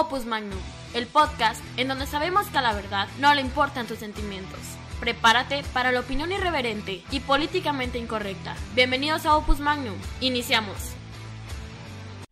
[0.00, 0.58] Opus Magnum,
[0.92, 4.58] el podcast en donde sabemos que a la verdad no le importan tus sentimientos.
[4.98, 8.56] Prepárate para la opinión irreverente y políticamente incorrecta.
[8.74, 9.94] Bienvenidos a Opus Magnum.
[10.20, 10.96] Iniciamos.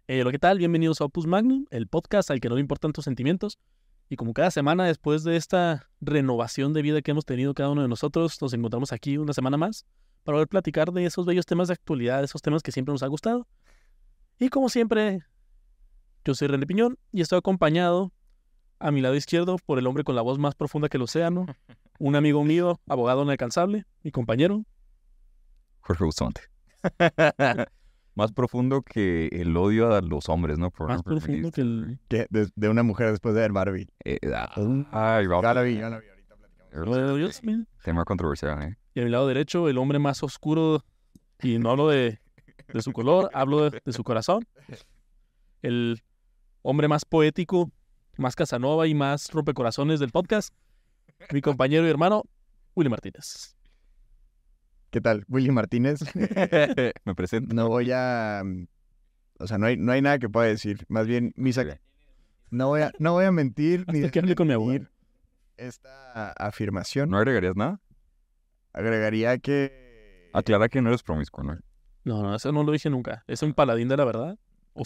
[0.09, 0.59] Eh, ¿qué tal?
[0.59, 3.61] Bienvenidos a Opus Magnum, el podcast al que no le importan tus sentimientos.
[4.09, 7.83] Y como cada semana, después de esta renovación de vida que hemos tenido cada uno
[7.83, 9.87] de nosotros, nos encontramos aquí una semana más
[10.25, 13.07] para poder platicar de esos bellos temas de actualidad, esos temas que siempre nos ha
[13.07, 13.47] gustado.
[14.41, 15.23] Y como siempre,
[16.25, 18.13] yo soy René Piñón y estoy acompañado
[18.79, 21.47] a mi lado izquierdo por el hombre con la voz más profunda que el océano,
[21.99, 24.65] un amigo mío, abogado inalcanzable, mi compañero.
[25.81, 26.43] Jorge Bustamante.
[28.15, 30.71] más profundo que el odio a los hombres, ¿no?
[30.71, 31.99] Por, Más por- profundo que el...
[32.09, 33.89] Que de, de una mujer después de ver Barbie.
[34.05, 34.53] Eh, ah,
[34.93, 36.07] ay, Ya la vi, ya la vi.
[36.09, 37.37] Ahorita platicamos.
[37.37, 37.69] También.
[37.83, 38.77] Tema controversial, ¿eh?
[38.95, 40.85] Y a mi lado derecho, el hombre más oscuro,
[41.43, 42.21] y no hablo de,
[42.73, 44.47] de su color, hablo de, de su corazón.
[45.63, 46.03] El
[46.63, 47.71] hombre más poético,
[48.17, 50.53] más Casanova y más rompecorazones del podcast.
[51.33, 52.25] Mi compañero y hermano,
[52.75, 53.57] Willy Martínez.
[54.91, 55.25] ¿Qué tal?
[55.29, 56.01] Willy Martínez.
[57.05, 57.55] Me presento.
[57.55, 58.43] No voy a...
[59.39, 60.85] O sea, no hay, no hay nada que pueda decir.
[60.89, 61.81] Más bien, mis ac- Ok.
[62.51, 64.89] no, voy a, no voy a mentir ni que hable con mi abuelo.
[65.57, 67.09] esta afirmación.
[67.11, 67.81] ¿No agregarías nada?
[68.73, 70.31] Agregaría que...
[70.35, 71.59] Aclara que no eres promiscuo, ¿no?
[72.05, 73.23] No, no, eso no lo dije nunca.
[73.27, 74.39] Es un paladín de la verdad.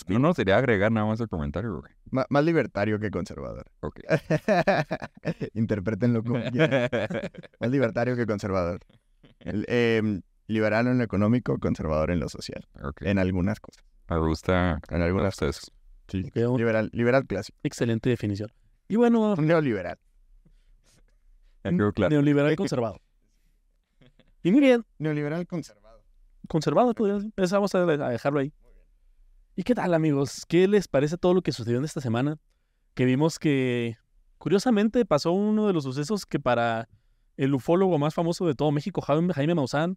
[0.08, 1.92] No, no, sería agregar nada más el comentario, güey.
[2.28, 3.66] más libertario que conservador.
[3.80, 4.00] Ok.
[5.54, 6.88] Interprétenlo como quieran.
[7.60, 8.80] Más libertario que conservador.
[9.40, 12.66] El, em, liberal en lo económico, conservador en lo social.
[12.82, 13.02] ok.
[13.02, 13.84] En algunas cosas.
[14.08, 14.80] Me gusta.
[14.90, 15.70] En algunas cosas.
[16.08, 16.24] Sí.
[16.44, 17.58] Un- Liberal, liberal clásico.
[17.62, 18.50] Excelente definición.
[18.88, 19.98] Y bueno, Neoliberal.
[21.64, 23.00] Neoliberal conservado.
[24.42, 26.02] Y muy bien, Neoliberal conservado.
[26.48, 27.32] conservado, podría decir.
[27.34, 28.52] Pues vamos a a dejarlo ahí.
[29.58, 30.44] ¿Y qué tal, amigos?
[30.46, 32.38] ¿Qué les parece todo lo que sucedió en esta semana?
[32.92, 33.96] Que vimos que,
[34.36, 36.90] curiosamente, pasó uno de los sucesos que para
[37.38, 39.96] el ufólogo más famoso de todo México, Jaime, Maussan,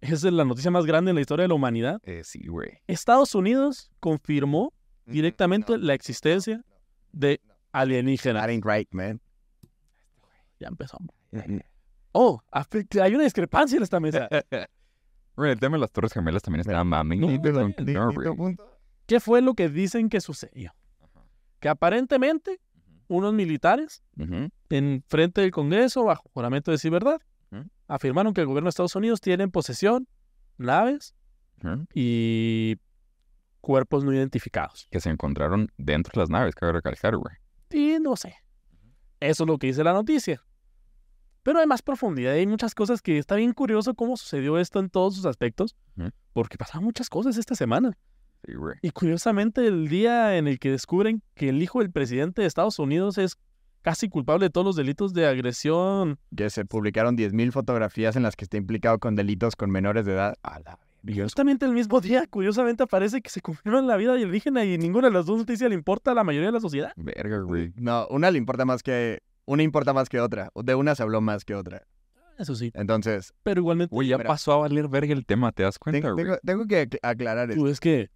[0.00, 2.00] es la noticia más grande en la historia de la humanidad.
[2.04, 2.78] Eh, sí, güey.
[2.86, 4.72] Estados Unidos confirmó
[5.06, 6.64] directamente la existencia
[7.10, 7.40] de
[7.72, 8.44] alienígenas.
[8.44, 9.20] That ain't right, man.
[10.60, 11.12] Ya empezamos.
[12.12, 14.28] Oh, hay una discrepancia en esta mesa.
[15.34, 17.18] Güey, el tema de las Torres Gemelas también está mami.
[19.10, 20.72] ¿Qué fue lo que dicen que sucedió?
[21.58, 22.60] Que aparentemente
[23.08, 24.04] unos militares
[24.68, 27.20] en frente del Congreso, bajo juramento de decir verdad,
[27.88, 30.06] afirmaron que el gobierno de Estados Unidos tiene en posesión
[30.58, 31.16] naves
[31.92, 32.76] y
[33.60, 34.86] cuerpos no identificados.
[34.92, 37.34] Que se encontraron dentro de las naves, cabe recalcar, güey.
[37.68, 38.36] Y no sé.
[39.18, 40.40] Eso es lo que dice la noticia.
[41.42, 44.88] Pero hay más profundidad, hay muchas cosas que está bien curioso cómo sucedió esto en
[44.88, 45.74] todos sus aspectos,
[46.32, 47.98] porque pasaron muchas cosas esta semana.
[48.46, 48.76] Sí, güey.
[48.82, 52.78] Y curiosamente, el día en el que descubren que el hijo del presidente de Estados
[52.78, 53.36] Unidos es
[53.82, 58.36] casi culpable de todos los delitos de agresión Que se publicaron 10.000 fotografías en las
[58.36, 60.34] que está implicado con delitos con menores de edad.
[60.42, 64.64] A la Y justamente el mismo día, curiosamente, aparece que se confirma la vida alienígena
[64.64, 66.92] y ninguna de las dos noticias le importa a la mayoría de la sociedad.
[66.96, 67.72] Verga, güey.
[67.76, 69.20] No, una le importa más que...
[69.46, 70.50] Una importa más que otra.
[70.54, 71.82] De una se habló más que otra.
[72.38, 72.70] Eso sí.
[72.74, 74.28] Entonces, Pero igualmente, Güey, ya Mira.
[74.28, 76.24] pasó a valer verga el tema, ¿te das cuenta, tengo, güey?
[76.26, 77.60] tengo- tengo que ac- aclarar esto.
[77.62, 78.10] tú ves que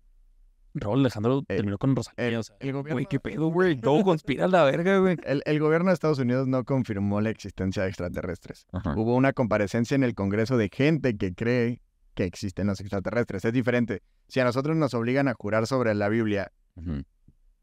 [0.75, 2.27] Raúl Alejandro Eh, terminó con Rosalía.
[2.29, 3.77] El, o sea, el gobierno, Güey, qué pedo, güey.
[3.81, 5.17] Todo conspira a la verga, güey.
[5.25, 8.67] el, el gobierno de Estados Unidos no confirmó la existencia de extraterrestres.
[8.73, 8.95] Ajá.
[8.97, 11.81] Hubo una comparecencia en el Congreso de gente que cree
[12.15, 13.45] que existen los extraterrestres.
[13.45, 14.03] Es diferente.
[14.29, 16.51] Si a nosotros nos obligan a jurar sobre la Biblia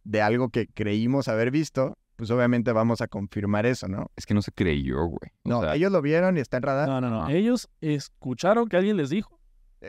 [0.03, 4.11] de algo que creímos haber visto, pues obviamente vamos a confirmar eso, ¿no?
[4.15, 5.31] Es que no se creyó, güey.
[5.43, 6.87] O No, sea, ellos lo vieron y está en radar.
[6.87, 7.25] no, no, no.
[7.25, 7.31] Ah.
[7.33, 9.39] Ellos escucharon que alguien les dijo.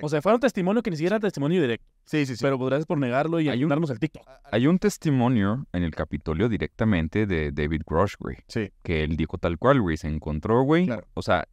[0.01, 1.87] O sea, fue un testimonio que ni siquiera era testimonio directo.
[2.05, 2.43] Sí, sí, sí.
[2.43, 4.27] Pero gracias por negarlo y ayudarnos el TikTok.
[4.51, 7.83] Hay un testimonio en el Capitolio directamente de David
[8.19, 8.39] güey.
[8.49, 8.73] Sí.
[8.83, 9.97] Que él dijo tal cual, güey.
[9.97, 10.87] Se encontró, güey.
[10.87, 11.07] Claro.
[11.15, 11.47] O sea,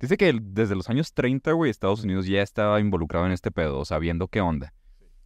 [0.00, 3.78] dice que desde los años 30, güey, Estados Unidos ya estaba involucrado en este pedo,
[3.78, 4.74] o sea, viendo qué onda.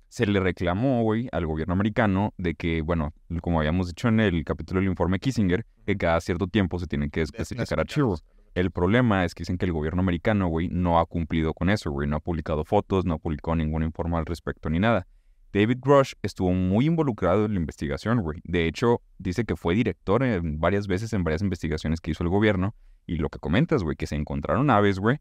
[0.09, 3.13] Se le reclamó, güey, al gobierno americano de que, bueno,
[3.43, 7.11] como habíamos dicho en el capítulo del informe Kissinger, que cada cierto tiempo se tienen
[7.11, 8.25] que desclasificar archivos.
[8.57, 11.91] El problema es que dicen que el gobierno americano, güey, no ha cumplido con eso,
[11.91, 12.09] güey.
[12.09, 15.07] No ha publicado fotos, no ha publicado ningún informe al respecto ni nada.
[15.53, 18.41] David Grush estuvo muy involucrado en la investigación, güey.
[18.45, 22.31] De hecho, dice que fue director en varias veces en varias investigaciones que hizo el
[22.31, 22.75] gobierno.
[23.07, 25.19] Y lo que comentas, güey, que se encontraron aves, güey,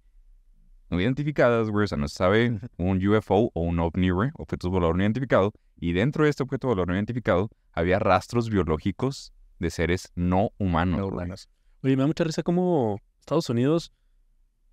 [0.90, 1.84] no identificadas, güey.
[1.84, 5.52] O sea, no se sabe un UFO o un OVNI, güey, objetos volador no identificado.
[5.76, 11.00] Y dentro de este objeto volador no identificado había rastros biológicos de seres no humanos,
[11.00, 11.50] No humanos.
[11.84, 13.92] Oye, me da mucha risa cómo Estados Unidos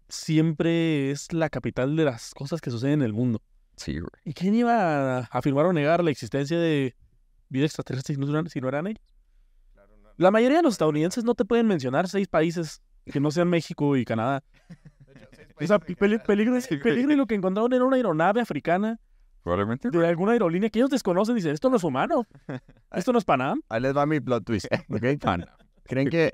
[0.08, 3.40] siempre es la capital de las cosas que suceden en el mundo.
[3.76, 4.10] Sí, güey.
[4.24, 6.94] ¿Y quién iba a afirmar o negar la existencia de
[7.48, 9.02] vida extraterrestre si no eran, si no eran ellos?
[10.18, 13.96] La mayoría de los estadounidenses no te pueden mencionar seis países que no sean México
[13.96, 14.42] y Canadá.
[15.60, 18.98] O sea, peli- peligro, peligro y lo que encontraron era una aeronave africana
[19.44, 19.90] Probablemente.
[19.90, 21.36] de alguna aerolínea que ellos desconocen.
[21.36, 22.26] Dicen, esto no es humano.
[22.92, 23.60] Esto no es Panam.
[23.68, 24.66] Ahí les va mi plot twist.
[24.88, 25.02] ¿ok?
[25.38, 25.46] No.
[25.84, 26.32] ¿Creen que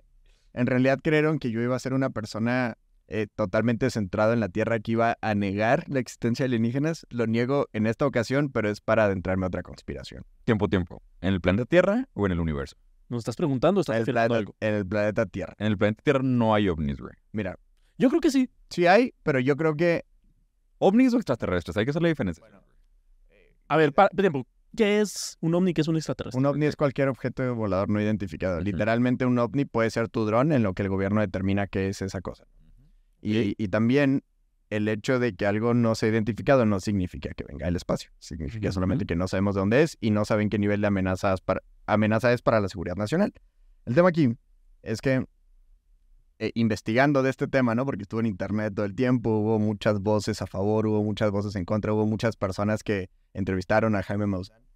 [0.59, 2.77] en realidad creyeron que yo iba a ser una persona
[3.07, 7.07] eh, totalmente centrada en la Tierra que iba a negar la existencia de alienígenas?
[7.11, 10.25] Lo niego en esta ocasión, pero es para adentrarme a otra conspiración.
[10.45, 11.03] Tiempo, tiempo.
[11.21, 12.77] ¿En el planeta Tierra o en el universo?
[13.09, 14.57] Nos estás preguntando, estás En el, planeta, algo.
[14.61, 15.55] en el planeta Tierra.
[15.59, 17.15] En el planeta Tierra no hay ovnis, güey.
[17.33, 17.57] Mira,
[17.97, 18.51] Yo creo que sí.
[18.69, 20.05] sí hay, pero yo creo que
[20.79, 21.77] ¿Ovnis o extraterrestres?
[21.77, 22.45] Hay que hacer la diferencia.
[23.69, 24.47] A ver, tiempo.
[24.79, 25.75] ¿Qué es un ovni?
[25.75, 26.39] ¿Qué es un extraterrestre?
[26.39, 28.61] un ovni es cualquier objeto volador no identificado.
[28.61, 32.01] Literalmente un ovni puede ser tu dron en lo que el gobierno determina qué es
[32.01, 32.45] esa cosa.
[33.21, 34.23] Y, y también
[34.71, 38.13] el hecho de que algo no sea identificado no significa que venga del espacio.
[38.21, 41.61] Significa solamente que no sabemos dónde es y no saben qué nivel de amenazas para,
[41.87, 43.33] amenaza es para la seguridad nacional.
[43.85, 44.33] El tema aquí
[44.85, 45.25] es que
[46.39, 47.85] eh, investigando de este tema, ¿no?
[47.85, 51.57] Porque estuve en internet todo el tiempo, hubo muchas voces a favor, hubo muchas voces
[51.57, 54.68] en contra, hubo muchas personas que entrevistaron a Jaime Maussan.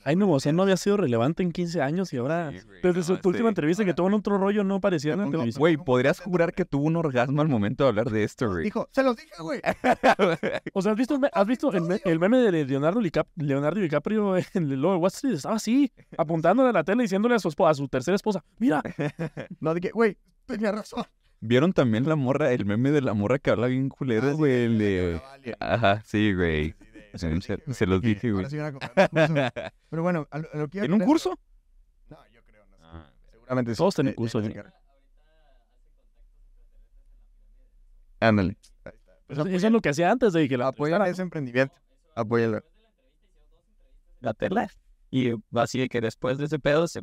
[0.00, 2.50] Sido los Jaime Maussan no había sido relevante en 15 años y ahora,
[2.82, 5.60] desde su última entrevista que tuvo en otro rollo, no aparecía en la No, televisión.
[5.60, 8.64] Güey, ¿podrías jurar que tuvo un orgasmo al momento de hablar de esto, güey?
[8.64, 9.60] Dijo, se los dije, güey.
[10.72, 13.00] O sea, ¿has visto, has visto el, me- el meme de Leonardo,
[13.36, 15.34] Leonardo DiCaprio en el de Wall Street?
[15.34, 18.82] Estaba así, apuntándole a la tele, diciéndole a su, esposa, a su tercera esposa, mira,
[19.60, 20.16] No, dije, güey,
[20.46, 21.04] tenía razón.
[21.42, 24.64] ¿Vieron también la morra, el meme de la morra que habla bien culero, güey?
[24.64, 25.20] el de-
[25.58, 26.74] Ajá, sí, güey.
[27.18, 28.44] Se- se- se los dije, güey.
[28.44, 29.72] Ahora sí.
[29.90, 31.38] Pero bueno, a lo, a lo que iba ¿En un curso?
[32.08, 33.10] No, yo creo, no sé.
[33.32, 33.78] Seguramente sí.
[33.78, 34.64] Todos tienen Eh, curso, eh, eh,
[38.20, 38.56] Ándale.
[39.28, 41.08] eso, eso es lo que hacía antes de que la entrevistara.
[41.08, 41.74] ese emprendimiento.
[42.14, 42.62] Apóyenlo.
[44.20, 44.68] la tela.
[45.10, 47.02] Y así de que después de ese pedo se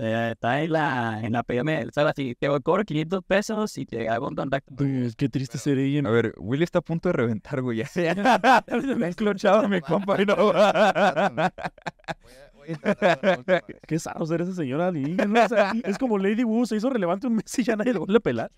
[0.00, 2.12] eh, está en la, en la PM, ¿sabes?
[2.12, 4.74] Así, te cobro 500 pesos y te hago un contacto.
[4.76, 6.00] Pues, qué triste sería.
[6.06, 7.82] A ver, Willy está a punto de reventar, güey.
[8.96, 10.36] Me enclochaba mi compa y no.
[13.86, 17.26] Qué sano ser esa señora alienígena, o sea, es como Lady Wu, se hizo relevante
[17.26, 18.52] un mes y ya nadie lo vuelve a pelar.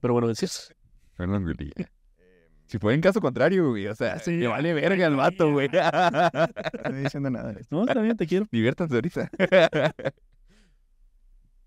[0.00, 0.74] Pero bueno, decías.
[1.16, 1.72] Perdón, Willy.
[2.68, 3.86] Si fue en caso contrario, güey.
[3.88, 4.32] O sea, Sí.
[4.32, 5.68] me vale verga el vato, güey.
[5.72, 7.54] No estoy diciendo nada.
[7.70, 8.46] No, está bien, te quiero.
[8.52, 9.30] Diviértanse ahorita.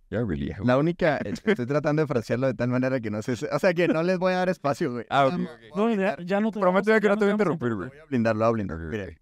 [0.10, 0.52] Ya, güey.
[0.66, 3.88] La única, estoy tratando de frasearlo de tal manera que no sé, o sea que
[3.88, 5.06] no les voy a dar espacio, güey.
[5.10, 5.60] Ah, ok, Voy a- ok.
[5.74, 7.88] voy a No, ya, no te Prométeme que no te voy a interrumpir, güey.
[7.88, 8.78] Voy a blindar, lo voy a blindar.
[8.78, 9.18] Ok, Mire, ok.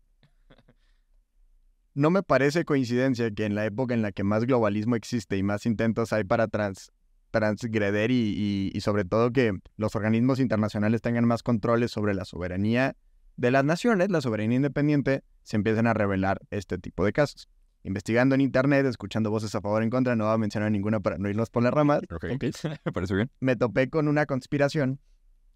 [1.94, 5.44] No me parece coincidencia que en la época en la que más globalismo existe y
[5.44, 6.92] más intentos hay para trans,
[7.32, 12.26] transgreder y, y- y sobre todo que los organismos internacionales tengan más controles sobre la
[12.26, 12.96] soberanía
[13.38, 17.48] de las naciones, la soberanía independiente, se empiezan a revelar este tipo de casos.
[17.84, 21.00] Investigando en internet, escuchando voces a favor y en contra, no voy a mencionar ninguna
[21.00, 22.02] para no irnos por las ramas,
[22.94, 23.32] parece bien.
[23.40, 25.00] me topé con una conspiración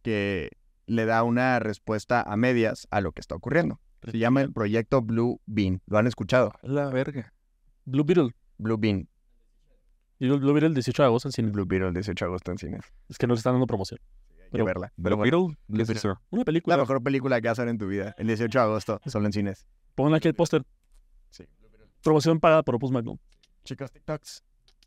[0.01, 0.49] que
[0.85, 3.79] le da una respuesta a medias a lo que está ocurriendo.
[4.09, 5.81] Se llama el proyecto Blue Bean.
[5.85, 6.51] ¿Lo han escuchado?
[6.61, 7.33] La verga.
[7.85, 8.35] Blue Beetle.
[8.57, 9.07] Blue Bean.
[10.23, 11.51] Y Blue Beetle el 18 de agosto en cine.
[11.51, 12.85] Blue Beetle, el 18 de agosto en cines.
[13.09, 13.99] Es que no le están dando promoción.
[14.51, 14.93] Pero- verla.
[15.01, 15.85] ¿Pero bueno, Beetle?
[15.85, 16.05] ¿Qué es?
[16.29, 16.77] Una película.
[16.77, 18.15] la mejor película que vas a ver en tu vida.
[18.17, 19.67] El 18 de agosto, solo en cines.
[19.95, 20.63] Ponle aquí el póster.
[21.29, 21.43] Sí.
[22.01, 23.17] Promoción pagada por Opus Magnum.
[23.65, 24.43] Chicos, TikToks.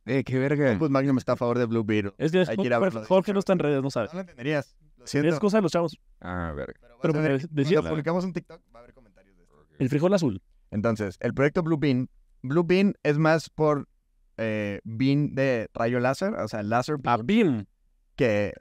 [0.07, 0.75] Eh, qué verga.
[0.79, 2.15] Pues Magnum está a favor de Blue Beetle.
[2.17, 3.05] Es que Hay que ir a verlo.
[3.05, 4.07] Jorge no está en redes, no sabe.
[4.09, 4.75] No lo entenderías.
[4.97, 5.29] Lo siento.
[5.35, 5.99] Es cosa de los chavos.
[6.21, 6.79] Ah, verga.
[6.81, 9.57] Pero, Pero ver, porque decía- cuando publicamos un TikTok, va a haber comentarios de esto.
[9.79, 10.41] El frijol azul.
[10.71, 12.09] Entonces, el proyecto Blue Bean.
[12.41, 13.87] Blue Bean es más por
[14.39, 17.67] eh, bean de rayo láser, o sea, láser A Beam.
[18.17, 18.53] que,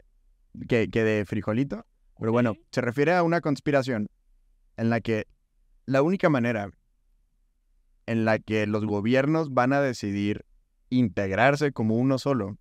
[0.68, 1.86] que, que de frijolito.
[2.20, 4.08] Pero bueno, se refiere a una conspiración
[4.78, 5.28] en la que
[5.86, 6.70] la única manera
[8.06, 10.46] en la que los gobiernos van a decidir
[10.90, 12.58] integrarse como uno solo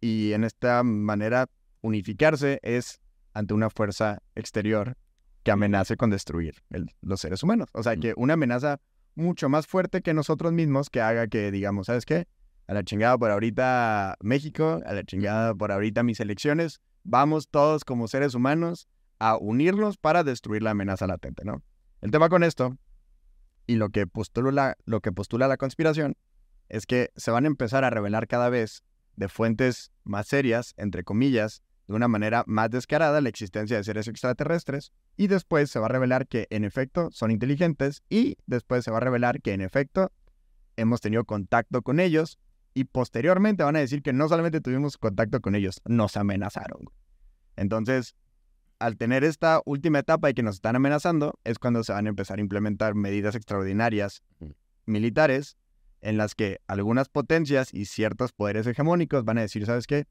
[0.00, 1.46] y en esta manera
[1.82, 3.00] unificarse es
[3.34, 4.96] ante una fuerza exterior
[5.42, 7.68] que amenace con destruir el- los seres humanos.
[7.72, 8.00] O sea, Mm.
[8.00, 8.80] que una amenaza
[9.16, 12.28] mucho más fuerte que nosotros mismos que haga que digamos, ¿sabes qué?
[12.68, 17.84] A la chingada por ahorita México, a la chingada por ahorita mis elecciones, vamos todos
[17.84, 21.62] como seres humanos a unirnos para destruir la amenaza latente, ¿no?
[22.02, 22.76] El tema con esto
[23.66, 26.16] y lo que postula, lo que postula la conspiración
[26.68, 28.82] es que se van a empezar a revelar cada vez
[29.16, 34.08] de fuentes más serias, entre comillas, de una manera más descarada la existencia de seres
[34.08, 38.90] extraterrestres y después se va a revelar que en efecto son inteligentes y después se
[38.90, 40.10] va a revelar que en efecto
[40.76, 42.38] hemos tenido contacto con ellos
[42.74, 46.90] y posteriormente van a decir que no solamente tuvimos contacto con ellos, nos amenazaron.
[47.56, 48.14] Entonces,
[48.78, 52.10] al tener esta última etapa y que nos están amenazando, es cuando se van a
[52.10, 54.22] empezar a implementar medidas extraordinarias
[54.84, 55.56] militares
[56.02, 60.06] en las que algunas potencias y ciertos poderes hegemónicos van a decir, ¿sabes qué?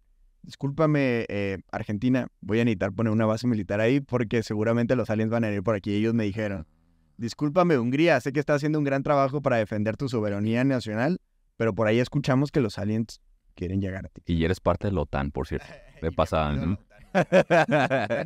[0.46, 5.32] Discúlpame, eh, Argentina, voy a necesitar poner una base militar ahí porque seguramente los aliens
[5.32, 5.96] van a venir por aquí.
[5.96, 6.68] Ellos me dijeron,
[7.18, 11.20] discúlpame, Hungría, sé que está haciendo un gran trabajo para defender tu soberanía nacional,
[11.58, 13.22] pero por ahí escuchamos que los aliens
[13.56, 14.22] quieren llegar a ti.
[14.28, 15.66] Y eres parte de la OTAN, por cierto.
[16.02, 16.78] De pasada, ¿no?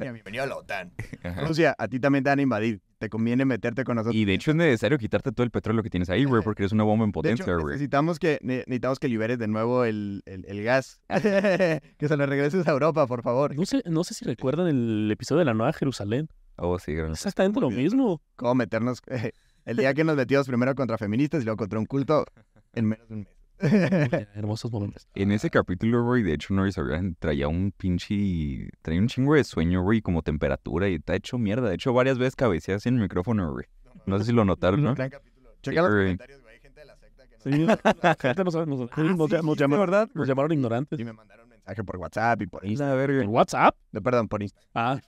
[0.02, 0.92] Bienvenido a la OTAN.
[1.48, 2.82] Rusia, a ti también te van a invadir.
[3.00, 4.13] Te conviene meterte con nosotros.
[4.15, 6.74] Y de hecho es necesario quitarte todo el petróleo que tienes ahí, güey, porque eres
[6.74, 7.68] una bomba en potencia, güey.
[7.74, 11.01] necesitamos que, ne- necesitamos que liberes de nuevo el, el- el gas.
[11.10, 13.56] que se lo regreses a Europa, por favor.
[13.56, 16.27] No sé, no sé si recuerdan el episodio de la Nueva Jerusalén.
[16.58, 17.12] Oh, sí, gran.
[17.12, 18.22] Exactamente lo mismo.
[18.36, 19.01] Cómo meternos...
[19.65, 22.25] el día que nos metimos primero contra feministas y luego contra un culto
[22.74, 23.29] en menos de un mes.
[23.60, 25.08] Hermosos momentos.
[25.16, 28.70] En ese capítulo, güey, de hecho, Norris O'Brien traía un pinche...
[28.82, 31.70] Traía un chingo de sueño, güey, como temperatura y está hecho mierda.
[31.70, 33.66] De hecho, varias veces cabeceas en el micrófono, güey.
[34.06, 34.96] No sé si lo notaron, ¿no?
[34.96, 35.51] Gran capítulo.
[35.62, 36.54] Checa los comentarios, güey.
[36.56, 37.66] Hay gente de la secta que no Sí,
[38.04, 40.10] la gente no sabe, nos, Ah, ¿verdad?
[40.13, 41.00] nos llamaron ignorantes.
[41.00, 43.22] Y me mandaron mensaje por WhatsApp y por Instagram.
[43.22, 43.75] ¿En WhatsApp?
[44.04, 44.70] Perdón, por Instagram.
[44.74, 45.00] Ah,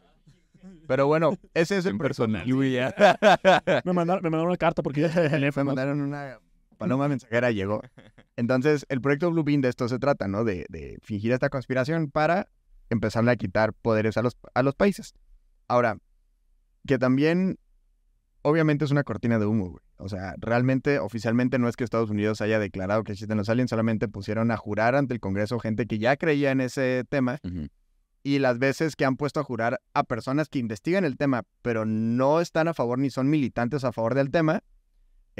[0.88, 5.10] Pero bueno, ese es el personal, me mandaron, me mandaron una carta porque
[5.56, 6.38] Me mandaron una
[6.82, 7.82] paloma mensajera, llegó.
[8.36, 10.44] Entonces, el proyecto Blue Beam de esto se trata, ¿no?
[10.44, 12.48] De, de fingir esta conspiración para
[12.90, 15.14] empezarle a quitar poderes a los, a los países.
[15.68, 15.98] Ahora,
[16.86, 17.58] que también,
[18.42, 19.84] obviamente es una cortina de humo, güey.
[19.98, 23.70] O sea, realmente, oficialmente no es que Estados Unidos haya declarado que existen los aliens,
[23.70, 27.40] solamente pusieron a jurar ante el Congreso gente que ya creía en ese tema
[28.24, 31.86] y las veces que han puesto a jurar a personas que investigan el tema, pero
[31.86, 34.64] no están a favor ni son militantes a favor del tema,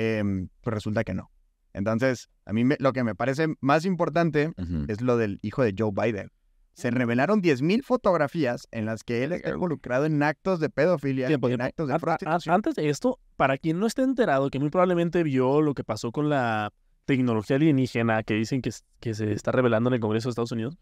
[0.02, 1.32] em, pues resulta que no.
[1.74, 4.52] Entonces, a mí me- lo que me parece más importante
[4.90, 6.30] es lo del hijo de Joe Biden.
[6.74, 11.48] Se revelaron 10.000 fotografías en las que él está involucrado en actos de pedofilia, Tiempo,
[11.50, 12.56] en actos de prostitución.
[12.56, 16.12] Antes de esto, para quien no esté enterado, que muy probablemente vio lo que pasó
[16.12, 16.72] con la
[17.06, 20.78] tecnología alienígena que dicen que, que se está revelando en el Congreso de Estados Unidos,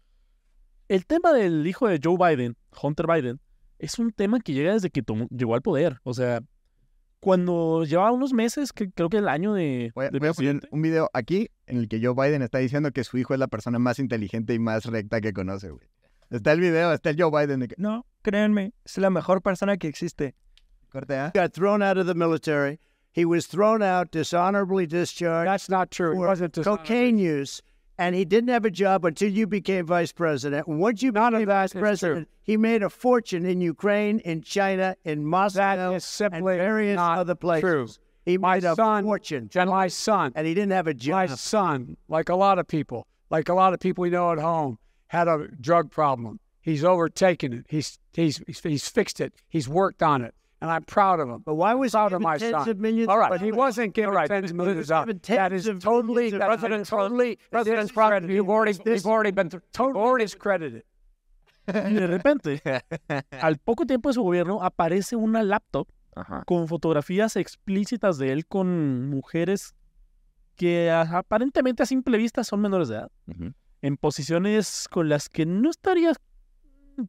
[0.88, 3.40] el tema del hijo de Joe Biden, Hunter Biden,
[3.78, 5.98] es un tema que llega desde que tomó- llegó al poder.
[6.04, 6.40] O sea,
[7.20, 10.32] cuando llevaba unos meses, que creo que el año de, Voy a, de voy a
[10.32, 13.40] poner un video aquí en el que Joe Biden está diciendo que su hijo es
[13.40, 15.86] la persona más inteligente y más recta que conoce, güey.
[16.30, 17.74] Está el video, está el Joe Biden de que...
[17.78, 20.34] No, créanme, es la mejor persona que existe.
[20.90, 21.30] Corte, ¿ah?
[21.34, 22.80] got thrown out of the military.
[23.12, 26.12] He was thrown out, dishonorably discharged That's not true.
[26.12, 27.60] It wasn't cocaine use,
[28.00, 30.66] and he didn't have a job until you became vice president.
[30.66, 35.24] Once you None became vice president, he made a fortune in Ukraine, in China, in
[35.24, 35.92] Moscow,
[36.32, 37.60] and various other places.
[37.62, 37.88] true.
[38.24, 41.28] He My made a son- fortune, And my son, and he didn't have a job.
[41.28, 44.38] my son, like a lot of people, like a lot of people we know at
[44.38, 44.78] home,
[45.08, 46.40] had a drug problem.
[46.62, 47.66] He's overtaken it.
[47.68, 49.34] He's he's, he's fixed it.
[49.48, 51.42] He's worked on it, and I'm proud of him.
[51.44, 52.68] But why was proud of my tens son.
[52.68, 55.64] of millions All right, but he wasn't given right, tens of millions tens That is
[55.82, 56.88] totally, that's dollars.
[56.88, 58.28] totally, President's credit.
[58.30, 60.84] You've already, you've already been, totally discredited.
[61.66, 62.60] y de repente,
[63.40, 66.42] al poco tiempo de su gobierno, aparece una laptop Ajá.
[66.46, 69.74] con fotografías explícitas de él con mujeres
[70.56, 73.52] que aparentemente a simple vista son menores de edad, Ujú.
[73.82, 76.16] en posiciones con las que no estarías,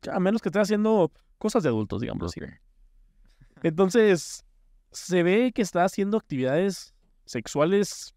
[0.09, 2.39] a menos que estés haciendo cosas de adultos, digamos así.
[3.63, 4.45] Entonces,
[4.91, 6.93] se ve que está haciendo actividades
[7.25, 8.15] sexuales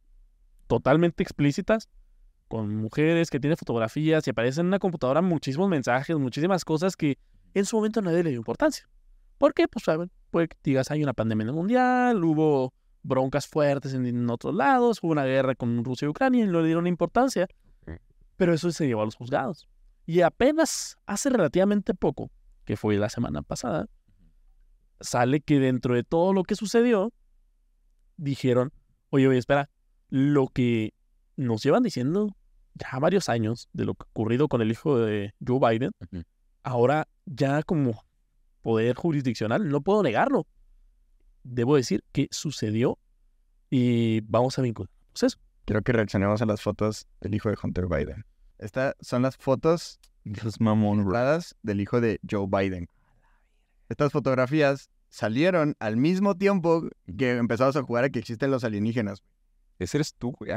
[0.66, 1.88] totalmente explícitas
[2.48, 7.18] con mujeres que tiene fotografías y aparecen en una computadora muchísimos mensajes, muchísimas cosas que
[7.54, 8.88] en su momento nadie le dio importancia.
[9.38, 9.68] ¿Por qué?
[9.68, 10.10] Pues, saben,
[10.62, 12.72] digas, hay una pandemia mundial, hubo
[13.02, 16.66] broncas fuertes en, otros lados, hubo una guerra con Rusia y Ucrania y no le
[16.66, 17.46] dieron importancia,
[18.36, 19.68] pero eso se llevó a los juzgados.
[20.06, 22.30] Y apenas hace relativamente poco,
[22.64, 23.86] que fue la semana pasada,
[25.04, 27.12] sale que dentro de todo lo que sucedió,
[28.16, 28.72] dijeron,
[29.10, 29.70] oye, oye, espera,
[30.08, 30.94] lo que
[31.36, 32.36] nos llevan diciendo
[32.74, 35.92] ya varios años de lo que ha ocurrido con el hijo de Joe Biden,
[36.62, 38.04] ahora ya como
[38.62, 40.46] poder jurisdiccional, no puedo negarlo.
[41.42, 42.98] Debo decir que sucedió
[43.70, 45.38] y vamos a vincular proceso.
[45.66, 48.24] Quiero que reaccionemos a las fotos del hijo de Hunter Biden.
[48.58, 51.06] Estas son las fotos Dios mamón,
[51.62, 52.88] del hijo de Joe Biden.
[53.88, 59.22] Estas fotografías salieron al mismo tiempo que empezamos a jugar a que existen los alienígenas.
[59.78, 60.50] Ese eres tú, güey.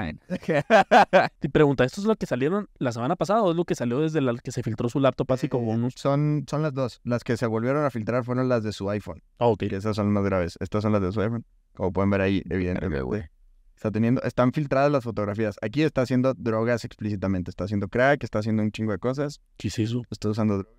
[1.40, 4.00] Te pregunta, ¿esto es lo que salieron la semana pasada o es lo que salió
[4.00, 5.94] desde la que se filtró su laptop así como Eh, unos...
[5.96, 7.02] son, son las dos.
[7.04, 9.22] Las que se volvieron a filtrar fueron las de su iPhone.
[9.38, 9.60] Ah, ok.
[9.60, 10.58] Que esas son las más graves.
[10.60, 11.46] Estas son las de su iPhone.
[11.76, 13.30] Como pueden ver ahí, evidentemente.
[13.76, 15.58] Está teniendo, están filtradas las fotografías.
[15.62, 17.52] Aquí está haciendo drogas explícitamente.
[17.52, 19.40] Está haciendo crack, está haciendo un chingo de cosas.
[19.58, 20.02] ¿Qué es eso?
[20.10, 20.76] Está usando drogas.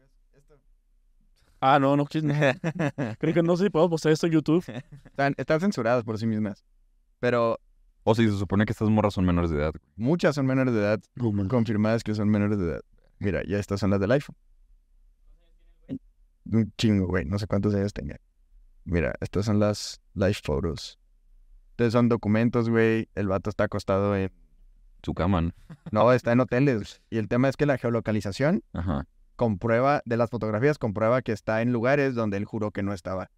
[1.60, 2.04] Ah, no, no.
[3.18, 4.64] Creo que no sé si podemos mostrar esto en YouTube.
[5.04, 6.64] Están, están censuradas por sí mismas.
[7.20, 7.58] Pero
[8.04, 9.72] O si se supone que estas morras son menores de edad.
[9.96, 11.48] Muchas son menores de edad, man.
[11.48, 12.80] confirmadas que son menores de edad.
[13.18, 14.36] Mira, ya estas son las del iPhone.
[16.50, 17.24] Un chingo, güey.
[17.24, 18.18] No sé cuántos años tengan.
[18.84, 20.98] Mira, estas son las live photos.
[21.72, 23.08] Entonces son documentos, güey.
[23.14, 24.32] El vato está acostado en...
[25.02, 25.52] Su cama, ¿no?
[25.92, 27.02] No, está en hoteles.
[27.08, 29.06] Y el tema es que la geolocalización Ajá.
[29.38, 33.30] Comprueba, de las fotografías, comprueba que está en lugares donde él juró que no estaba.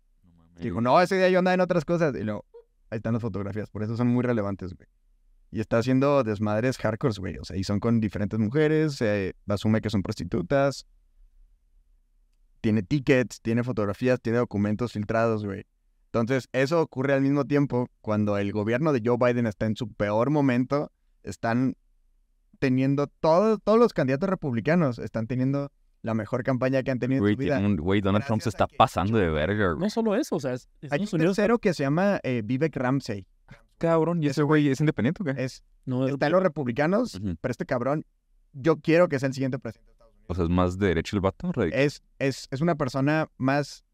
[0.59, 2.15] Dijo, no, ese día yo andaba en otras cosas.
[2.17, 2.47] Y luego,
[2.89, 3.69] ahí están las fotografías.
[3.69, 4.89] Por eso son muy relevantes, güey.
[5.51, 7.37] Y está haciendo desmadres hardcore, güey.
[7.37, 8.95] O sea, y son con diferentes mujeres.
[8.95, 10.87] Se asume que son prostitutas.
[12.63, 15.67] Tiene tickets, tiene fotografías, tiene documentos filtrados, güey.
[16.07, 19.93] Entonces, eso ocurre al mismo tiempo cuando el gobierno de Joe Biden está en su
[19.93, 20.91] peor momento.
[21.23, 21.75] Están
[22.61, 27.37] teniendo todos los candidatos republicanos están teniendo la mejor campaña que han tenido Güey, en
[27.39, 27.59] su vida.
[27.59, 29.75] un- güey, Donald Trump se está que pasando de verga.
[29.79, 33.27] No solo eso, o sea, es- Hay un tercero que se llama eh, Vivek Ramsey.
[33.79, 35.43] Cabrón, ¿y ese güey es independiente o qué?
[35.43, 38.05] Es, No, está en los republicanos, pero este cabrón,
[38.53, 40.31] yo quiero que sea el siguiente presidente de Estados Unidos.
[40.31, 41.53] O sea, es más de derecho el vato.
[41.73, 43.85] Es, es, es una persona más,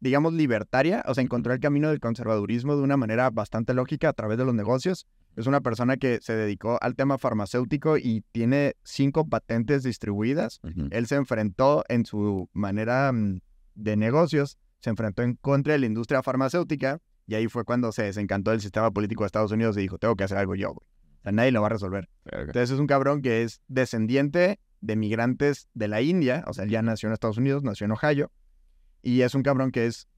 [0.00, 4.12] digamos, libertaria, o sea, encontró el camino del conservadurismo de una manera bastante lógica a
[4.12, 5.06] través de los negocios.
[5.38, 10.60] Es una persona que se dedicó al tema farmacéutico y tiene cinco patentes distribuidas.
[10.90, 13.38] Él se enfrentó en su manera mm,
[13.76, 18.02] de negocios, se enfrentó en contra de la industria farmacéutica y ahí fue cuando se
[18.02, 20.88] desencantó del sistema político de Estados Unidos y dijo, tengo que hacer algo yo, güey.
[21.20, 22.08] O sea, nadie lo va a resolver.
[22.24, 26.70] Entonces es un cabrón que es descendiente de migrantes de la India, o sea, él
[26.70, 28.32] ya nació en Estados Unidos, nació en Ohio,
[29.02, 30.08] y es un cabrón que es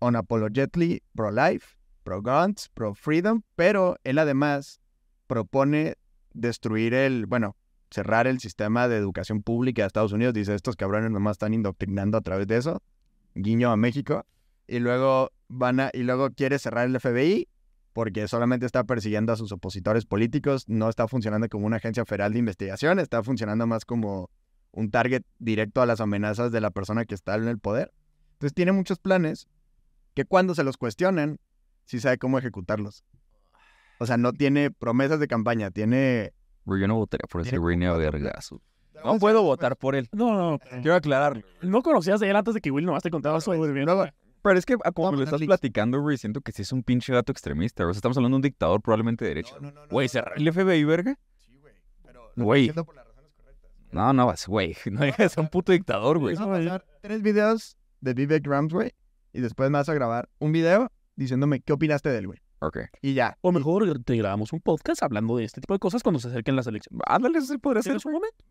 [0.00, 1.79] unapologetically pro-life,
[2.10, 4.80] pro-guns, pro-freedom, pero él además
[5.28, 5.94] propone
[6.32, 7.56] destruir el, bueno,
[7.88, 10.34] cerrar el sistema de educación pública de Estados Unidos.
[10.34, 12.82] Dice, estos cabrones nomás están indoctrinando a través de eso.
[13.36, 14.26] Guiño a México.
[14.66, 17.46] Y luego van a, y luego quiere cerrar el FBI
[17.92, 22.32] porque solamente está persiguiendo a sus opositores políticos, no está funcionando como una agencia federal
[22.32, 24.30] de investigación, está funcionando más como
[24.72, 27.92] un target directo a las amenazas de la persona que está en el poder.
[28.32, 29.48] Entonces tiene muchos planes
[30.14, 31.38] que cuando se los cuestionan,
[31.90, 33.04] sí sabe cómo ejecutarlos.
[33.98, 36.32] O sea, no tiene promesas de campaña, tiene...
[36.64, 38.62] Güey, yo no votaría por ese güey a cuatro vergazo.
[39.04, 40.08] No puedo votar por él.
[40.12, 41.44] no, no, Quiero aclarar.
[41.62, 43.40] no conocías de él antes de que Will nomás te contaba
[43.72, 43.86] bien.
[44.42, 46.72] Pero es que ah, como Vamos lo a estás platicando, güey, siento que sí es
[46.72, 47.84] un pinche gato extremista.
[47.84, 49.54] O sea, estamos hablando de un dictador probablemente de derecha.
[49.90, 51.18] Güey, cerrar el FBI, verga.
[51.36, 51.74] Sí, güey.
[52.04, 52.68] Pero lo Güey.
[52.68, 53.70] estoy haciendo por las razones correctas.
[53.90, 54.76] No, no, güey.
[54.92, 56.36] No digas un puto dictador, güey.
[56.36, 58.92] Voy a pasar tres videos de Vivek Ramsey
[59.32, 60.90] y después me vas a grabar un video
[61.20, 62.38] diciéndome qué opinaste de él, güey.
[62.60, 62.78] Ok.
[63.02, 63.36] Y ya.
[63.42, 66.56] O mejor te grabamos un podcast hablando de este tipo de cosas cuando se acerquen
[66.56, 67.00] las elecciones.
[67.06, 67.92] Ándale, eso sí podría ser.
[67.92, 68.44] ¿Tienes un momento?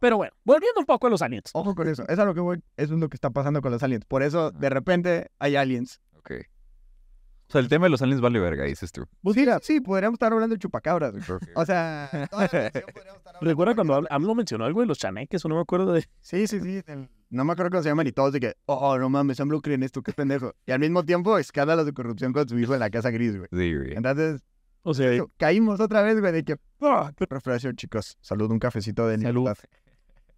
[0.00, 1.50] Pero bueno, volviendo un poco a los aliens.
[1.54, 2.06] Ojo con eso.
[2.08, 2.62] Es a lo que voy.
[2.76, 4.04] Eso es lo que está pasando con los aliens.
[4.04, 6.00] Por eso, de repente, hay aliens.
[6.16, 6.32] Ok.
[7.48, 9.06] O sea, el tema de los aliens vale verga, dices tú.
[9.22, 11.12] Pues mira, sí, podríamos estar hablando de chupacabras.
[11.12, 11.40] güey.
[11.54, 14.86] O sea, toda la canción podríamos estar hablando Recuerda cuando cualquier AMLO mencionó algo de
[14.86, 16.02] los chaneques o no me acuerdo de...
[16.20, 16.82] Sí, sí, sí.
[16.86, 19.62] el- No me acuerdo cómo se llaman y todos de que, oh, no mames, AMLO
[19.62, 20.54] cree en esto, qué pendejo.
[20.66, 23.48] Y al mismo tiempo, escándalos de corrupción con su hijo en la Casa Gris, güey.
[23.50, 23.94] Sí, güey.
[23.94, 24.42] Entonces,
[24.82, 28.18] O sea, caímos otra vez, güey, de que, ah, refresco, chicos.
[28.20, 29.40] Salud, un cafecito de Salud.
[29.40, 29.64] libertad.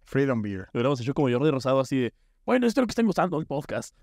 [0.05, 0.59] Freedom Beer.
[0.71, 2.13] lo hubiéramos hecho como Jordi Rosado así de...
[2.45, 3.95] Bueno, esto es lo que están gustando el podcast.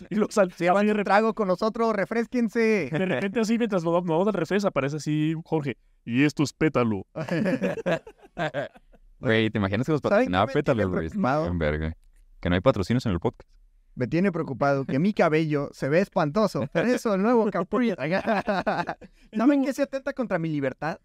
[0.10, 2.88] y lo sal- se llama y Trago con nosotros, refresquense.
[2.92, 5.76] de repente así, mientras nos vamos al refres, aparece así Jorge.
[6.04, 7.06] Y esto es pétalo.
[9.20, 10.90] Güey, ¿te imaginas que nos ¿Saben qué patrocinaba Pétalo,
[11.58, 11.96] verga.
[12.40, 13.46] Que no hay patrocinios en el podcast.
[13.94, 16.66] Me tiene preocupado que mi cabello se ve espantoso.
[16.72, 17.92] Por eso el nuevo Capri.
[19.36, 20.98] ¿Saben que se atenta contra mi libertad?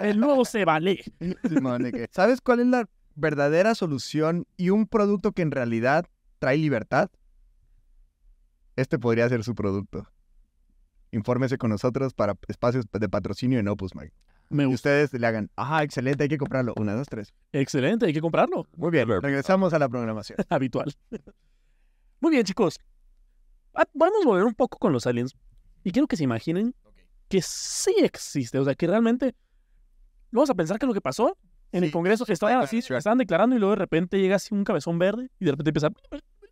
[0.00, 1.04] El nuevo se vale.
[2.10, 6.06] ¿Sabes cuál es la verdadera solución y un producto que en realidad
[6.40, 7.10] trae libertad?
[8.76, 10.06] Este podría ser su producto.
[11.10, 14.10] Infórmese con nosotros para espacios de patrocinio en Opus Mag.
[14.48, 14.74] Me Y gusta.
[14.90, 16.74] ustedes le hagan, ajá, excelente, hay que comprarlo.
[16.76, 17.32] Una, dos, tres.
[17.52, 18.66] Excelente, hay que comprarlo.
[18.76, 20.38] Muy bien, regresamos a la programación.
[20.48, 20.94] Habitual.
[22.20, 22.78] Muy bien, chicos.
[23.74, 25.34] Ah, Vamos a volver un poco con los aliens.
[25.84, 26.74] Y quiero que se imaginen
[27.28, 28.58] que sí existe.
[28.58, 29.34] O sea, que realmente...
[30.30, 31.36] Vamos a pensar que lo que pasó
[31.72, 34.64] en el Congreso, que estaban así, estaban declarando y luego de repente llega así un
[34.64, 35.90] cabezón verde y de repente empieza...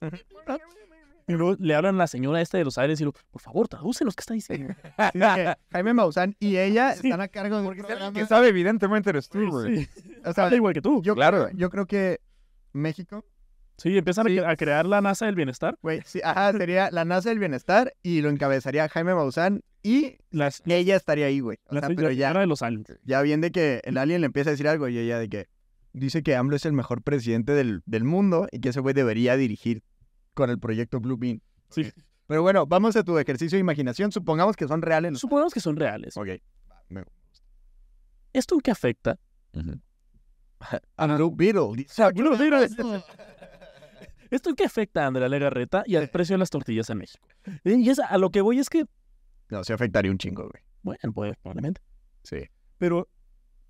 [1.31, 3.69] Y luego le hablan a la señora esta de los aliens y lo, por favor,
[3.69, 4.75] tradúcenos qué está diciendo.
[5.13, 7.09] Sí, de que Jaime Maussan y ella Sí.
[7.09, 8.13] están a cargo de un programa.
[8.13, 9.85] Que sabe, evidentemente eres tú, güey.
[9.87, 9.89] Sí,
[10.25, 11.03] O sea, habla igual que tú.
[11.03, 11.45] yo, Claro.
[11.47, 12.21] creo, yo creo que
[12.73, 13.25] México,
[13.77, 14.37] Sí, empiezan a Sí.
[14.37, 15.79] cre- a crear la NASA del bienestar.
[15.81, 20.63] güey, sí, ajá, sería la NASA del Bienestar y lo encabezaría Jaime Maussan y Las,
[20.67, 21.57] ella estaría ahí, güey.
[21.67, 22.93] O la sea, pero ya, señora de los aliens.
[23.05, 25.47] ya bien de que el alien le empieza a decir algo y ella de que
[25.95, 29.37] dice que AMLO es el mejor presidente del, del mundo y que ese güey debería
[29.39, 29.83] dirigir
[30.35, 31.41] con el proyecto Blue Bean.
[31.71, 31.91] Sí.
[32.27, 34.13] Pero bueno, vamos a tu ejercicio de imaginación.
[34.13, 35.19] Supongamos que son reales.
[35.19, 36.17] Supongamos que son reales.
[36.17, 36.29] Ok.
[38.33, 39.19] ¿Esto en qué afecta?
[40.97, 41.87] A Blue Beetle.
[42.15, 43.03] Blue Beetle.
[44.31, 47.27] ¿Esto en qué afecta a Andrea Legarreta y al precio de las tortillas en México?
[47.65, 48.85] Y es, a lo que voy es que,
[49.49, 50.63] No, se afectaría un chingo, güey.
[50.83, 51.81] bueno, pues probablemente.
[52.23, 52.39] Sí.
[52.79, 53.09] Pero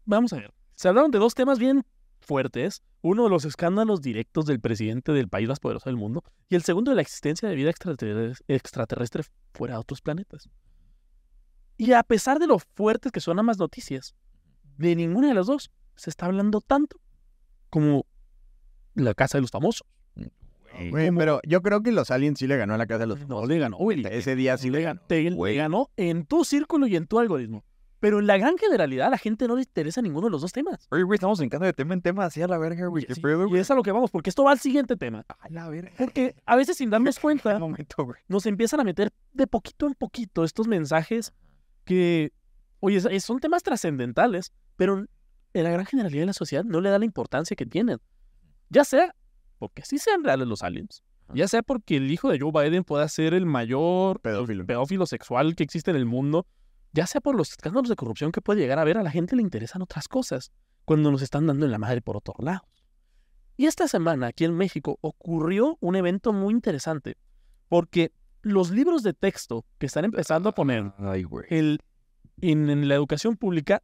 [0.04, 0.52] vamos a ver.
[0.74, 1.82] Se hablaron de dos temas bien
[2.20, 2.82] fuertes.
[3.02, 6.22] Uno de los escándalos directos del presidente del país más poderoso del mundo.
[6.48, 10.48] Y el segundo de la existencia de vida extraterrestre, extraterrestre fuera de otros planetas.
[11.76, 14.14] Y a pesar de lo fuertes que son ambas noticias,
[14.76, 17.00] de ninguna de las dos se está hablando tanto
[17.70, 18.04] como
[18.94, 19.86] la casa de los famosos.
[20.90, 23.26] Güey, pero yo creo que los aliens sí le ganó a la casa de los...
[23.28, 24.02] No le ganó, güey.
[24.10, 25.00] Ese día sí le ganó.
[25.06, 27.64] Te, le ganó en tu círculo y en tu algoritmo.
[28.00, 30.52] Pero en la gran generalidad a la gente no le interesa ninguno de los dos
[30.52, 30.88] temas.
[30.90, 33.04] Oye, güey, estamos brincando de tema en tema así a la verga, güey.
[33.04, 33.60] ¿Qué Sí, pedo, y güey?
[33.60, 35.24] es a lo que vamos, porque esto va al siguiente tema.
[35.38, 35.92] A la verga.
[35.98, 38.16] Porque a veces sin darnos cuenta, Un momento, güey.
[38.28, 41.32] nos empiezan a meter de poquito en poquito estos mensajes
[41.84, 42.32] que,
[42.80, 45.04] oye, son temas trascendentales, pero
[45.52, 47.98] en la gran generalidad de la sociedad no le da la importancia que tienen.
[48.70, 49.14] Ya sea
[49.58, 51.02] porque sí sean reales los aliens,
[51.34, 54.64] ya sea porque el hijo de Joe Biden pueda ser el mayor Pedófilo.
[54.64, 56.46] pedófilo sexual que existe en el mundo,
[56.92, 59.36] ya sea por los escándalos de corrupción que puede llegar a ver, a la gente
[59.36, 60.52] le interesan otras cosas
[60.84, 62.62] cuando nos están dando en la madre por otro lado.
[63.56, 67.16] Y esta semana aquí en México ocurrió un evento muy interesante,
[67.68, 71.44] porque los libros de texto que están empezando a poner Ay, güey.
[71.50, 71.78] el,
[72.40, 73.82] en, en la educación pública,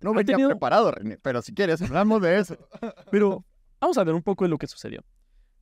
[0.00, 2.56] No venía tenido- preparado, René, pero si quieres, hablamos de eso.
[3.10, 3.44] pero
[3.80, 5.04] vamos a ver un poco de lo que sucedió.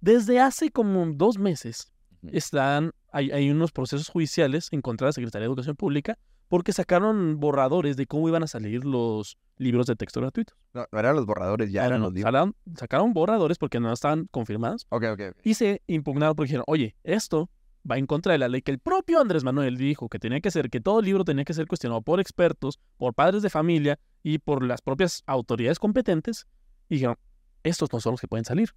[0.00, 1.92] Desde hace como dos meses
[2.31, 6.16] están, hay, hay unos procesos judiciales en contra de la Secretaría de Educación Pública
[6.49, 10.57] porque sacaron borradores de cómo iban a salir los libros de texto gratuitos.
[10.73, 12.51] No, no eran los borradores, ya eran No, los libros.
[12.77, 17.51] sacaron borradores porque no estaban confirmados Ok, ok, y se impugnaron porque dijeron, oye, esto
[17.89, 20.51] va en contra de la ley que el propio Andrés Manuel dijo que tenía que
[20.51, 24.39] ser, que todo libro tenía que ser cuestionado por expertos, por padres de familia y
[24.39, 26.47] por las propias autoridades competentes.
[26.89, 27.17] Y dijeron,
[27.63, 28.71] estos no son los que pueden salir.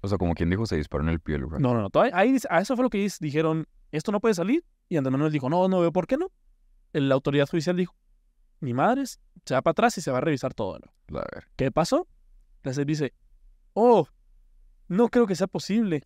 [0.00, 1.60] O sea, como quien dijo, se disparó en el pie, güey.
[1.60, 1.90] No, no, no.
[1.90, 4.64] todavía- ahí, a eso fue lo que dijeron, esto no puede salir.
[4.88, 6.30] Y Andrés Manuel dijo, no, no veo por qué no.
[6.92, 7.94] La autoridad judicial dijo,
[8.60, 10.78] ni madres, se va para atrás y se va a revisar todo.
[10.78, 10.92] ¿no?
[11.08, 11.48] La verga.
[11.56, 12.06] ¿Qué pasó?
[12.62, 13.14] La SEP dice,
[13.74, 14.06] oh,
[14.88, 16.04] no creo que sea posible.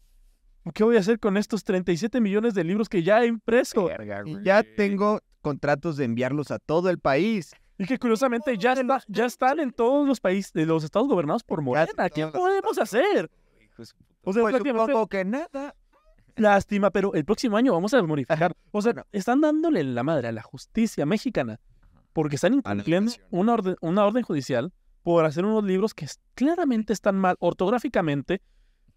[0.74, 3.88] ¿Qué voy a hacer con estos 37 millones de libros que ya he impreso?
[4.28, 7.52] Y ya tengo contratos de enviarlos a todo el país.
[7.78, 11.42] Y que curiosamente ya, está- ya están en todos los países, de los estados gobernados
[11.42, 11.86] por Morena.
[12.10, 13.28] ¿Qué podemos hacer?
[13.78, 13.84] O
[14.32, 15.74] sea, Pues supongo que nada.
[16.36, 18.54] Lástima, pero el próximo año vamos a modificar.
[18.70, 21.60] O sea, están dándole la madre a la justicia mexicana
[22.12, 27.16] porque están incumpliendo una orden, una orden judicial por hacer unos libros que claramente están
[27.16, 28.40] mal ortográficamente,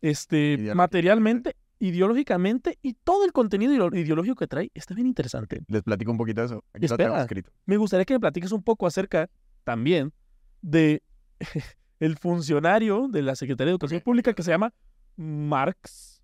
[0.02, 0.76] este, Ideológicamente.
[0.76, 5.62] materialmente, ideológicamente y todo el contenido ide- ideológico que trae está bien interesante.
[5.68, 6.64] Les platico un poquito de eso.
[6.74, 7.22] Aquí lo Espera.
[7.22, 7.52] escrito.
[7.66, 9.30] Me gustaría que me platiques un poco acerca
[9.64, 10.14] también
[10.62, 11.02] de
[12.00, 14.74] el funcionario de la Secretaría de Educación Pública que se llama
[15.18, 16.15] Marx.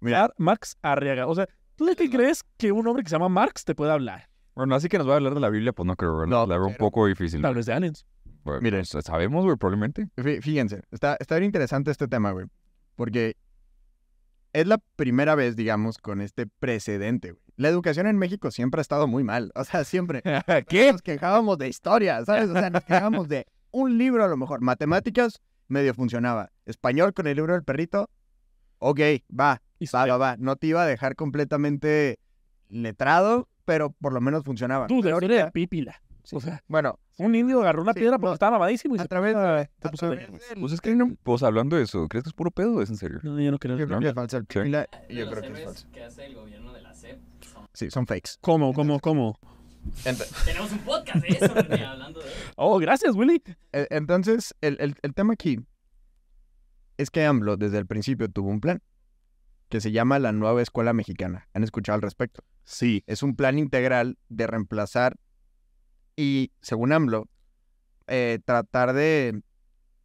[0.00, 1.26] Mira, Ar- Marx Arriaga.
[1.26, 3.92] O sea, ¿tú de qué crees que un hombre que se llama Marx te puede
[3.92, 4.28] hablar?
[4.54, 6.28] Bueno, así que nos va a hablar de la Biblia, pues no creo, güey.
[6.28, 7.40] No, la veo un poco difícil.
[7.42, 8.04] Tal vez de aliens.
[8.60, 8.84] Miren.
[8.90, 10.08] pues, sabemos, güey, probablemente.
[10.16, 12.46] fí- fíjense, está, está bien interesante este tema, güey.
[12.96, 13.36] Porque
[14.52, 17.42] es la primera vez, digamos, con este precedente, güey.
[17.56, 19.52] La educación en México siempre ha estado muy mal.
[19.54, 20.22] O sea, siempre.
[20.68, 20.92] ¿Qué?
[20.92, 22.48] Nos quejábamos de historia, ¿sabes?
[22.50, 24.60] O sea, nos quejábamos de un libro a lo mejor.
[24.60, 26.50] Matemáticas, medio funcionaba.
[26.66, 28.08] Español con el libro del perrito,
[28.78, 29.00] ok,
[29.38, 30.36] va, va, va, va.
[30.38, 32.18] No te iba a dejar completamente
[32.68, 34.86] letrado, pero por lo menos funcionaba.
[34.86, 36.02] Tú, de historia de ahorita- pípila.
[36.30, 38.20] O sea, Bueno, un indio agarró una Sí, piedra no.
[38.20, 41.16] porque estaba mamadísimo y a se través a puso través del- Pues es que, no,
[41.22, 43.20] pues hablando de eso, ¿crees que es puro pedo o es en serio?
[43.22, 43.78] No, yo no creo.
[43.78, 44.02] Yo creo ¿no?
[44.02, 44.14] que es
[45.08, 45.86] y Yo creo que falso.
[45.90, 47.18] que hace el gobierno de la SEP.
[47.40, 48.32] son- Sí, son fakes.
[48.42, 49.38] ¿Cómo, cómo, cómo?
[50.44, 52.36] Tenemos un podcast de eso, René, hablando de eso.
[52.56, 53.42] Oh, gracias, Willy.
[53.72, 55.60] e- Entonces, el, el- el tema aquí
[56.98, 58.82] es que AMLO desde el principio tuvo un plan
[59.68, 61.48] que se llama la nueva escuela mexicana.
[61.54, 62.42] ¿Han escuchado al respecto?
[62.64, 63.04] Sí.
[63.06, 65.16] Es un plan integral de reemplazar
[66.16, 67.28] y, según AMLO,
[68.06, 69.42] eh, tratar de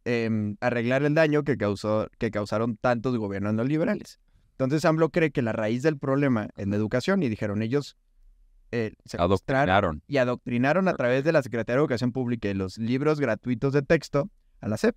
[0.04, 4.20] em, arreglar el daño que, causó, que causaron tantos gobiernos neoliberales.
[4.52, 7.96] Entonces AMLO cree que la raíz del problema es la educación y dijeron ellos
[8.70, 10.02] eh, secuestraron Adoctrinaron.
[10.08, 13.82] y adoctrinaron a través de la Secretaría de Educación Pública y los libros gratuitos de
[13.82, 14.96] texto a la SEP.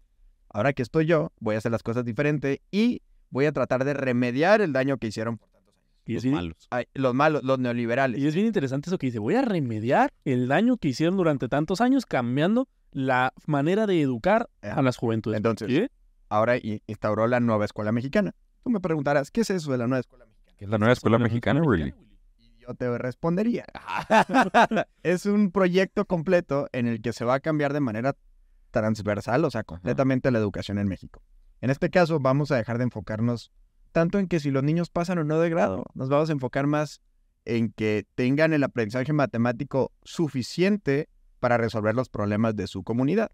[0.49, 3.93] Ahora que estoy yo, voy a hacer las cosas diferente y voy a tratar de
[3.93, 6.03] remediar el daño que hicieron por tantos años.
[6.05, 6.67] Y Los bien, malos.
[6.69, 8.19] Ay, los malos, los neoliberales.
[8.19, 9.19] y es bien interesante eso que dice.
[9.19, 14.49] Voy a remediar el daño que hicieron durante tantos años cambiando la manera de educar
[14.61, 15.37] a las juventudes.
[15.37, 15.89] Entonces, ¿Qué?
[16.29, 16.55] ahora
[16.87, 18.33] instauró la nueva escuela mexicana.
[18.63, 20.55] Tú me preguntarás, ¿qué es eso de la nueva escuela mexicana?
[20.57, 21.93] Que es la nueva escuela mexicana, Willy.
[22.37, 23.65] Y yo te respondería.
[25.03, 28.15] es un proyecto completo en el que se va a cambiar de manera
[28.71, 31.21] transversal, o sea, completamente la educación en México.
[31.61, 33.51] En este caso, vamos a dejar de enfocarnos
[33.91, 36.67] tanto en que si los niños pasan o no de grado, nos vamos a enfocar
[36.67, 37.01] más
[37.45, 43.31] en que tengan el aprendizaje matemático suficiente para resolver los problemas de su comunidad.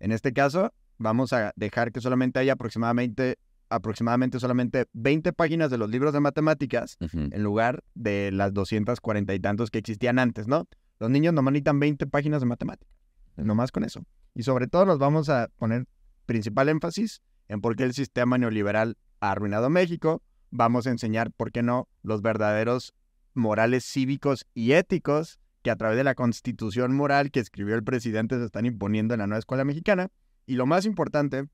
[0.00, 3.38] En este caso, vamos a dejar que solamente haya aproximadamente,
[3.70, 9.40] aproximadamente solamente 20 páginas de los libros de matemáticas en lugar de las 240 y
[9.40, 10.66] tantos que existían antes, ¿no?
[10.98, 12.92] Los niños nomás necesitan 20 páginas de matemáticas,
[13.36, 14.04] nomás con eso.
[14.34, 15.86] Y sobre todo nos vamos a poner
[16.26, 20.22] principal énfasis en por qué el sistema neoliberal ha arruinado México.
[20.50, 22.94] Vamos a enseñar, ¿por qué no?, los verdaderos
[23.34, 28.38] morales cívicos y éticos que a través de la constitución moral que escribió el presidente
[28.38, 30.08] se están imponiendo en la nueva escuela mexicana.
[30.46, 31.46] Y lo más importante,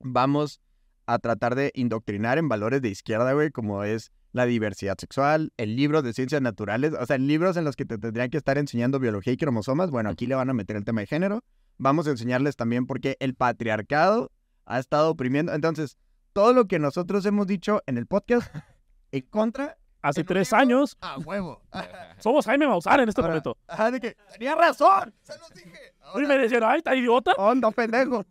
[0.00, 0.60] vamos
[1.06, 5.76] a tratar de indoctrinar en valores de izquierda, güey, como es la diversidad sexual, en
[5.76, 8.58] libros de ciencias naturales, o sea, en libros en los que te tendrían que estar
[8.58, 11.42] enseñando biología y cromosomas, bueno, aquí le van a meter el tema de género.
[11.78, 14.30] Vamos a enseñarles también por qué el patriarcado
[14.70, 15.52] ha estado oprimiendo.
[15.52, 15.96] Entonces,
[16.32, 18.54] todo lo que nosotros hemos dicho en el podcast
[19.12, 21.60] en contra, Hace En tres libro- años a huevo.
[22.20, 23.58] somos Jaime Maussan en este Ahora, momento.
[23.68, 25.92] Ajá, de que tenía razón, se los dije.
[26.14, 27.32] Y me decían, ay, está idiota.
[27.36, 28.24] Onda, pendejo.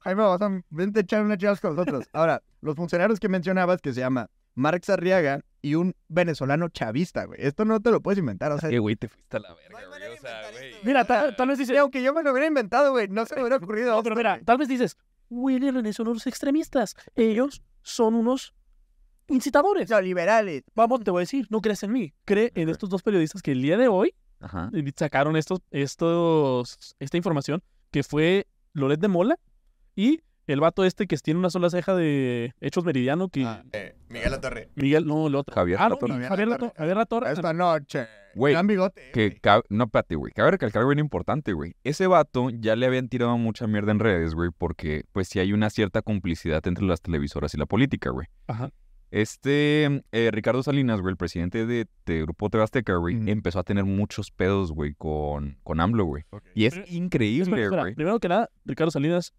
[0.00, 0.36] Jaime, a
[0.68, 2.04] vente a echar unas chivas con nosotros.
[2.12, 7.40] Ahora, los funcionarios que mencionabas, que se llama Marx Arriaga y un venezolano chavista, güey.
[7.42, 8.68] Esto no te lo puedes inventar, o sea...
[8.68, 10.12] Eh, güey, te fuiste a la verga, güey.
[10.12, 10.74] O sea, güey.
[10.82, 13.40] Mira, ta- tal vez dices, aunque yo me lo hubiera inventado, güey, no se me
[13.40, 13.92] hubiera ocurrido.
[13.96, 14.96] no, pero mira, tal vez dices,
[15.30, 16.94] Willy y René son unos extremistas.
[17.14, 18.54] Ellos son unos
[19.28, 19.90] incitadores.
[19.90, 20.64] Los liberales.
[20.74, 22.12] Vamos, te voy a decir, no crees en mí.
[22.24, 24.70] Cree en estos dos periodistas que el día de hoy Ajá.
[24.72, 29.38] eh, sacaron estos, estos, esta información, que fue Loret de Mola
[29.94, 30.20] y
[30.52, 34.30] el vato este que tiene una sola ceja de Hechos Meridiano, que Ah, eh, Miguel
[34.32, 34.68] Latorre.
[34.74, 35.54] Miguel, no, el otro.
[35.54, 36.26] Javier ah, no, Latorre.
[36.26, 36.72] Javier Latorre.
[36.76, 37.32] Javier Latorre.
[37.32, 38.06] Esta noche.
[38.34, 39.10] Güey, Gran bigote.
[39.12, 40.32] Que, no, espérate, güey.
[40.32, 41.74] Cabe recalcar algo bien importante, güey.
[41.82, 45.52] Ese vato ya le habían tirado mucha mierda en redes, güey, porque pues sí hay
[45.52, 48.26] una cierta complicidad entre las televisoras y la política, güey.
[48.46, 48.70] Ajá.
[49.10, 53.28] Este eh, Ricardo Salinas, güey, el presidente de, de Grupo TV Azteca, güey, Ujú.
[53.30, 56.24] empezó a tener muchos pedos, güey, con, con AMLO, güey.
[56.54, 57.82] Y es Pero- increíble, Espera, espera.
[57.82, 57.94] güey.
[57.94, 59.32] Primero que nada, Ricardo Salinas,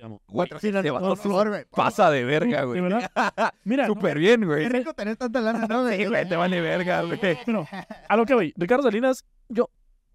[0.00, 1.16] te amo.
[1.16, 1.64] Se favor, güey.
[1.70, 2.80] Pasa de verga, ¿De güey.
[2.82, 3.08] Mira,
[3.88, 4.64] no, Súper bien, güey.
[4.64, 5.98] Qué rico tener tanta lana, ¿no, güey?
[5.98, 7.18] Sí, güey, te vale verga, güey.
[8.08, 9.70] A lo que voy, Ricardo Salinas, yo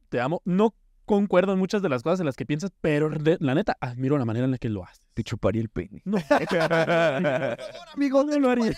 [0.09, 0.73] te amo, no
[1.05, 4.17] concuerdo en muchas de las cosas en las que piensas, pero de- la neta, admiro
[4.17, 5.05] la manera en la que lo haces.
[5.13, 6.01] Te chuparía el pene.
[6.03, 6.17] No,
[7.93, 8.73] amigo, no lo haría.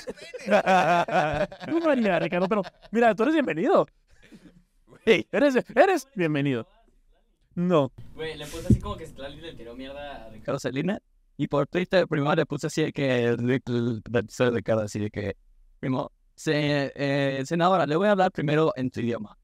[1.68, 3.88] No lo haría, Ricardo, pero mira, tú eres bienvenido.
[5.06, 6.68] Eres, eres bienvenido.
[7.58, 10.60] No, Güey, le puse así como que Citlali le tiró mierda a Ricardo.
[10.60, 11.00] Salinas.
[11.38, 15.36] Y por Twitter primero le puse así de que Ricardo así de que
[15.80, 19.36] primero, se, eh, senadora, le voy a hablar primero en tu idioma.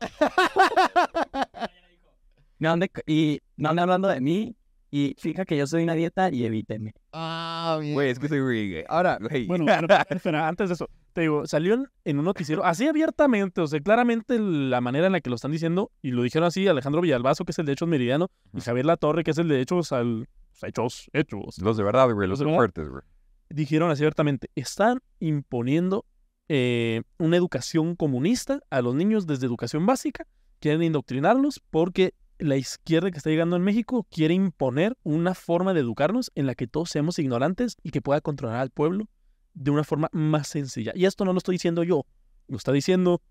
[3.06, 4.54] Y me ande hablando de mí
[4.94, 6.92] y fija que yo soy una dieta y evíteme.
[7.14, 7.94] Ah, bien.
[7.94, 8.84] güey, es que soy güey.
[8.88, 9.46] Ahora, Güey.
[9.46, 13.66] bueno, pero, espera, antes de eso, te digo, salió en, un noticiero así abiertamente, o
[13.66, 17.00] sea, claramente la manera en la que lo están diciendo, y lo dijeron así Alejandro
[17.00, 18.60] Villalbazo, que es el de Hechos Meridiano, y.
[18.60, 20.28] Javier Latorre, que es el de Hechos al...
[20.60, 21.58] Hechos, Hechos.
[21.58, 23.02] Los de verdad, güey, los de fuertes, güey.
[23.48, 26.04] dijeron así abiertamente, están imponiendo
[26.50, 30.26] eh, una educación comunista a los niños desde educación básica,
[30.60, 35.80] quieren indoctrinarlos porque la izquierda que está llegando en México quiere imponer una forma de
[35.80, 39.08] educarnos en la que todos seamos ignorantes y que pueda controlar al pueblo
[39.54, 40.92] de una forma más sencilla.
[40.94, 42.04] Y esto no lo estoy diciendo yo,
[42.48, 43.22] lo está diciendo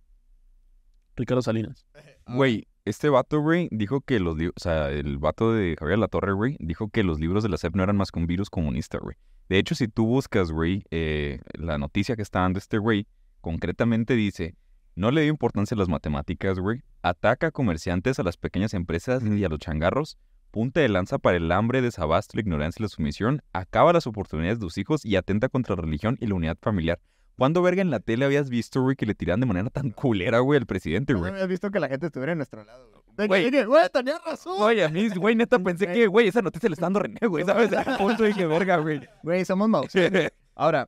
[1.16, 1.86] Ricardo Salinas.
[2.28, 6.34] Güey, este vato, güey, dijo que los libros, o sea, el vato de Javier Latorre,
[6.34, 9.00] güey, dijo que los libros de la SEP no eran más que un virus comunista,
[9.00, 9.18] güey.
[9.50, 13.08] De hecho, si tú buscas, güey, eh, la noticia que está dando este güey,
[13.42, 14.56] concretamente dice,
[14.96, 19.24] no le dio importancia a las matemáticas, güey, ataca a comerciantes, a las pequeñas empresas
[19.24, 20.18] y a los changarros,
[20.52, 24.60] punta de lanza para el hambre, desabasto, la ignorancia y la sumisión, acaba las oportunidades
[24.60, 27.00] de tus hijos y atenta contra la religión y la unidad familiar.
[27.38, 30.40] ¿Cuándo, verga, en la tele habías visto, güey, que le tiran de manera tan culera,
[30.40, 31.32] güey, al presidente, no güey?
[31.32, 33.04] habías visto que la gente estuviera en nuestro lado.
[33.18, 33.50] güey.
[33.50, 33.90] Güey.
[33.92, 34.58] Tenía razón.
[34.60, 37.44] Oye, a mí, güey, neta pensé que, güey, esa noticia le está dando René, güey,
[37.46, 37.72] ¿sabes?
[37.74, 39.02] A punto dije, verga, güey.
[39.24, 39.94] Güey, somos mouse.
[40.56, 40.88] Ahora,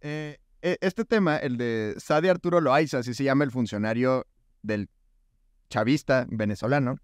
[0.00, 4.26] eh, este tema, el de Sadi Arturo Loaiza, así se llama el funcionario
[4.62, 4.88] del
[5.68, 6.98] chavista venezolano,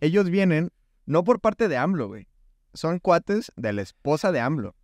[0.00, 0.70] ellos vienen
[1.04, 2.26] no por parte de AMLO, güey.
[2.74, 4.74] Son cuates de la esposa de AMLO.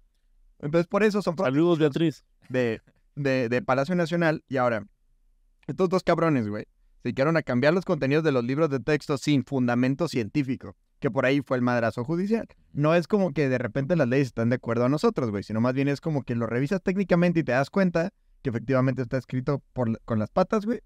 [0.61, 2.25] Entonces, por eso son Saludos, Beatriz.
[2.49, 2.81] de,
[3.17, 4.45] de, de Palacio Nacional.
[4.49, 4.87] Y ahora,
[5.67, 9.19] estos dos cabrones, güey, se dedicaron a cambiar los contenidos de los libros de texto
[9.19, 10.77] sin fundamento científico.
[11.03, 12.47] Que por ahí fue el madrazo judicial.
[12.73, 15.61] No es como que de repente las leyes están de acuerdo a nosotros, güey, sino
[15.61, 18.11] más bien es como que lo revisas técnicamente y te das cuenta
[18.41, 20.81] que efectivamente está escrito por, con las patas, güey.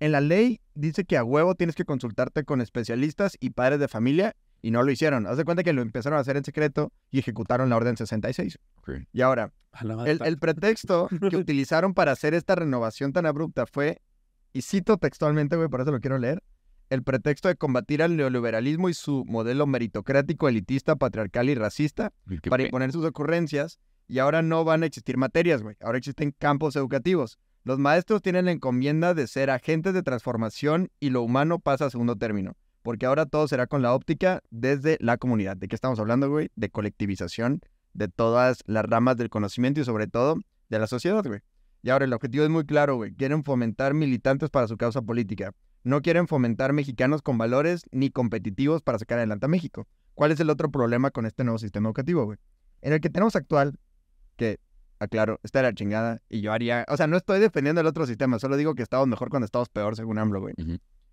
[0.00, 3.86] En la ley dice que a huevo tienes que consultarte con especialistas y padres de
[3.86, 5.26] familia y no lo hicieron.
[5.26, 8.58] Haz de cuenta que lo empezaron a hacer en secreto y ejecutaron la orden 66.
[8.78, 8.90] Ok.
[9.12, 9.52] Y ahora,
[10.04, 14.02] el, el pretexto que utilizaron para hacer esta renovación tan abrupta fue,
[14.52, 16.42] y cito textualmente, güey, por eso lo quiero leer,
[16.90, 22.12] el pretexto de combatir al neoliberalismo y su modelo meritocrático, elitista, patriarcal y racista
[22.48, 25.76] para imponer sus ocurrencias y ahora no van a existir materias, güey.
[25.80, 27.38] Ahora existen campos educativos.
[27.62, 31.90] Los maestros tienen la encomienda de ser agentes de transformación y lo humano pasa a
[31.90, 35.56] segundo término, porque ahora todo será con la óptica desde la comunidad.
[35.56, 36.50] ¿De qué estamos hablando, güey?
[36.56, 37.60] De colectivización
[37.92, 40.36] de todas las ramas del conocimiento y sobre todo
[40.68, 41.40] de la sociedad, güey.
[41.82, 43.14] Y ahora el objetivo es muy claro, güey.
[43.14, 45.52] Quieren fomentar militantes para su causa política.
[45.82, 49.86] No quieren fomentar mexicanos con valores ni competitivos para sacar adelante a México.
[50.14, 52.38] ¿Cuál es el otro problema con este nuevo sistema educativo, güey?
[52.82, 53.78] En el que tenemos actual,
[54.36, 54.58] que,
[54.98, 58.06] aclaro, está de la chingada, y yo haría, o sea, no estoy defendiendo el otro
[58.06, 60.54] sistema, solo digo que estamos mejor cuando estamos peor, según AMLO, güey.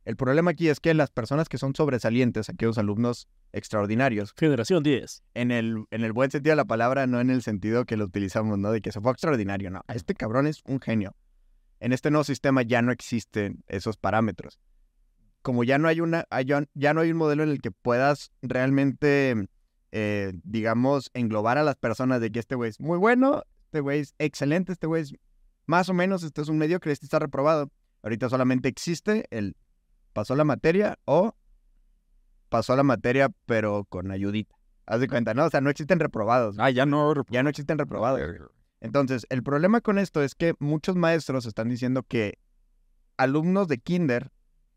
[0.06, 5.24] El problema aquí es que las personas que son sobresalientes, aquellos alumnos extraordinarios, Generación 10.
[5.34, 8.06] en el, en el buen sentido de la palabra, no en el sentido que lo
[8.06, 8.72] utilizamos, ¿no?
[8.72, 9.82] De que se fue extraordinario, no.
[9.94, 11.14] Este cabrón es un genio.
[11.80, 14.60] En este nuevo sistema ya no existen esos parámetros.
[15.42, 18.32] Como ya no hay una, ya ya no hay un modelo en el que puedas
[18.42, 19.48] realmente,
[19.92, 24.00] eh, digamos, englobar a las personas de que este güey es muy bueno, este güey
[24.00, 25.14] es excelente, este güey es
[25.66, 27.72] más o menos, este es un mediocre, este está reprobado.
[28.02, 29.56] Ahorita solamente existe el
[30.14, 31.36] pasó la materia o
[32.50, 34.56] pasó la materia pero con ayudita.
[34.86, 35.46] Haz de cuenta, ¿no?
[35.46, 36.56] O sea, no existen reprobados.
[36.60, 37.14] Ah, ya no.
[37.30, 38.22] Ya no existen reprobados.
[38.80, 42.38] Entonces, el problema con esto es que muchos maestros están diciendo que
[43.18, 44.32] alumnos de kinder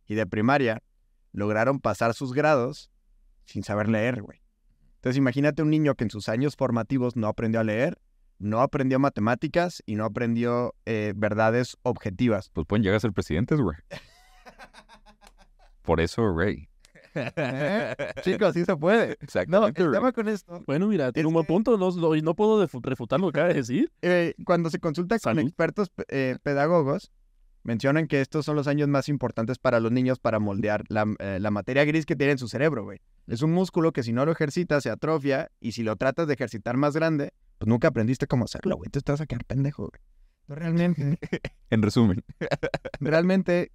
[0.07, 0.83] y de primaria
[1.33, 2.91] lograron pasar sus grados
[3.45, 4.41] sin saber leer, güey.
[4.97, 7.99] Entonces, imagínate un niño que en sus años formativos no aprendió a leer,
[8.39, 12.49] no aprendió matemáticas y no aprendió eh, verdades objetivas.
[12.51, 13.77] Pues pueden llegar a ser presidentes, güey.
[15.83, 16.70] Por eso, güey.
[17.15, 17.95] ¿Eh?
[18.23, 19.09] Chicos, sí se puede.
[19.09, 21.77] No, Exactamente, el tema con esto, Bueno, mira, tiene un buen que- punto.
[21.79, 23.93] No, no- y no puedo refutar lo que acaba de decir.
[24.03, 25.43] eh, cuando se consulta con Salud.
[25.49, 27.11] expertos eh, pedagogos,
[27.63, 31.39] mencionan que estos son los años más importantes para los niños para moldear la, eh,
[31.41, 33.01] la materia gris que tiene en su cerebro, güey.
[33.27, 36.35] Es un músculo que si no lo ejercitas se atrofia y si lo tratas de
[36.35, 38.87] ejercitar más grande, pues nunca aprendiste cómo hacerlo, güey.
[38.87, 40.01] Entonces te vas a quedar pendejo, güey.
[40.49, 41.19] Realmente,
[41.71, 42.25] En resumen.
[42.99, 43.71] realmente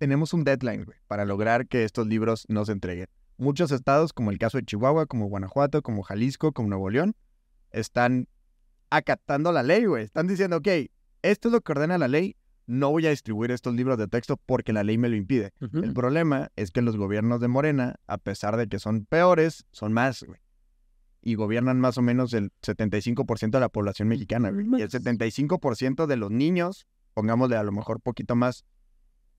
[0.00, 3.06] tenemos un deadline, güey, para lograr que estos libros no se entreguen.
[3.36, 7.14] Muchos estados, como el caso de Chihuahua, como Guanajuato, como Jalisco, como Nuevo León,
[7.70, 8.26] están
[8.88, 10.04] acatando la ley, güey.
[10.04, 10.68] Están diciendo, ok,
[11.20, 12.34] esto es lo que ordena la ley,
[12.66, 15.52] no voy a distribuir estos libros de texto porque la ley me lo impide.
[15.60, 19.92] El problema es que los gobiernos de Morena, a pesar de que son peores, son
[19.92, 20.40] más, güey.
[21.20, 24.66] Y gobiernan más o menos el 75% de la población mexicana, güey.
[24.78, 28.64] Y el 75% de los niños, pongámosle a lo mejor poquito más,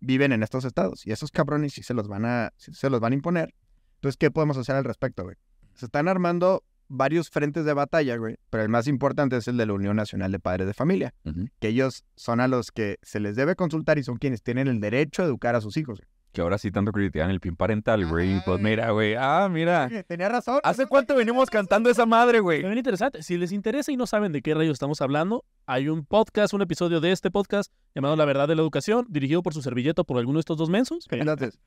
[0.02, 1.08] viven en estos estados.
[1.08, 3.54] Y esos cabrones sí se los van a, sí se los van a imponer.
[3.96, 5.38] Entonces, ¿qué podemos hacer al respecto, güey?
[5.76, 8.38] Se están armando varios frentes de batalla, güey.
[8.50, 11.14] Pero el más importante es el de la Unión Nacional de Padres de Familia.
[11.60, 14.82] Que ellos son a los que se les debe consultar y son quienes tienen el
[14.82, 16.00] derecho a educar a sus hijos.
[16.00, 16.10] güey.
[16.32, 18.42] Que ahora sí tanto critican el pin parental, güey.
[18.46, 19.16] Pues mira, güey.
[19.18, 19.90] Ah, mira.
[20.08, 20.60] Tenía razón.
[20.64, 22.62] ¿Hace cuánto venimos cantando esa madre, güey?
[22.62, 23.22] Bien interesante.
[23.22, 26.62] Si les interesa y no saben de qué rayos estamos hablando, hay un podcast, un
[26.62, 30.18] episodio de este podcast llamado La Verdad de la Educación, dirigido por su servilleta por
[30.18, 31.06] alguno de estos dos mensos.
[31.10, 31.60] Entonces,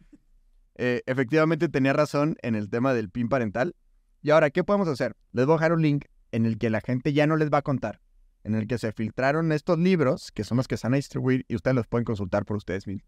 [0.76, 3.76] eh, efectivamente tenía razón en el tema del PIN parental.
[4.22, 5.14] Y ahora, ¿qué podemos hacer?
[5.32, 7.58] Les voy a dejar un link en el que la gente ya no les va
[7.58, 8.00] a contar,
[8.42, 11.44] en el que se filtraron estos libros, que son los que se van a distribuir
[11.48, 13.06] y ustedes los pueden consultar por ustedes mismos.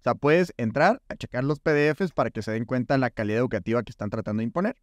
[0.00, 3.40] O sea, puedes entrar a checar los PDFs para que se den cuenta la calidad
[3.40, 4.76] educativa que están tratando de imponer.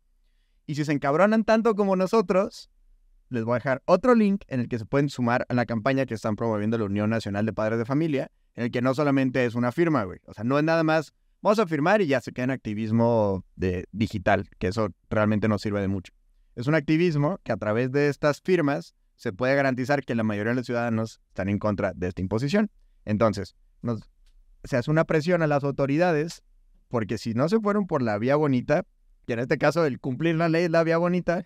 [0.67, 2.69] Y si se encabronan tanto como nosotros,
[3.29, 6.05] les voy a dejar otro link en el que se pueden sumar a la campaña
[6.05, 9.43] que están promoviendo la Unión Nacional de Padres de Familia, en el que no solamente
[9.45, 10.19] es una firma, güey.
[10.27, 13.43] O sea, no es nada más, vamos a firmar y ya se queda en activismo
[13.55, 16.13] de, digital, que eso realmente no sirve de mucho.
[16.55, 20.51] Es un activismo que a través de estas firmas se puede garantizar que la mayoría
[20.51, 22.69] de los ciudadanos están en contra de esta imposición.
[23.03, 24.01] Entonces, nos-
[24.67, 26.43] se hace una presión a las autoridades,
[26.89, 28.83] porque si no se fueron por la vía bonita,
[29.25, 31.45] y en este caso el cumplir la ley es la vía bonita,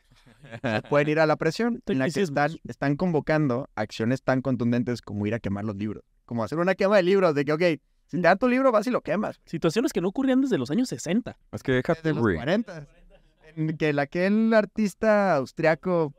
[0.90, 5.26] pueden ir a la presión, en la que están, están convocando acciones tan contundentes como
[5.26, 6.04] ir a quemar los libros.
[6.26, 7.62] Como hacer una quema de libros, de que, ok,
[8.08, 9.40] si te dan tu libro, vas y lo quemas.
[9.46, 11.38] Situaciones que no ocurrían desde los años 60.
[11.52, 12.36] Es que déjate, Desde los güey.
[12.36, 12.88] 40.
[13.56, 16.14] En que el- aquel artista austriaco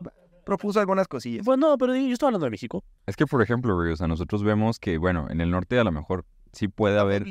[0.44, 1.44] propuso algunas cosillas.
[1.44, 2.84] Pues no, pero yo estoy hablando de México.
[3.06, 5.84] Es que, por ejemplo, güey, o sea, nosotros vemos que, bueno, en el norte a
[5.84, 7.24] lo mejor sí puede haber...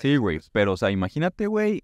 [0.00, 1.82] Sí, güey, pero, o sea, imagínate, güey,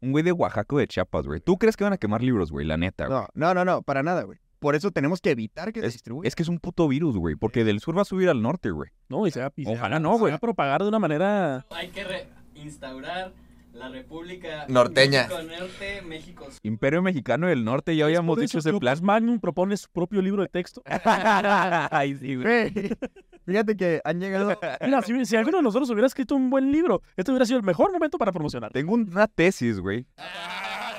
[0.00, 1.40] Un güey de Oaxaca o de Chiapas, güey.
[1.40, 2.66] ¿Tú crees que van a quemar libros, güey?
[2.66, 3.18] La neta, güey.
[3.18, 4.38] No, no, no, no, para nada, güey.
[4.58, 6.28] Por eso tenemos que evitar que se distribuya.
[6.28, 7.34] es que es un puto virus, güey.
[7.34, 8.90] Porque del sur va a subir al norte, güey.
[9.08, 10.30] No, y se va, y se Ojalá no, se güey.
[10.32, 11.66] va a propagar de una manera...
[11.70, 13.32] Hay que re- instaurar
[13.72, 15.28] la República Norteña.
[15.28, 16.60] México Norte, México Sur.
[16.62, 18.98] Imperio Mexicano del Norte, ya habíamos dicho ese que plan.
[19.02, 20.82] Magnum propone su propio libro de texto.
[21.04, 22.70] Ay, sí, güey.
[22.70, 22.90] Güey,
[23.46, 24.58] Fíjate que han llegado.
[24.84, 27.64] Mira, si, si alguno de nosotros hubiera escrito un buen libro, este hubiera sido el
[27.64, 28.70] mejor momento para promocionar.
[28.72, 30.06] Tengo una tesis, güey.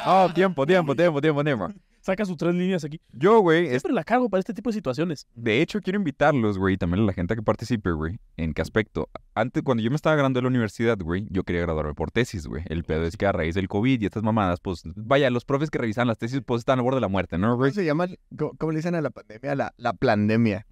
[0.05, 1.67] Oh, tiempo, tiempo, tiempo, tiempo, tiempo.
[2.01, 2.99] Saca sus tres líneas aquí.
[3.13, 5.27] Yo, güey, es- Siempre la cago para este tipo de situaciones.
[5.35, 8.19] de hecho quiero invitarlos, güey, y también a la gente que participe, güey.
[8.37, 9.07] ¿En qué aspecto?
[9.35, 12.47] Antes, cuando yo me estaba graduando de la universidad, güey, yo quería graduarme por tesis,
[12.47, 12.63] güey.
[12.67, 15.69] El pedo es que a raíz del COVID y estas mamadas, pues, vaya, los profes
[15.69, 17.71] que revisan las tesis, pues, están al borde de la muerte, ¿no, ¿Cómo güey?
[17.71, 18.07] se llama?
[18.37, 19.53] ¿Cómo, cómo le dicen a la pandemia?
[19.55, 20.65] La, la pandemia.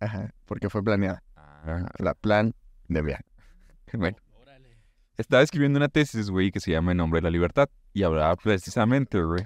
[0.00, 1.22] Ajá, porque fue planeada.
[1.36, 3.20] Ah, La pandemia.
[3.92, 4.16] bueno.
[5.16, 7.68] Estaba escribiendo una tesis, güey, que se llama En nombre de la libertad.
[7.92, 9.44] Y hablaba precisamente, güey.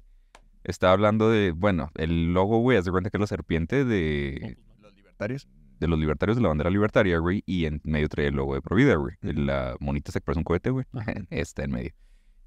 [0.65, 4.57] Estaba hablando de, bueno, el logo, güey, haz de cuenta que es la serpiente de,
[4.81, 5.49] Los libertarios.
[5.81, 7.43] de los libertarios de la bandera libertaria, güey.
[7.47, 9.17] Y en medio trae el logo de Provida, güey.
[9.23, 10.85] La monita se parece un cohete, güey.
[11.31, 11.93] Está en medio.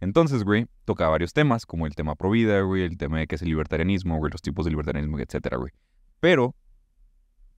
[0.01, 3.41] Entonces, güey, tocaba varios temas, como el tema Provida, güey, el tema de qué es
[3.41, 5.72] el libertarianismo, güey, los tipos de libertarianismo, etcétera, güey.
[6.20, 6.55] Pero,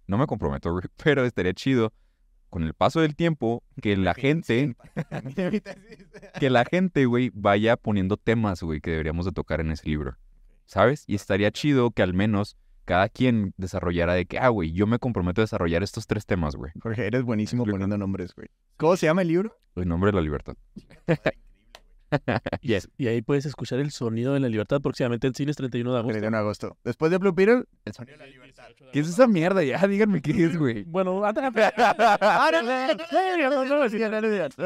[0.08, 1.94] no me comprometo, güey, pero estaría chido,
[2.50, 4.76] con el paso del tiempo, que la gente
[6.40, 10.16] que la gente, güey, vaya poniendo temas, güey, que deberíamos de tocar en ese libro.
[10.68, 11.04] ¿Sabes?
[11.08, 15.00] Y estaría chido que al menos cada quien desarrollara de que, ah, güey, yo me
[15.00, 16.72] comprometo a desarrollar estos tres temas, güey.
[16.82, 18.50] Jorge, eres buenísimo poniendo nombres, güey.
[18.78, 19.58] ¿Cómo se llama el libro?
[19.76, 20.56] En nombre de la libertad.
[22.62, 22.90] yes.
[22.98, 26.12] Y ahí puedes escuchar el sonido de la libertad próximamente en cines 31 de agosto.
[26.14, 26.78] 31 de agosto.
[26.84, 28.66] Después de Blue Beetle, el sonido de la libertad.
[28.92, 29.64] ¿Qué es esa mierda?
[29.64, 30.84] Ya, díganme qué es, güey.
[30.88, 31.44] Bueno, antes...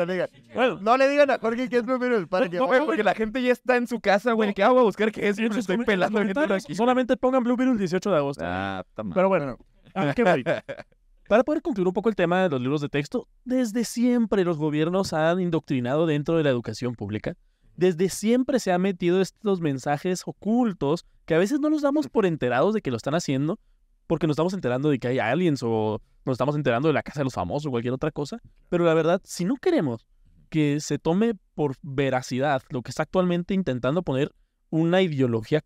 [0.07, 0.29] Digan.
[0.53, 2.57] Bueno, No le digan a Jorge que es Blue Beetle para que...
[2.57, 4.53] No, Güey, porque la gente ya está en su casa, güey.
[4.53, 5.35] ¿Qué hago a buscar qué es?
[5.35, 6.75] sus estoy pelando comentarios, aquí.
[6.75, 8.43] Solamente pongan Blue Beetle el 18 de agosto.
[8.45, 9.13] Ah, está mal.
[9.13, 9.57] Pero bueno,
[9.93, 10.43] ¿a qué voy?
[11.31, 14.57] Para poder concluir un poco el tema de los libros de texto, desde siempre los
[14.57, 17.37] gobiernos han indoctrinado dentro de la educación pública.
[17.77, 22.25] Desde siempre se han metido estos mensajes ocultos que a veces no nos damos por
[22.25, 23.61] enterados de que lo están haciendo,
[24.07, 27.21] porque nos estamos enterando de que hay aliens o nos estamos enterando de la casa
[27.21, 28.41] de los famosos o cualquier otra cosa.
[28.67, 30.05] Pero la verdad, si no queremos
[30.49, 34.33] que se tome por veracidad lo que está actualmente intentando poner
[34.69, 35.63] una ideología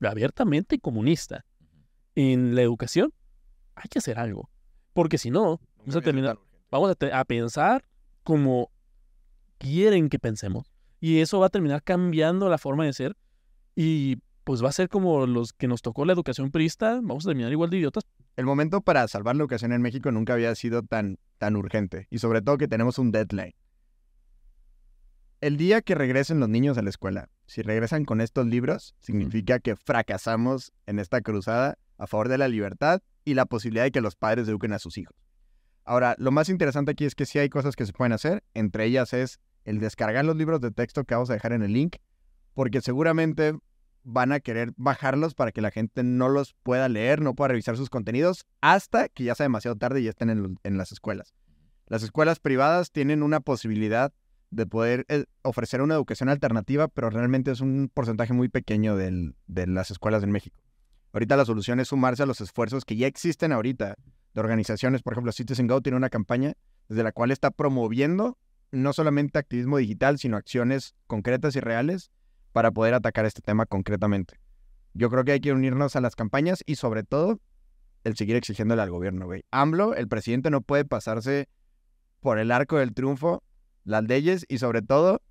[0.00, 1.44] abiertamente comunista
[2.14, 3.12] en la educación,
[3.74, 4.48] hay que hacer algo.
[4.92, 6.38] Porque si no, vamos a, terminar,
[6.70, 7.84] vamos a, te- a pensar
[8.22, 8.70] como
[9.58, 10.72] quieren que pensemos.
[11.00, 13.16] Y eso va a terminar cambiando la forma de ser.
[13.74, 16.94] Y pues va a ser como los que nos tocó la educación priista.
[16.96, 18.04] Vamos a terminar igual de idiotas.
[18.36, 22.06] El momento para salvar la educación en México nunca había sido tan, tan urgente.
[22.10, 23.54] Y sobre todo que tenemos un deadline.
[25.40, 29.58] El día que regresen los niños a la escuela, si regresan con estos libros, significa
[29.58, 34.00] que fracasamos en esta cruzada a favor de la libertad y la posibilidad de que
[34.00, 35.16] los padres eduquen a sus hijos.
[35.84, 38.44] Ahora, lo más interesante aquí es que sí hay cosas que se pueden hacer.
[38.54, 41.72] Entre ellas es el descargar los libros de texto que vamos a dejar en el
[41.72, 41.96] link,
[42.54, 43.56] porque seguramente
[44.02, 47.76] van a querer bajarlos para que la gente no los pueda leer, no pueda revisar
[47.76, 50.30] sus contenidos, hasta que ya sea demasiado tarde y ya estén
[50.62, 51.34] en, las escuelas.
[51.86, 54.12] Las escuelas privadas tienen una posibilidad
[54.50, 59.34] de poder eh, ofrecer una educación alternativa, pero realmente es un porcentaje muy pequeño del-
[59.46, 60.59] de las escuelas en México.
[61.12, 63.96] Ahorita la solución es sumarse a los esfuerzos que ya existen ahorita
[64.34, 65.02] de organizaciones.
[65.02, 66.54] Por ejemplo, Citizen Go tiene una campaña
[66.88, 68.38] desde la cual está promoviendo
[68.70, 72.10] no solamente activismo digital, sino acciones concretas y reales
[72.52, 74.38] para poder atacar este tema concretamente.
[74.94, 77.40] Yo creo que hay que unirnos a las campañas y sobre todo
[78.04, 79.44] el seguir exigiéndole al gobierno, güey.
[79.50, 81.48] AMLO, el presidente, no puede pasarse
[82.20, 83.42] por el arco del triunfo
[83.84, 85.22] las leyes y sobre todo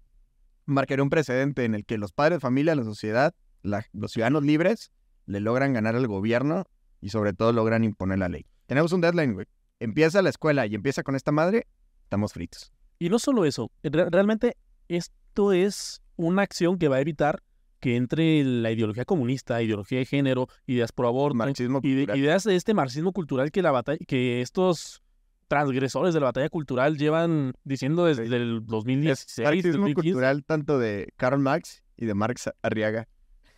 [0.65, 4.91] marcar un precedente en el que los padres de familia, la sociedad, los ciudadanos libres
[5.29, 6.65] le logran ganar al gobierno
[7.01, 8.45] y sobre todo logran imponer la ley.
[8.65, 9.45] Tenemos un deadline, güey.
[9.79, 11.67] Empieza la escuela y empieza con esta madre,
[12.03, 12.71] estamos fritos.
[12.99, 14.57] Y no solo eso, re- realmente
[14.89, 17.41] esto es una acción que va a evitar
[17.79, 22.55] que entre la ideología comunista, ideología de género, ideas pro aborto, Marxismo ide- ideas de
[22.57, 25.01] este marxismo cultural que la batalla, que estos
[25.47, 29.93] transgresores de la batalla cultural llevan diciendo desde el Es 2016, marxismo 2015.
[30.11, 33.07] cultural tanto de Karl Marx y de Marx Arriaga.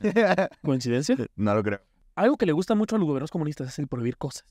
[0.63, 1.15] ¿Coincidencia?
[1.35, 1.81] no lo creo.
[2.15, 4.45] Algo que le gusta mucho a los gobiernos comunistas es el prohibir cosas.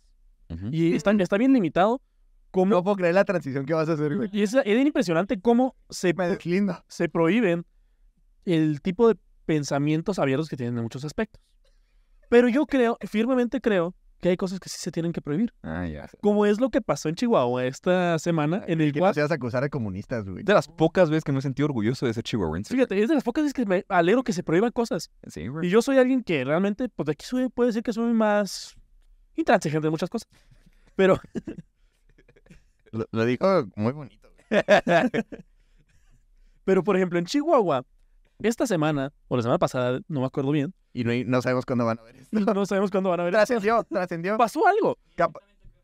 [0.72, 2.02] Y está, está bien limitado
[2.50, 2.74] cómo...
[2.74, 4.28] No puedo creer la transición que vas a hacer, güey.
[4.32, 6.12] Y es, es impresionante cómo se,
[6.88, 7.64] se prohíben
[8.44, 11.40] el tipo de pensamientos abiertos que tienen en muchos aspectos.
[12.28, 15.52] Pero yo creo, firmemente creo, que hay cosas que sí se tienen que prohibir.
[15.62, 16.08] Ah, ya.
[16.20, 19.62] Como es lo que pasó en Chihuahua esta semana, en el Que cual, a acusar
[19.62, 20.44] de comunistas, güey.
[20.44, 22.72] De las pocas veces que me he sentido orgulloso de ser chihuahuense.
[22.72, 25.10] fíjate, es de las pocas veces que me alegro que se prohíban cosas.
[25.26, 25.66] Sí, güey.
[25.66, 28.76] Y yo soy alguien que realmente, pues de aquí soy, puede decir que soy más
[29.34, 30.28] intransigente en muchas cosas.
[30.96, 31.18] Pero,
[32.92, 34.62] Lo, lo dijo muy bonito, güey.
[36.64, 37.84] pero por ejemplo, en Chihuahua,
[38.40, 41.84] esta semana, o la semana pasada, no me acuerdo bien, Y no, no sabemos cuándo
[41.86, 42.38] van a ver esto.
[42.54, 44.36] no sabemos cuándo van a ver esto, Trascendió, trascendió.
[44.36, 44.98] pasó algo.
[45.14, 45.36] Cap-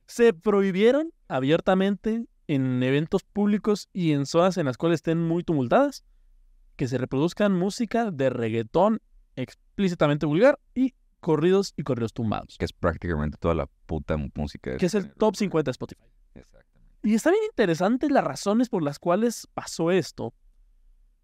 [0.07, 6.05] Se prohibieron abiertamente en eventos públicos y en zonas en las cuales estén muy tumultadas
[6.77, 9.01] que se reproduzcan música de reggaetón
[9.37, 14.71] explícitamente vulgar y corridos y corridos tumbados, Que es prácticamente toda la puta música.
[14.73, 15.19] de que es el género.
[15.19, 16.05] top 50 de Spotify.
[16.35, 16.99] Exactamente.
[17.03, 20.35] Y está bien interesante las razones por las cuales pasó esto.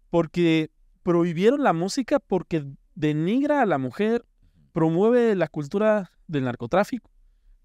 [0.09, 0.71] Porque
[1.03, 2.65] prohibieron la música porque
[2.95, 4.25] denigra a la mujer,
[4.71, 7.09] promueve la cultura del narcotráfico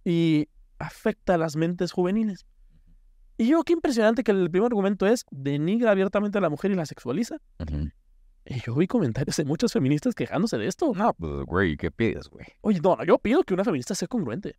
[0.04, 0.48] y
[0.78, 2.46] afecta a las mentes juveniles.
[3.36, 6.74] Y yo, qué impresionante que el primer argumento es denigra abiertamente a la mujer y
[6.74, 7.36] la sexualiza.
[8.44, 10.92] Y yo vi comentarios de muchas feministas quejándose de esto.
[10.94, 12.46] No, pues, güey, ¿qué pides, güey?
[12.62, 14.56] Oye, no, no, yo pido que una feminista sea congruente.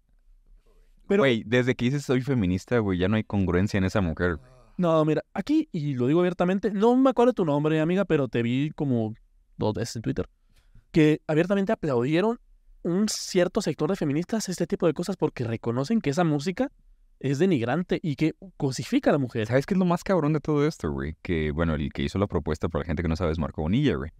[1.08, 4.38] Pero- Güey, desde que dices soy feminista, güey, ya no hay congruencia en esa mujer.
[4.78, 8.44] No, mira, aquí, y lo digo abiertamente, no me acuerdo tu nombre, amiga, pero te
[8.44, 9.14] vi como
[9.58, 10.30] dos veces en Twitter,
[10.92, 12.40] que abiertamente aplaudieron
[12.84, 16.72] un cierto sector de feministas este tipo de cosas porque reconocen que esa música
[17.20, 19.48] es denigrante y que cosifica a la mujer.
[19.48, 21.16] ¿Sabes qué es lo más cabrón de todo esto, güey?
[21.22, 23.62] Que, bueno, el que hizo la propuesta para la gente que no sabe es Marco
[23.62, 24.12] Bonilla, güey.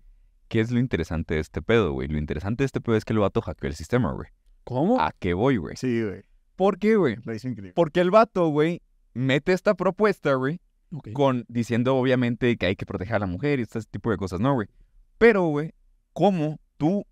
[0.50, 2.08] ¿Qué es lo interesante de este pedo, güey?
[2.10, 4.28] Lo interesante de este pedo es que el vato hackeó el sistema, güey.
[4.66, 5.00] ¿Cómo?
[5.00, 5.76] ¿A qué voy, güey?
[5.78, 6.24] Sí, güey.
[6.56, 7.16] ¿Por qué, güey?
[7.24, 7.74] Lo hizo increíble.
[7.74, 8.82] Porque el vato, güey,
[9.14, 10.60] mete esta propuesta, güey,
[10.92, 11.14] Ok.
[11.14, 14.42] con diciendo obviamente que hay que proteger a la mujer y este tipo de cosas,
[14.42, 14.68] ¿no, güey?
[15.18, 15.74] Pero, güey,
[16.14, 17.06] ¿cómo tú,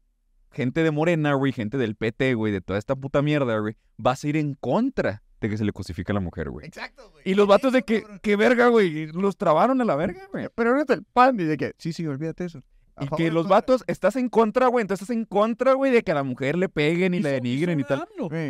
[0.51, 4.23] gente de Morena, güey, gente del PT, güey, de toda esta puta mierda, güey, vas
[4.23, 6.65] a ir en contra de que se le cosifique a la mujer, güey?
[6.65, 7.23] Exacto, güey.
[7.25, 10.47] Y los vatos de que, qué verga, güey, los trabaron a la verga, güey.
[10.55, 12.63] Pero ahorita el pan dice que, sí, sí, olvídate eso.
[12.95, 16.01] A Y que los vatos, estás en contra, güey, entonces estás en contra, güey, de
[16.01, 18.07] que a la mujer le peguen y la denigren y tal.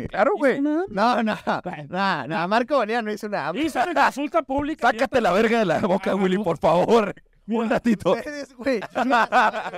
[0.08, 0.62] Claro, güey.
[0.62, 4.90] No, no, no, no, Marco Bonilla no hizo una Hizo una consulta pública.
[4.90, 7.14] Sácate la verga de la boca, Willy, por favor.
[7.48, 8.12] Un ratito.
[8.12, 8.80] Ustedes, güey.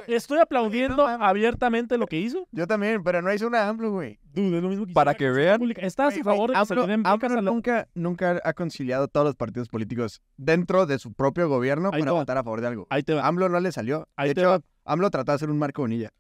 [0.08, 2.46] Estoy aplaudiendo abiertamente lo que hizo.
[2.50, 4.18] Yo también, pero no hizo una AMLO, güey.
[4.32, 5.60] Dude, es lo mismo que Para que vean.
[5.76, 8.40] ¿Estás a Güey, favor de que se AMLO, den becas AMLO a la nunca, nunca
[8.44, 12.42] ha conciliado todos los partidos políticos dentro de su propio gobierno Ahí para votar a
[12.44, 12.86] favor de algo.
[12.90, 13.26] Ahí te va.
[13.26, 14.08] AMLO no le salió.
[14.16, 14.60] Ahí de te hecho, va.
[14.84, 16.10] AMLO trató de hacer un Marco Bonilla.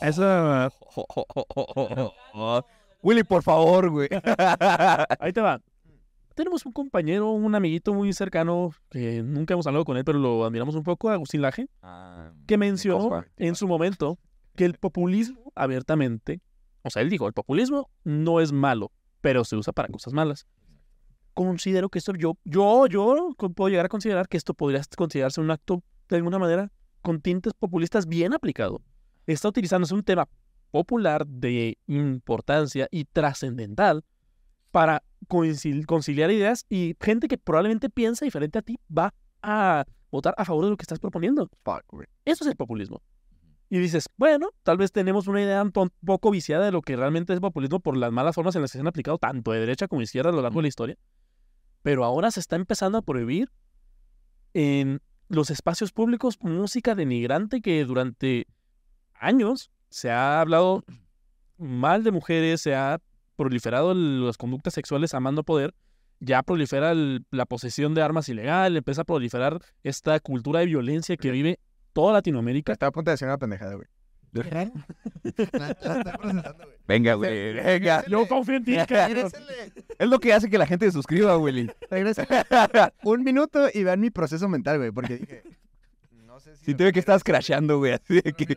[0.00, 0.70] Esa...
[3.02, 4.08] Willy, por favor, güey.
[5.20, 5.60] Ahí te va.
[6.36, 10.44] Tenemos un compañero, un amiguito muy cercano, que nunca hemos hablado con él, pero lo
[10.44, 11.66] admiramos un poco, Agustín Laje,
[12.46, 14.18] que mencionó en su momento
[14.54, 16.42] que el populismo abiertamente,
[16.82, 20.46] o sea, él dijo, el populismo no es malo, pero se usa para cosas malas.
[21.32, 25.50] Considero que esto, yo, yo, yo puedo llegar a considerar que esto podría considerarse un
[25.50, 26.70] acto de alguna manera
[27.00, 28.82] con tintes populistas bien aplicado.
[29.26, 30.28] Está utilizándose un tema
[30.70, 34.04] popular de importancia y trascendental
[34.76, 35.02] para
[35.86, 40.64] conciliar ideas y gente que probablemente piensa diferente a ti va a votar a favor
[40.64, 41.48] de lo que estás proponiendo.
[42.26, 43.00] Eso es el populismo.
[43.70, 46.94] Y dices, bueno, tal vez tenemos una idea un po- poco viciada de lo que
[46.94, 49.60] realmente es populismo por las malas formas en las que se han aplicado tanto de
[49.60, 50.98] derecha como de izquierda a lo largo de la historia.
[51.80, 53.50] Pero ahora se está empezando a prohibir
[54.52, 58.46] en los espacios públicos música denigrante que durante
[59.14, 60.84] años se ha hablado
[61.56, 63.00] mal de mujeres, se ha
[63.36, 65.74] proliferado las conductas sexuales a mando poder,
[66.20, 71.16] ya prolifera el- la posesión de armas ilegal, empieza a proliferar esta cultura de violencia
[71.16, 71.60] que vive
[71.92, 72.72] toda Latinoamérica.
[72.72, 73.86] Estaba a punto de decir una pendejada, güey.
[74.36, 74.70] Güey.
[76.86, 78.04] Venga, güey, venga.
[78.06, 78.76] Yo confío en ti,
[79.98, 81.70] Es lo que hace que la gente se suscriba, Willy.
[83.04, 85.42] Un minuto y vean mi proceso mental, güey, porque dije...
[86.26, 88.56] No sé Si te ve que estás crasheando, güey, así de que...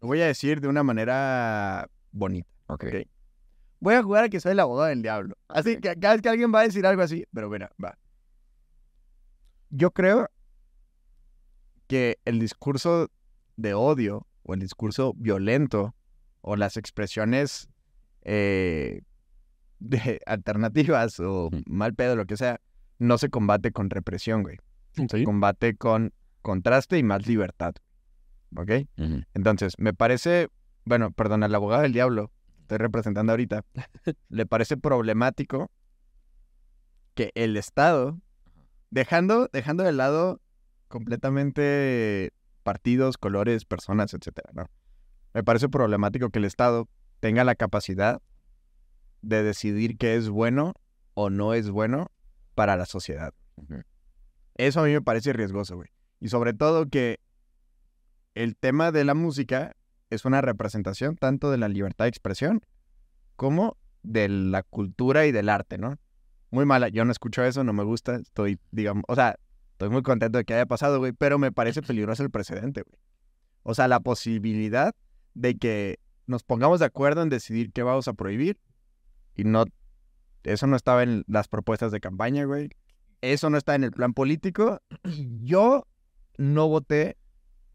[0.00, 2.48] Lo voy a decir de una manera bonita.
[2.66, 2.84] Ok.
[2.84, 2.94] Ok.
[3.84, 5.36] Voy a jugar a que soy el abogado del diablo.
[5.46, 7.98] Así que cada vez que alguien va a decir algo así, pero mira, va.
[9.68, 10.30] Yo creo
[11.86, 13.10] que el discurso
[13.56, 15.94] de odio o el discurso violento
[16.40, 17.68] o las expresiones
[18.22, 19.02] eh,
[19.80, 22.62] de alternativas o mal pedo, lo que sea,
[22.98, 24.56] no se combate con represión, güey.
[24.92, 25.04] Sí.
[25.10, 27.74] Se combate con contraste y más libertad.
[28.56, 28.70] ¿Ok?
[29.34, 30.48] Entonces, me parece,
[30.86, 32.30] bueno, perdón, al abogado del diablo,
[32.64, 33.62] estoy representando ahorita,
[34.28, 35.70] le parece problemático
[37.14, 38.18] que el Estado,
[38.90, 40.40] dejando, dejando de lado
[40.88, 44.70] completamente partidos, colores, personas, etcétera, ¿no?
[45.34, 46.88] Me parece problemático que el Estado
[47.20, 48.22] tenga la capacidad
[49.20, 50.74] de decidir qué es bueno
[51.12, 52.10] o no es bueno
[52.54, 53.34] para la sociedad.
[54.54, 55.88] Eso a mí me parece riesgoso, güey.
[56.20, 57.20] Y sobre todo que
[58.34, 59.76] el tema de la música
[60.14, 62.62] es una representación tanto de la libertad de expresión
[63.36, 65.98] como de la cultura y del arte, ¿no?
[66.50, 69.38] Muy mala, yo no escucho eso, no me gusta, estoy, digamos, o sea,
[69.72, 72.98] estoy muy contento de que haya pasado, güey, pero me parece peligroso el precedente, güey.
[73.62, 74.94] O sea, la posibilidad
[75.34, 78.58] de que nos pongamos de acuerdo en decidir qué vamos a prohibir
[79.34, 79.64] y no,
[80.44, 82.70] eso no estaba en las propuestas de campaña, güey.
[83.20, 84.80] Eso no está en el plan político
[85.42, 85.86] yo
[86.36, 87.16] no voté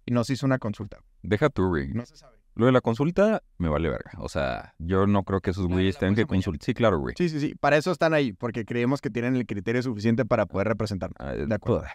[0.05, 0.99] y no se hizo una consulta.
[1.21, 1.89] Deja tú, güey.
[1.93, 2.37] No se sabe.
[2.55, 4.11] Lo de la consulta me vale verga.
[4.17, 6.65] O sea, yo no creo que esos güeyes la tengan que consultar.
[6.65, 7.15] Sí, claro, güey.
[7.17, 7.55] Sí, sí, sí.
[7.59, 11.15] Para eso están ahí, porque creemos que tienen el criterio suficiente para poder representarnos.
[11.19, 11.85] Ah, De acuerdo.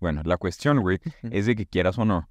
[0.00, 2.28] Bueno, la cuestión, güey, es de que quieras o no.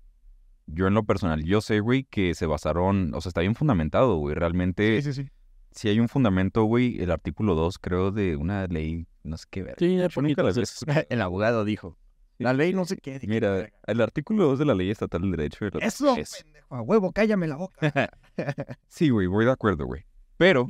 [0.67, 4.15] Yo en lo personal, yo sé, güey, que se basaron, o sea, está bien fundamentado,
[4.17, 4.33] güey.
[4.35, 5.29] Realmente, Sí, sí, sí.
[5.71, 9.61] si hay un fundamento, güey, el artículo 2, creo, de una ley, no sé qué
[9.61, 9.75] ver.
[9.77, 10.03] Sí, nunca
[10.43, 10.55] las poquitos.
[10.57, 10.85] ves.
[11.09, 11.97] El abogado dijo.
[12.37, 13.19] La ley no sé qué.
[13.27, 16.75] Mira, el artículo 2 de la ley estatal del derecho de los Eso, es- pendejo,
[16.75, 17.79] a huevo, cállame la boca.
[18.87, 20.03] Sí, güey, voy de acuerdo, güey.
[20.37, 20.67] Pero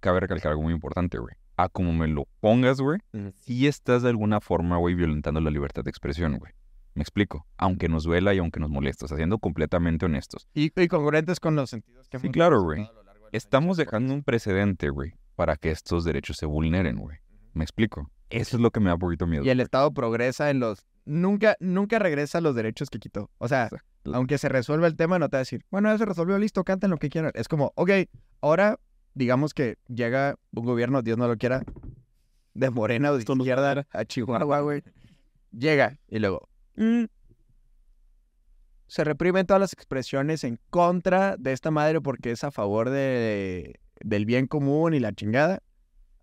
[0.00, 1.34] cabe recalcar algo muy importante, güey.
[1.56, 3.32] A como me lo pongas, güey, Ujú.
[3.40, 6.52] sí estás de alguna forma, güey, violentando la libertad de expresión, güey.
[6.94, 7.46] Me explico.
[7.56, 10.48] Aunque nos duela y aunque nos molesta, o sea, siendo completamente honestos.
[10.54, 12.88] Y, y congruentes con los sentidos que Sí, claro, güey.
[13.32, 17.18] Estamos dejando un precedente, güey, para que estos derechos se vulneren, güey.
[17.52, 18.10] Me explico.
[18.30, 19.44] Eso es lo que me da un poquito miedo.
[19.44, 20.86] Y el Estado progresa en los...
[21.04, 23.30] Nunca, nunca regresa a los derechos que quitó.
[23.38, 23.68] O sea,
[24.04, 26.64] aunque se resuelva el tema, no te va a decir, bueno, ya se resolvió, listo,
[26.64, 27.32] canten lo que quieran.
[27.34, 27.90] Es como, ok,
[28.40, 28.78] ahora
[29.14, 31.64] digamos que llega un gobierno, Dios no lo quiera,
[32.54, 34.82] de Morena o de Esto izquierda a Chihuahua, güey.
[35.52, 36.48] Llega y luego...
[36.76, 37.04] mm,
[38.86, 43.80] se reprimen todas las expresiones en contra de esta madre porque es a favor de,
[44.00, 45.60] del bien común y la chingada.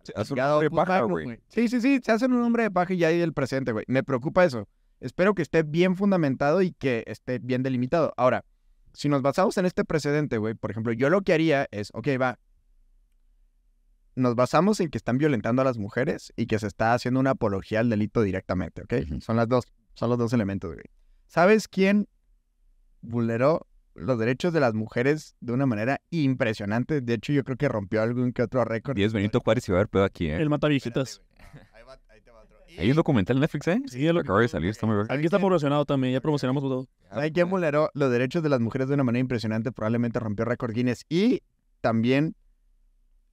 [0.02, 1.40] Se hace un hombre de paja, güey.
[1.48, 3.84] Sí, sí, sí, se hacen un hombre de paja y ya hay el presente, güey.
[3.88, 4.68] Me preocupa eso.
[5.00, 8.12] Espero que esté bien fundamentado y que esté bien delimitado.
[8.16, 8.44] Ahora,
[8.92, 12.08] si nos basamos en este precedente, güey, por ejemplo, yo lo que haría es, ok,
[12.20, 12.38] va.
[14.14, 17.30] Nos basamos en que están violentando a las mujeres y que se está haciendo una
[17.30, 19.20] apología al delito directamente, ¿ok?
[19.20, 20.84] Son las dos, son los dos elementos, güey.
[21.26, 22.08] ¿Sabes quién
[23.00, 27.00] vulneró los derechos de las mujeres de una manera impresionante?
[27.00, 28.96] De hecho, yo creo que rompió algún que otro récord.
[28.96, 30.36] 10 Benito Juárez y va a haber pedo aquí, ¿eh?
[30.36, 31.22] El mata viejitas.
[32.78, 33.82] Hay un documental en Netflix, ¿eh?
[33.86, 35.14] Sí, es lo Acaba de salir, está muy verga.
[35.14, 36.88] Aquí está promocionado también, ya promocionamos todo.
[37.10, 39.72] ¿Sabe quién vulneró los derechos de las mujeres de una manera impresionante?
[39.72, 41.42] Probablemente rompió récord Guinness y
[41.82, 42.34] también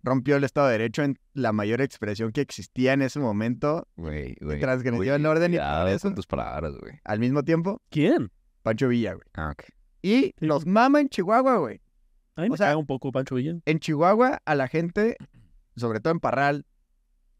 [0.03, 4.35] rompió el Estado de Derecho en la mayor expresión que existía en ese momento Güey,
[4.41, 4.59] güey.
[4.59, 6.99] transgredió el orden y cuidado con tus palabras, güey.
[7.05, 7.81] al mismo tiempo.
[7.89, 8.31] ¿Quién?
[8.61, 9.25] Pancho Villa, güey.
[9.35, 9.63] Ah, ok.
[10.01, 11.81] Y los mama en Chihuahua, güey.
[12.35, 13.55] A mí O me sea- caga un poco Pancho Villa.
[13.65, 15.17] En Chihuahua a la gente,
[15.75, 16.65] sobre todo en Parral,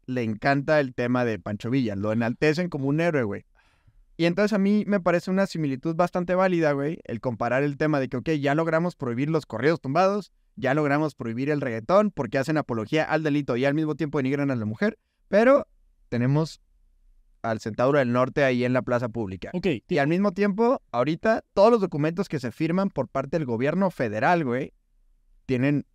[0.06, 1.96] le encanta el tema de Pancho Villa.
[1.96, 3.44] Lo enaltecen como un héroe, güey.
[4.16, 8.00] Y entonces a mí me parece una similitud bastante válida, güey, el comparar el tema
[8.00, 12.36] de que, ok, ya logramos prohibir los corridos tumbados, ya logramos prohibir el reggaetón porque
[12.36, 14.98] hacen apología al delito y al mismo tiempo denigran a la mujer,
[15.28, 15.66] pero
[16.10, 16.60] tenemos
[17.42, 19.50] al Centauro del Norte ahí en la plaza pública.
[19.54, 23.46] Ok, Y al mismo tiempo, ahorita, todos los documentos que se firman por parte del
[23.46, 24.72] gobierno federal, güey,
[25.46, 25.86] tienen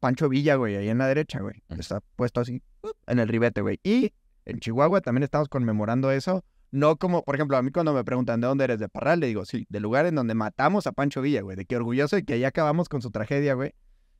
[0.00, 1.62] Pancho Villa, güey, ahí en la derecha, güey.
[1.68, 2.62] Está puesto así,
[3.06, 3.80] en el ribete, güey.
[3.82, 4.12] Y
[4.44, 6.44] en Chihuahua también estamos conmemorando eso.
[6.70, 9.26] No como, por ejemplo, a mí cuando me preguntan de dónde eres de Parral, le
[9.26, 11.56] digo, sí, del lugar en donde matamos a Pancho Villa, güey.
[11.56, 13.72] De que orgulloso de que ahí acabamos con su tragedia, güey,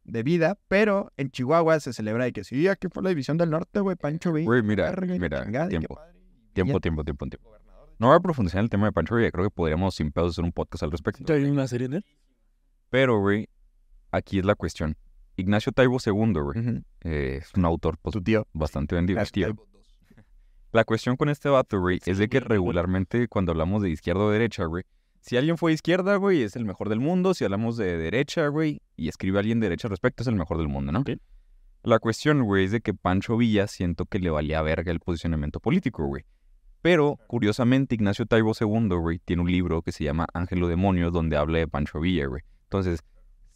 [0.05, 0.59] de vida.
[0.67, 3.97] Pero en Chihuahua se celebra de que sí, aquí fue la división del norte, güey,
[3.97, 4.47] Pancho Villa.
[4.47, 5.95] Güey, mira, y chingada, y qué tiempo.
[5.95, 6.18] padre, y
[6.53, 7.51] Tiempo, tiempo, tiempo, tiempo.
[7.99, 9.31] No voy a profundizar en el tema de Pancho Villa.
[9.31, 11.33] Creo que podríamos sin pedos hacer un podcast al respecto.
[11.33, 12.05] ¿hay una serie en él?
[12.91, 13.49] Pero, güey,
[14.11, 14.97] aquí es la cuestión.
[15.37, 18.47] Ignacio Taibo II, güey, eh, es un autor pues, Tu tío.
[18.53, 19.23] bastante vendido.
[19.33, 19.55] Tío.
[20.73, 24.31] La cuestión con este vato, güey, es de que regularmente cuando hablamos de izquierda o
[24.31, 24.85] derecha, güey,
[25.21, 27.35] si alguien fue de izquierda, güey, es el mejor del mundo.
[27.35, 30.35] Si hablamos de derecha, güey, y escribe a alguien de derecha al respecto, es el
[30.35, 31.05] mejor del mundo, ¿no?
[31.83, 35.61] La cuestión, güey, es de que Pancho Villa siento que le valía verga el posicionamiento
[35.61, 36.25] político, güey.
[36.91, 41.37] Pero, curiosamente, Ignacio Taibo II, güey, tiene un libro que se llama Ángelo Demonio, donde
[41.37, 42.41] habla de Pancho Villa, güey.
[42.63, 43.01] Entonces,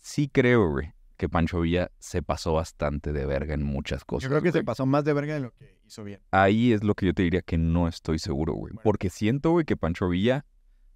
[0.01, 4.25] sí creo, güey, que Pancho Villa se pasó bastante de verga en muchas cosas.
[4.25, 6.21] Yo creo que se pasó más de verga de lo que hizo bien.
[6.31, 8.75] Ahí es lo que yo te diría que no estoy seguro, güey.
[8.85, 10.45] Porque siento, güey, que Pancho Villa,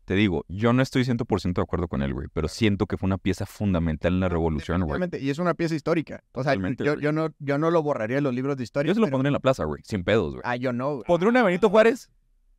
[0.04, 3.06] te digo, yo no estoy 100% de acuerdo con él, güey, pero siento que fue
[3.08, 5.00] una pieza fundamental en la revolución, güey.
[5.20, 6.22] Y es una pieza histórica.
[6.32, 8.90] O sea, yo, no, yo no lo borraría de los libros de historia.
[8.90, 10.42] Yo se lo pero- pondré en la plaza, güey, sin pedos, güey.
[10.44, 11.04] Ah, yo no, güey.
[11.06, 12.10] Pondré una Benito Juárez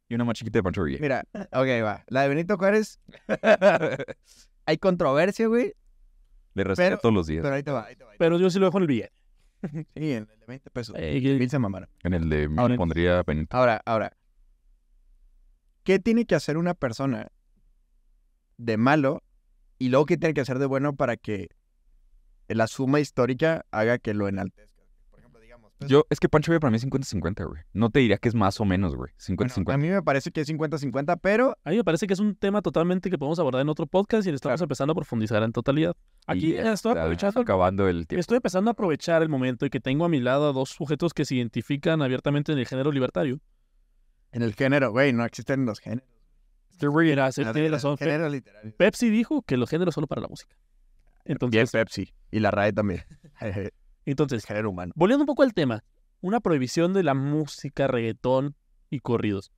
[0.10, 1.00] y una más chiquita de Pancho Villa.
[1.02, 2.04] Mira, ok, va.
[2.08, 3.00] La de Benito Juárez,
[4.66, 5.74] hay controversia, güey.
[6.54, 7.44] Le respeto pero- todos los días.
[7.44, 7.86] Pero ahí te va.
[7.86, 8.12] ahí te va.
[8.18, 9.14] Pero yo sí lo dejo en el billete.
[9.96, 10.96] Sí, en el de 20 pesos.
[10.98, 11.90] Eh, que- Mil se mamaron.
[12.04, 13.56] En el de Ahora- pondría Benito.
[13.58, 14.16] Ahora, ahora.
[15.84, 17.30] ¿Qué tiene que hacer una persona
[18.58, 19.24] de malo
[19.80, 21.50] y luego qué tiene que hacer de bueno para que
[22.50, 24.77] la suma histórica haga que lo enaltezca?
[25.80, 27.62] Pues, Yo, es que Pancho Villa para mí es 50-50, güey.
[27.74, 29.12] No te diría que es más o menos, güey.
[29.30, 29.74] bueno, 50-50.
[29.74, 32.36] a mí me parece que es 50-50, pero A mí me parece que es un
[32.36, 35.52] tema totalmente que podemos abordar en otro podcast y le estamos empezando a profundizar en
[35.52, 35.96] totalidad.
[36.26, 38.20] Aquí Y eh, ya estoy está aprovechando, acabando el tiempo.
[38.22, 41.14] estoy empezando a aprovechar el momento y que tengo a mi lado a dos sujetos
[41.14, 43.40] que se identifican abiertamente en el género libertario.
[44.32, 46.08] en el género, güey, no existen los géneros.
[46.72, 47.98] Este güey era, tiene razón.
[47.98, 48.74] Pe- Género literario.
[48.78, 50.56] Pepsi dijo que los géneros solo para la música.
[51.26, 52.14] Y Entonces, Pepsi.
[52.32, 53.04] Y la RAE también.
[54.12, 54.94] entonces, género humano.
[54.96, 55.84] volviendo un poco al tema,
[56.22, 58.56] una prohibición de la música, reggaetón
[58.90, 59.52] y corridos.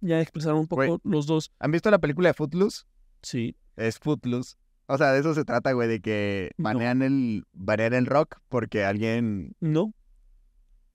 [0.00, 1.50] Ya expresaron un poco los dos.
[1.58, 2.84] ¿Han visto la película de Footloose?
[3.22, 4.56] Sí, Es Footloose.
[4.88, 6.64] O sea, de eso se trata, güey, de que No.
[6.64, 9.54] banean el, banean el rock porque alguien...
[9.60, 9.92] no.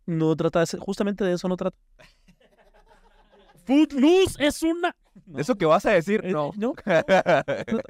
[0.05, 1.77] No trata justamente de eso no trata.
[3.65, 4.95] Footloose es una.
[5.25, 5.39] No.
[5.39, 6.21] ¿Eso que vas a decir?
[6.23, 6.51] Eh, No.
[6.57, 6.73] no.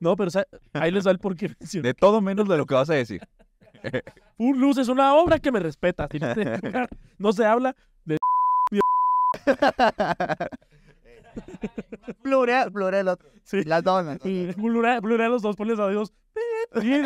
[0.00, 0.44] No, pero o sea,
[0.74, 1.54] ahí les da el porqué.
[1.82, 3.22] De todo menos de lo que vas a decir.
[4.38, 6.08] Footloose es una obra que me respeta.
[6.10, 6.60] Si no, se,
[7.18, 8.18] no se habla de
[12.22, 13.28] Plural, plural, otro.
[13.42, 13.64] Sí.
[13.64, 14.18] Las donas.
[14.18, 16.12] plural, plural los dos, ponles a Dios.
[16.80, 17.02] Sí,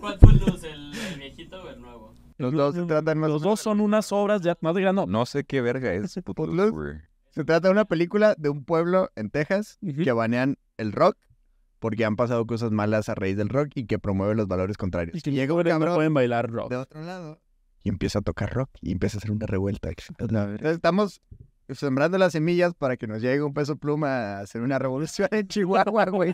[0.00, 0.64] ¿Cuál fue el luz?
[0.64, 2.14] ¿El, el viejito o el nuevo?
[2.38, 5.06] Los dos se tratan más Los dos son unas obras de más de grano.
[5.06, 6.18] No sé qué verga es.
[6.24, 6.96] Güey.
[7.30, 11.16] Se trata de una película de un pueblo en Texas que banean el rock
[11.78, 15.16] porque han pasado cosas malas a raíz del rock y que promueve los valores contrarios.
[15.16, 16.70] Y que llega un jóvenes no cabrón pueden bailar rock.
[16.70, 17.40] de otro lado
[17.82, 19.90] y empieza a tocar rock y empieza a hacer una revuelta.
[20.18, 21.22] Entonces, estamos
[21.70, 25.46] sembrando las semillas para que nos llegue un peso pluma a hacer una revolución en
[25.48, 26.32] Chihuahua, güey.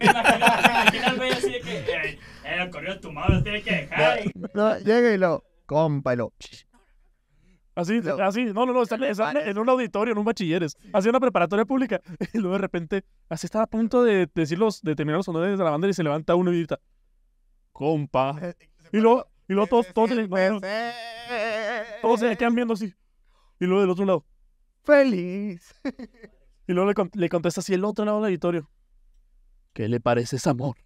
[2.44, 4.20] El corrido tumbado lo tiene que dejar.
[4.54, 6.32] No, llega y lo, compa, y lo,
[7.74, 8.14] Así, No.
[8.22, 11.64] así, no, no, no, están, están en un auditorio, en un bachilleres, así una preparatoria
[11.64, 12.00] pública.
[12.32, 15.58] Y luego de repente, así estaba a punto de decir los, de terminar los honores
[15.58, 16.80] de la bandera y se levanta uno y grita,
[17.72, 18.36] compa.
[18.92, 20.28] Y luego, y luego todos, todos, ser.
[22.00, 22.94] todos se quedan viendo así.
[23.58, 24.24] Y luego del otro lado.
[24.82, 25.74] Feliz.
[26.66, 28.70] Y luego le, le contesta así el otro lado del auditorio.
[29.74, 30.76] ¿Qué le parece ese amor?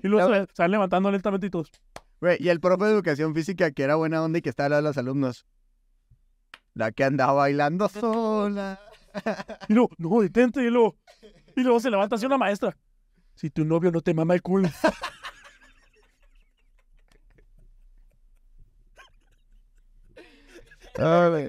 [0.00, 1.72] Y luego se, van levantando lentamente y todos.
[2.38, 4.82] Y el profe de educación física que era buena onda y que estaba al lado
[4.82, 5.46] de los alumnos.
[6.76, 8.78] La que andaba bailando sola.
[9.68, 10.62] Y luego, no, detente.
[10.62, 10.94] Y luego,
[11.56, 12.76] y luego se levanta así una maestra.
[13.34, 14.68] Si tu novio no te mama el culo.
[20.98, 21.48] Ah.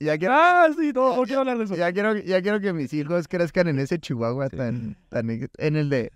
[0.00, 1.74] Ya quiero, Ah, sí, no, no quiero hablar de eso.
[1.74, 5.28] ya, quiero, ya quiero que mis hijos crezcan en ese Chihuahua tan, tan...
[5.58, 6.12] En el de...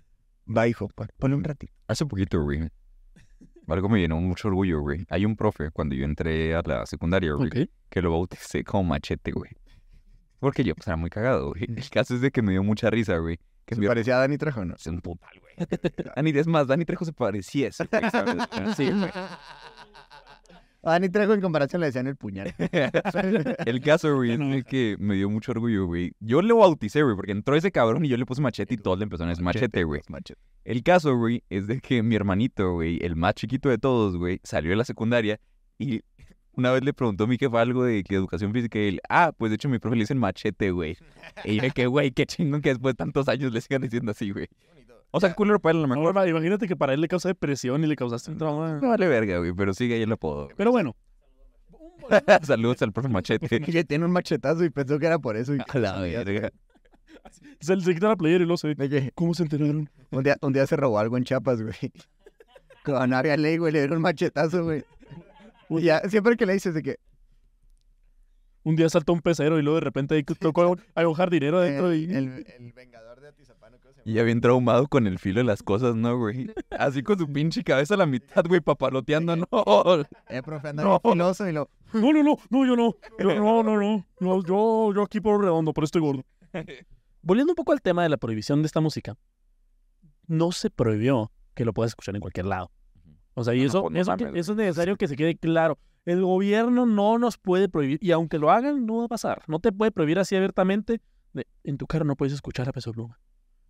[0.47, 1.73] Va, hijo, pon- ponle un ratito.
[1.87, 2.69] Hace poquito, güey.
[3.67, 5.05] Algo me llenó mucho orgullo, güey.
[5.09, 9.31] Hay un profe cuando yo entré a la secundaria, güey, que lo bauticé como machete,
[9.31, 9.51] güey.
[10.39, 11.63] Porque yo, pues, era muy cagado, güey.
[11.63, 13.39] El caso es de que me dio mucha risa, güey.
[13.65, 14.75] Que ¿Se mi parecía a Dani Trejo, no?
[14.75, 15.53] Es un putal, güey.
[16.15, 17.95] Dani, es más, Dani Trejo se parecía a ese, güey.
[18.75, 19.09] Sí, güey.
[20.85, 22.53] A Dani Trejo en comparación le decían el puñal.
[23.65, 26.11] El caso, güey, es que me dio mucho orgullo, güey.
[26.19, 28.97] Yo lo bauticé, güey, porque entró ese cabrón y yo le puse machete y todos
[28.99, 30.01] le empezaron a decir machete, güey.
[30.65, 34.41] El caso, güey, es de que mi hermanito, güey, el más chiquito de todos, güey,
[34.43, 35.39] salió de la secundaria
[35.79, 36.01] y
[36.51, 39.31] una vez le preguntó a mi jefa algo de que educación física y él, ah,
[39.37, 40.97] pues de hecho mi profe le dicen machete, güey.
[41.45, 44.31] Y yo, que güey, qué chingón que después de tantos años le sigan diciendo así,
[44.31, 44.47] güey.
[45.15, 46.17] O sea, culero para él a lo mejor.
[46.17, 48.79] Ahora, imagínate que para él le causa depresión y le causaste un trauma.
[48.81, 50.49] No vale verga, güey, pero sigue ahí el apodo.
[50.57, 50.95] Pero bueno,
[52.43, 53.59] Saludos al profe machete.
[53.61, 55.55] Que tiene un machetazo y pensó que era por eso.
[55.55, 56.51] y- A la verga.
[57.59, 59.11] se, se quita la playera y luego se ve.
[59.15, 59.89] ¿Cómo se enteraron?
[60.11, 61.75] un, día, un día se robó algo en Chiapas, güey.
[62.83, 64.83] Con Aria Ley, güey, le dieron un machetazo, güey.
[65.69, 66.97] Y ya, siempre que le dices de que
[68.63, 71.99] Un día saltó un pecero y luego de repente tocó hay un jardinero adentro el,
[71.99, 72.03] y...
[72.13, 73.62] el, el vengador de Atizapán.
[74.05, 76.51] Y ya bien traumado con el filo de las cosas, ¿no, güey?
[76.71, 79.47] Así con su pinche cabeza a la mitad, güey, papaloteando, no.
[80.29, 80.99] Eh, profe, anda No.
[80.99, 81.69] filoso y lo...
[81.93, 82.95] No, no, no, no, yo no.
[83.19, 84.05] Yo, no, no, no.
[84.19, 86.23] No, yo, yo aquí por redondo, pero estoy gordo.
[87.21, 89.15] Volviendo un poco al tema de la prohibición de esta música,
[90.27, 92.71] no se prohibió que lo puedas escuchar en cualquier lado.
[93.35, 95.77] O sea, y No, eso, pues no eso es necesario que se quede claro.
[96.05, 99.43] El gobierno no nos puede prohibir, y aunque lo hagan, no va a pasar.
[99.47, 100.99] No te puede prohibir así abiertamente.
[101.31, 103.17] de, en tu carro no puedes escuchar a Peso Pluma.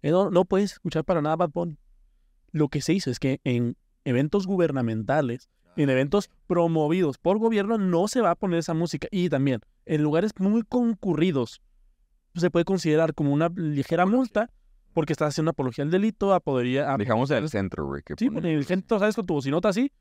[0.04, 1.78] Eh, No, no puedes escuchar para nada Bad Bunny.
[2.52, 3.76] Lo que se hizo es que en
[4.06, 9.08] eventos gubernamentales, en eventos promovidos por gobierno, no se va a poner esa música.
[9.10, 11.62] Y también, en lugares muy concurridos,
[12.36, 14.52] se puede considerar como una ligera multa
[14.94, 16.94] porque estás haciendo apología al delito, a podría...
[16.94, 18.04] a- Dejamos el centro, güey.
[18.16, 19.16] Sí, porque el gente, ¿sabes?
[19.16, 19.92] Con tu bocinota así,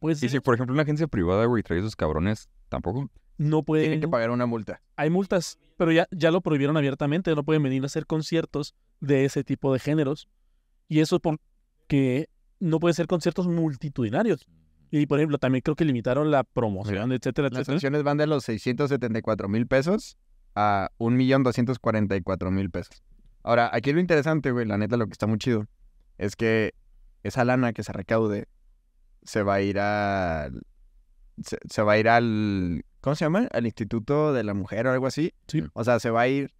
[0.00, 3.10] Pues Y si, por ejemplo, una agencia privada, güey, trae esos cabrones, tampoco.
[3.36, 3.82] no puede.
[3.82, 4.80] Tienen que pagar una multa.
[4.96, 7.34] Hay multas, pero ya, ya lo prohibieron abiertamente.
[7.34, 10.28] No pueden venir a hacer conciertos de ese tipo de géneros.
[10.88, 12.28] Y eso porque
[12.60, 14.46] no pueden ser conciertos multitudinarios.
[14.90, 17.74] Y por ejemplo, también creo que limitaron la promoción, etcétera, Las etcétera.
[17.74, 20.16] sanciones van de los 674 mil pesos
[20.54, 23.02] a 1.244.000 mil pesos.
[23.42, 25.66] Ahora, aquí lo interesante, güey, la neta, lo que está muy chido,
[26.16, 26.74] es que
[27.22, 28.48] esa lana que se recaude
[29.22, 30.62] se va a ir al...
[31.42, 32.84] Se, se va a ir al...
[33.00, 33.48] ¿Cómo se llama?
[33.52, 35.32] Al Instituto de la Mujer o algo así.
[35.46, 35.62] Sí.
[35.72, 36.52] O sea, se va a ir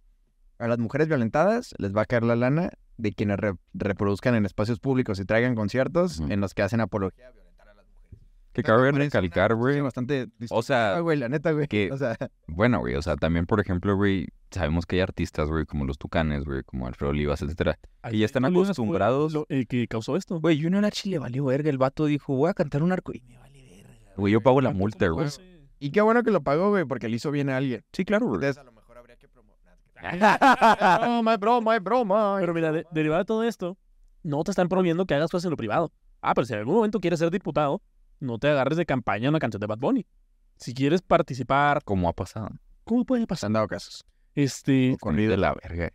[0.57, 4.45] a las mujeres violentadas, les va a caer la lana de quienes re- reproduzcan en
[4.45, 8.19] espacios públicos y traigan conciertos en los que hacen apología a violentar a las mujeres.
[8.53, 9.79] Que cabe una recalcar, güey.
[9.79, 11.67] Bastante O sea, Ah, güey, la neta, güey.
[11.67, 15.47] que- O sea, Bueno, güey, o sea, también, por ejemplo, güey, sabemos que hay artistas,
[15.49, 17.77] güey, como los Tucanes, güey, como Alfredo Olivas, etcétera.
[18.11, 19.33] Y ya están acostumbrados.
[19.33, 20.39] lo- el que causó esto.
[20.41, 21.69] Güey, Junior H le valió verga.
[21.69, 24.13] El vato dijo, voy a cantar un arco y me vale verga.
[24.17, 25.27] Güey, yo pago la multa, güey.
[25.79, 27.83] y qué bueno que lo pagó, güey, porque le hizo bien a alguien.
[27.93, 28.35] Sí, claro, güey.
[28.37, 29.77] Entonces, a lo mejor habría que promover.
[31.23, 32.37] broma, es broma, es broma.
[32.39, 33.77] Pero mira, de- derivado de todo esto,
[34.23, 35.91] no te están promoviendo que hagas cosas en lo privado.
[36.21, 37.81] Ah, pero si en algún momento quieres ser diputado,
[38.19, 40.05] no te agarres de campaña a una canción de Bad Bunny.
[40.57, 42.49] Si quieres participar, Como ha pasado.
[42.83, 43.47] ¿cómo puede pasar?
[43.47, 44.03] han dado casos.
[44.35, 45.91] Este, De la verga.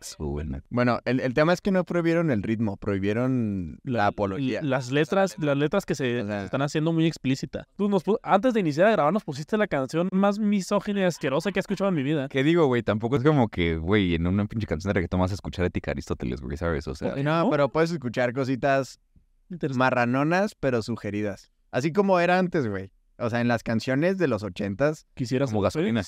[0.69, 4.61] Bueno, el, el tema es que no prohibieron el ritmo, prohibieron la, apología.
[4.61, 7.65] Las letras, las letras que se O sea- se están haciendo muy explícitas.
[7.75, 11.51] Tú nos antes de iniciar a grabar nos pusiste la canción más misógina y asquerosa
[11.51, 12.27] que he escuchado en mi vida.
[12.27, 12.83] ¿Qué digo, güey?
[12.83, 15.69] Tampoco es como que, güey, en una pinche canción de reggaetón vas a escuchar a
[15.69, 16.87] Tica Aristóteles, güey, ¿sabes?
[16.87, 18.99] O sea, no, pero puedes escuchar cositas
[19.75, 21.51] marranonas, pero sugeridas.
[21.71, 22.91] Así como era antes, güey.
[23.17, 26.01] O sea, en las canciones de los ochentas, Quisieras como gasolina.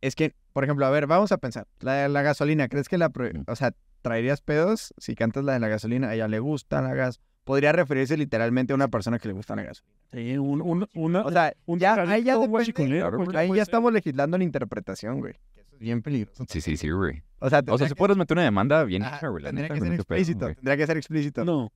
[0.00, 1.66] es que, por ejemplo, a ver, vamos a pensar.
[1.80, 3.08] La, la gasolina, ¿crees que la...
[3.10, 3.44] pro- Mm.
[3.46, 3.72] O sea,
[4.02, 6.08] ¿traerías pedos si cantas la de la gasolina?
[6.10, 7.20] A ella le gusta la gas.
[7.44, 9.94] Podría referirse literalmente a una persona que le gusta la gasolina.
[10.12, 13.92] Sí, un, un- una, O sea, un ya, ahí ya depende- claro, Ahí ya estamos
[13.92, 15.34] legislando en interpretación, güey.
[15.54, 16.44] Que eso es bien peligroso.
[16.48, 17.22] Sí, sí, sí, güey.
[17.38, 19.42] O sea, O sea, si que- puedes meter una demanda bien güey.
[19.44, 20.40] la tendría que ser explícito.
[20.46, 20.54] güey.
[20.54, 21.44] Tendría que ser explícito.
[21.44, 21.72] No,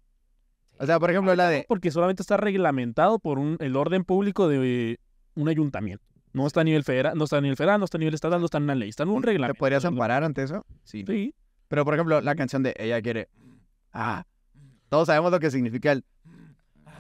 [0.79, 1.65] O sea, por ejemplo, la de...
[1.69, 4.97] porque solamente está reglamentado por un, el orden público de eh,
[5.35, 6.05] un ayuntamiento.
[6.33, 8.39] No está a nivel federal, no está a nivel federal, no está a nivel estatal,
[8.39, 9.59] no está en una ley, está en un ¿Te reglamento.
[9.59, 10.65] podrías amparar ante eso?
[10.85, 11.05] Sí.
[11.07, 11.35] Sí,
[11.69, 13.29] Pero, por ejemplo, la canción de Ella quiere...
[13.93, 14.25] Ah,
[14.89, 16.05] todos sabemos lo que significa el...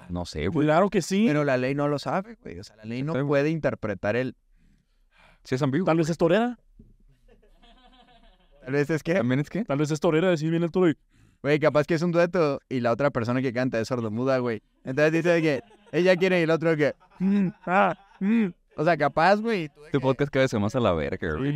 [0.08, 0.66] No sé, güey.
[0.66, 1.24] claro que sí.
[1.26, 2.58] Pero la ley no lo sabe, güey.
[2.58, 4.34] O sea, la ley no puede interpretar el...
[5.44, 5.84] Sí es ambiguo.
[5.84, 6.58] Tal vez es torera,
[8.62, 9.14] Tal vez es que...
[9.14, 9.64] También es que...
[9.64, 10.96] tal vez es torera decir bien el toro y
[11.42, 14.62] Güey, capaz que es un dueto y la otra persona que canta es sordomuda, güey.
[14.84, 15.60] Entonces dice que
[15.92, 16.94] ella quiere y el otro que...
[17.20, 18.46] "Mm, ah, mm".
[18.76, 19.68] O sea, capaz, güey.
[19.68, 21.54] de Este podcast cada vez se más a la verga, güey.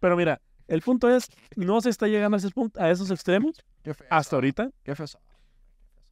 [0.00, 3.62] Pero mira, el punto es, no se está llegando a esos, puntos, a esos extremos
[3.82, 4.06] Qué feo.
[4.10, 4.70] hasta ahorita.
[4.82, 5.06] Qué feo.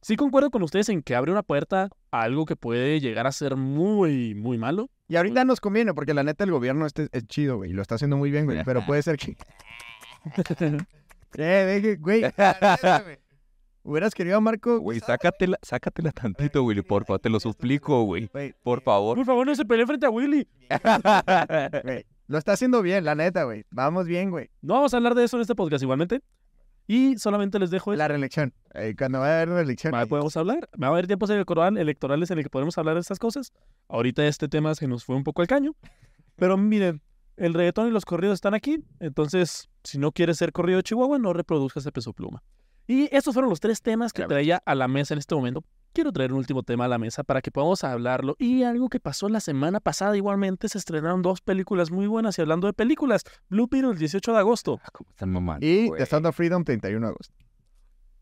[0.03, 3.31] Sí concuerdo con ustedes en que abre una puerta a algo que puede llegar a
[3.31, 4.89] ser muy, muy malo.
[5.07, 7.71] Y ahorita nos conviene, porque la neta el gobierno este es chido, güey.
[7.71, 8.63] Lo está haciendo muy bien, güey.
[8.63, 9.35] Pero puede ser que...
[11.37, 12.23] eh, deje, güey.
[13.83, 14.79] Hubieras querido a Marco...
[14.79, 18.27] Güey, sácatela, sácatela tantito, güey, por favor, te lo suplico, güey.
[18.31, 19.17] Güey, Por favor.
[19.17, 20.47] Por favor, no se peleen frente a Willy.
[21.83, 23.65] güey, Lo está haciendo bien, la neta, güey.
[23.71, 24.49] Vamos bien, güey.
[24.61, 26.21] No vamos a hablar de eso en este podcast igualmente.
[26.87, 28.53] Y solamente les dejo La reelección.
[28.73, 29.95] Eh, cuando va a haber reelección.
[29.95, 30.69] Ahí podemos hablar.
[30.81, 33.51] Va a haber tiempos electoral- electorales en el que podemos hablar de estas cosas.
[33.87, 35.73] Ahorita este tema se nos fue un poco al caño.
[36.35, 37.01] Pero miren,
[37.41, 38.83] el reggaetón y los corridos están aquí.
[38.99, 42.43] Entonces, si no quieres ser corrido de Chihuahua, no reproduzcas ese peso pluma.
[42.87, 45.63] Y estos fueron los tres temas que traía a la mesa en este momento.
[45.93, 48.35] Quiero traer un último tema a la mesa para que podamos hablarlo.
[48.37, 52.37] Y algo que pasó la semana pasada, igualmente se estrenaron dos películas muy buenas.
[52.37, 54.79] Y hablando de películas, Blue Beetle el 18 de agosto.
[54.83, 55.89] Ah, ¿Cómo están mamando, Y?
[55.97, 57.33] The Sound of Freedom, 31 de agosto.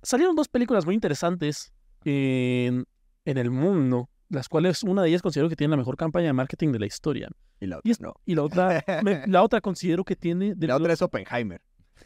[0.01, 1.73] salieron dos películas muy interesantes
[2.05, 2.85] en,
[3.25, 6.33] en el mundo, las cuales una de ellas considero que tiene la mejor campaña de
[6.33, 7.29] marketing de la historia.
[7.59, 8.13] Y la Y, es- no.
[8.25, 11.61] y la otra me- la otra considero que tiene de La otra los- es Oppenheimer.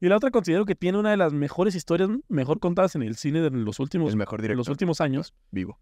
[0.00, 3.16] y la otra considero que tiene una de las mejores historias mejor contadas en el
[3.16, 5.34] cine de los últimos el mejor de director los últimos años.
[5.50, 5.78] vivo.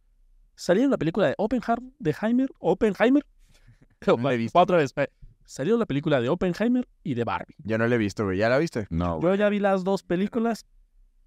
[0.57, 3.25] Salieron la película de Oppenheimer, de Heimer, Oppenheimer.
[4.07, 4.59] No la he visto.
[4.59, 4.93] Otra vez.
[4.97, 5.09] eh,
[5.45, 7.55] Salió la película de Oppenheimer y de Barbie.
[7.65, 8.39] Yo no la he visto, güey.
[8.39, 8.87] ¿Ya la viste?
[8.91, 9.21] No.
[9.21, 10.67] Yo ya vi las dos películas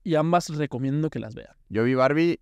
[0.03, 1.53] y ambas recomiendo que las vean.
[1.69, 2.39] Yo vi Barbie.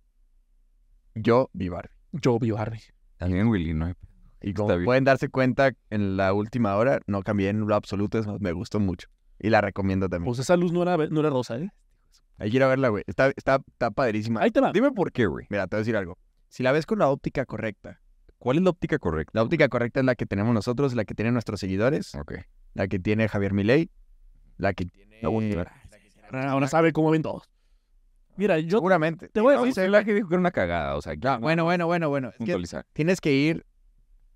[1.14, 1.90] Yo vi Barbie.
[2.12, 2.80] Yo vi Barbie.
[3.18, 3.94] También, Willy, no hay-
[4.42, 4.84] Y Está como bien.
[4.84, 8.18] pueden darse cuenta, en la última hora no cambié en lo absoluto.
[8.18, 9.08] Es más, me gustó mucho.
[9.38, 10.26] Y la recomiendo también.
[10.26, 11.70] Pues esa luz no era, no era rosa, ¿eh?
[12.38, 13.04] Hay que ir a verla, güey.
[13.06, 14.40] Está, está, está padrísima.
[14.40, 14.72] Ahí te va.
[14.72, 15.46] Dime por qué, güey.
[15.50, 16.16] Mira, te voy a decir algo.
[16.48, 18.00] Si la ves con la óptica correcta,
[18.38, 19.32] ¿Cuál es la óptica correcta?
[19.34, 22.32] la óptica correcta es la que tenemos nosotros, la que tienen nuestros seguidores, Ok.
[22.72, 23.90] la que tiene Javier Milei,
[24.56, 25.20] la que tiene...
[26.32, 26.50] La.
[26.50, 27.42] Ahora sabe cómo ven todos.
[28.40, 29.28] Mira, yo Seguramente.
[29.28, 31.36] te voy a No, decir, la que dijo que era una cagada, o sea, Ya,
[31.36, 32.28] bueno, bueno, bueno, bueno.
[32.28, 32.86] Es que puntualizar.
[32.94, 33.66] tienes que ir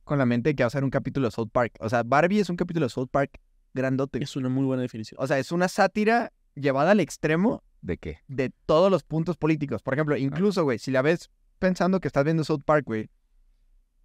[0.05, 1.73] con la mente de que va a ser un capítulo de South Park.
[1.81, 3.41] O sea, Barbie es un capítulo de South Park
[3.73, 4.23] grandote.
[4.23, 5.19] es una muy buena definición.
[5.23, 8.19] O sea, es una sátira llevada al extremo ¿De qué?
[8.29, 9.83] de todos los puntos políticos.
[9.83, 13.09] Por ejemplo, incluso, güey, si la ves pensando que estás viendo South Park, güey,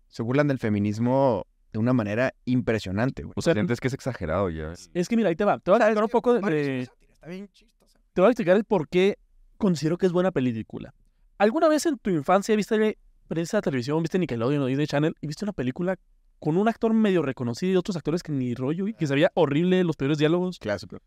[0.07, 3.33] se burlan del feminismo de una manera impresionante, güey.
[3.35, 4.73] O sea, sientes que es exagerado ya.
[4.93, 5.59] Es que mira, ahí te va.
[5.59, 6.81] Te voy a ¿Sabes explicar un poco de-
[7.11, 7.99] está bien chistosa.
[8.13, 9.17] te voy a explicar el por qué
[9.60, 10.95] considero que es buena película.
[11.38, 12.97] ¿Alguna vez en tu infancia viste
[13.28, 15.99] prensa televisión, viste Nickelodeon o Disney Channel y viste una película
[16.39, 19.32] con un actor medio reconocido y otros actores que ni rollo, y que se veía
[19.36, 20.57] horrible los peores diálogos?
[20.57, 20.97] Clásico.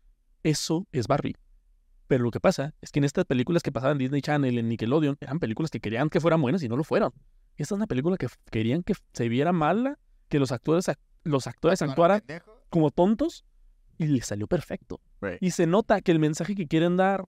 [0.43, 1.35] Eso es Barbie.
[2.07, 4.69] Pero lo que pasa es que en estas películas que pasaban en Disney Channel, en
[4.69, 7.11] Nickelodeon, eran películas que querían que fueran buenas y no lo fueron.
[7.57, 9.97] Esta es una película que querían que se viera mala,
[10.29, 12.21] que los actores, ac- los actores actuaran
[12.69, 13.43] como tontos
[13.97, 15.01] y les salió perfecto.
[15.21, 15.41] Right.
[15.41, 17.25] Y se nota que el mensaje que quieren dar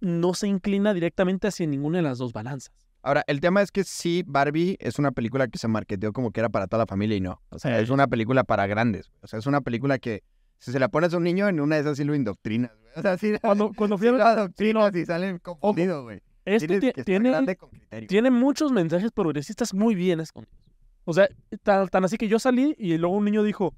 [0.00, 2.72] no se inclina directamente hacia ninguna de las dos balanzas.
[3.02, 6.40] Ahora, el tema es que sí, Barbie es una película que se marketeó como que
[6.40, 7.40] era para toda la familia y no.
[7.50, 7.84] O sea, Sí.
[7.84, 9.10] es una película para grandes.
[9.22, 10.22] O sea, es una película que
[10.58, 12.72] si se la pones a un niño, en una de esas sí lo indoctrinas.
[12.96, 16.20] O sea, sí, Cuando, cuando fui sí a lo ver- adoctrinas y salen confundidos, güey.
[16.44, 16.74] esto
[17.04, 18.08] tiene, grande con criterio.
[18.08, 20.58] tiene muchos mensajes progresistas muy bien escondidos.
[21.04, 21.28] O sea,
[21.62, 23.74] tan, tan así que yo salí y luego un niño dijo,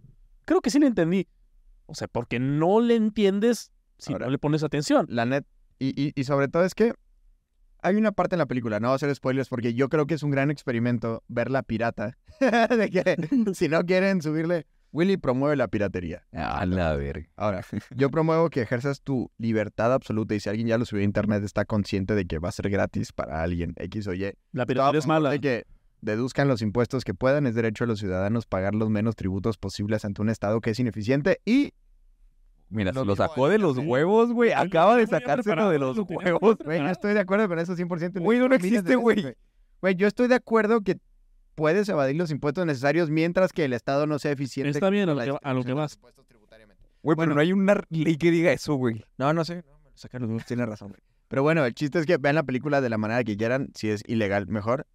[0.47, 1.29] creo que sí le entendí.
[1.87, 5.07] O sea, porque no le entiendes si Ahora- no le pones atención.
[5.11, 5.45] La net.
[5.81, 6.93] Y, y, y sobre todo es que
[7.83, 10.15] hay una parte en la película, no va a ser spoilers porque yo creo que
[10.15, 12.17] es un gran experimento ver la pirata.
[12.41, 16.25] de que si no quieren subirle, Willy promueve la piratería.
[16.33, 17.29] A la verga.
[17.37, 17.65] Ahora,
[17.97, 21.43] yo promuevo que ejerzas tu libertad absoluta y si alguien ya lo subió a internet
[21.45, 24.35] está consciente de que va a ser gratis para alguien, X o Y.
[24.53, 25.31] La piratería es mala.
[25.31, 25.67] De que
[26.01, 30.05] deduzcan los impuestos que puedan, es derecho de los ciudadanos pagar los menos tributos posibles
[30.05, 31.73] ante un Estado que es ineficiente y
[32.71, 34.53] Mira, Lo sacó de los huevos, güey.
[34.53, 36.57] Acaba de sacárselo de los lo huevos.
[36.65, 38.21] Güey, no estoy de acuerdo con eso 100%.
[38.21, 39.37] Güey, no de existe, güey.
[39.81, 40.99] Güey, yo estoy de acuerdo que
[41.57, 44.71] puedes evadir los impuestos necesarios mientras que el Estado no sea eficiente.
[44.71, 45.99] Está bien, a lo que, a lo que distribución de los vas.
[47.03, 47.31] Güey, Bueno.
[47.31, 49.05] pero no hay una ley que diga eso, güey.
[49.19, 49.57] No, no sé.
[49.57, 51.01] No, me lo sacaron, tienes razón, güey.
[51.29, 53.71] Pero bueno, el chiste es que vean la película de la manera que quieran.
[53.75, 54.87] Si es ilegal, mejor.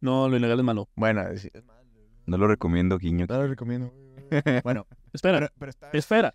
[0.00, 0.88] No, lo ilegal es malo.
[0.94, 1.82] Bueno, es, es malo.
[2.26, 3.26] No lo recomiendo, guiño.
[3.28, 3.92] No lo recomiendo.
[4.64, 6.34] bueno, Espera, pero, pero está, espera.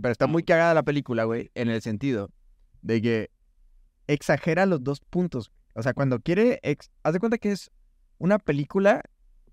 [0.00, 2.30] Pero está muy cagada la película, güey, en el sentido
[2.82, 3.30] de que
[4.06, 5.50] exagera los dos puntos.
[5.74, 7.70] O sea, cuando quiere, ex- haz de cuenta que es
[8.18, 9.02] una película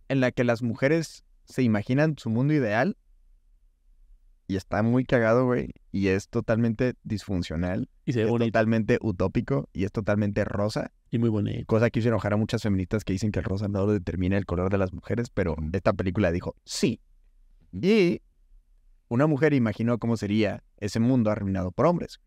[0.10, 2.98] en la que las mujeres se imaginan su mundo ideal
[4.48, 9.70] y está muy cagado, güey, y es totalmente disfuncional, Y se es bonito totalmente utópico
[9.72, 11.66] y es totalmente rosa, y muy bonito.
[11.68, 14.46] cosa que hizo enojar a muchas feministas que dicen que el rosa no determina el
[14.46, 17.00] color de las mujeres, pero esta película dijo sí.
[17.72, 18.22] Y
[19.12, 22.22] una mujer imaginó cómo sería ese mundo arruinado por hombres.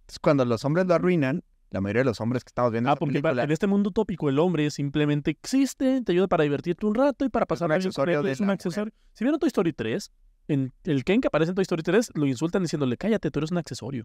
[0.00, 2.96] Entonces, cuando los hombres lo arruinan, la mayoría de los hombres que estamos viendo Ah,
[2.96, 6.96] porque película, en este mundo utópico el hombre simplemente existe, te ayuda para divertirte un
[6.96, 8.92] rato y para pasar un accesorio de es un accesorio.
[9.12, 10.10] Si vieron Toy Story 3,
[10.48, 13.52] en el Ken que aparece en Toy Story 3 lo insultan diciéndole, cállate, tú eres
[13.52, 14.04] un accesorio.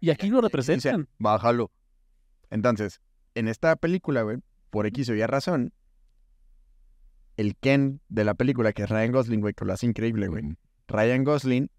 [0.00, 1.08] Y aquí lo dice, representan.
[1.18, 1.72] bájalo.
[2.48, 3.00] Entonces,
[3.34, 4.36] en esta película, güey,
[4.70, 5.72] por X o Y razón,
[7.36, 10.56] el Ken de la película, que es Ryan Gosling, güey, que lo hace increíble, güey.
[10.88, 11.70] Ryan Gosling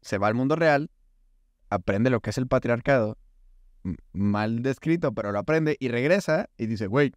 [0.00, 0.90] se va al mundo real,
[1.70, 3.16] aprende lo que es el patriarcado,
[4.12, 7.12] mal descrito, pero lo aprende y regresa y dice, güey,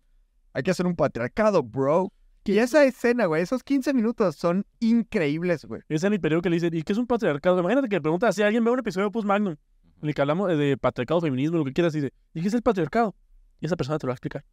[0.53, 2.11] hay que hacer un patriarcado, bro.
[2.43, 5.81] Y esa escena, güey, esos 15 minutos son increíbles, güey.
[5.89, 7.59] Es en el periodo que le dicen, ¿y qué es un patriarcado?
[7.59, 9.55] Imagínate que le preguntas si alguien ve un episodio de Post Magnum,
[10.01, 12.53] en el que hablamos de, patriarcado, feminismo, lo que quieras, y dice, ¿y qué es
[12.53, 13.15] el patriarcado?
[13.59, 14.43] Y esa persona te lo va a explicar.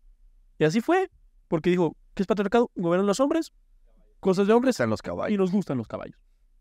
[0.59, 1.11] Y así fue,
[1.49, 2.71] porque dijo, ¿qué es patriarcado?
[2.77, 3.53] Gobiernan los hombres,
[4.21, 5.39] cosas de hombres, Están los y caballos.
[5.39, 6.19] nos gustan los caballos.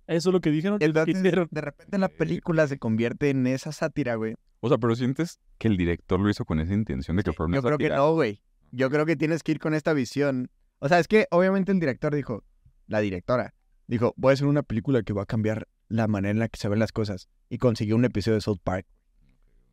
[0.08, 0.80] Eso es lo que dijeron.
[0.82, 1.48] hicieron.
[1.52, 4.36] de repente la película se convierte en esa sátira, güey.
[4.62, 7.48] O sea, pero sientes que el director lo hizo con esa intención de que fuera
[7.48, 8.42] una Yo creo que no, güey.
[8.72, 10.50] Yo creo que tienes que ir con esta visión.
[10.80, 12.44] O sea, es que obviamente el director dijo,
[12.88, 13.54] la directora,
[13.88, 16.58] dijo, voy a hacer una película que va a cambiar la manera en la que
[16.58, 17.30] se ven las cosas.
[17.50, 18.86] Y consiguió un episodio de South Park.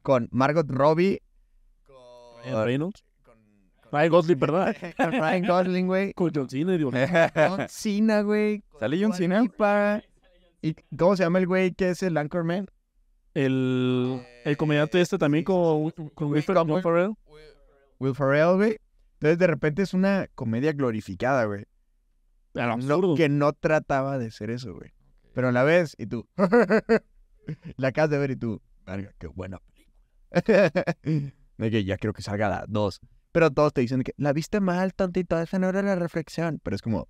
[0.02, 1.22] Con Margot Robbie.
[2.44, 3.04] Ryan Reynolds.
[3.90, 4.76] Ryan Gosling, ¿verdad?
[4.96, 6.12] Con Ryan Gosling, güey.
[6.14, 8.60] Con John Cena, digo, John Cena, güey.
[8.68, 9.40] con ¿Sale John Cena?
[9.40, 10.02] Lipa.
[10.64, 12.68] ¿Y cómo se llama el güey que es el Anchorman?
[13.34, 17.14] el, el comediante este también con, con Will Ferrell, Will Ferrell.
[17.98, 18.78] Will Ferrell, güey.
[19.14, 21.64] Entonces, de repente es una comedia glorificada, güey.
[22.54, 24.92] No, que no trataba de ser eso, güey.
[25.34, 26.28] Pero la ves y tú.
[27.76, 28.62] la acabas de ver y tú.
[28.86, 29.92] Verga, qué buena película.
[31.58, 33.00] de que ya quiero que salga la 2.
[33.32, 35.40] Pero todos te dicen que la viste mal, tontito.
[35.40, 36.60] Esa no era la reflexión.
[36.62, 37.08] Pero es como.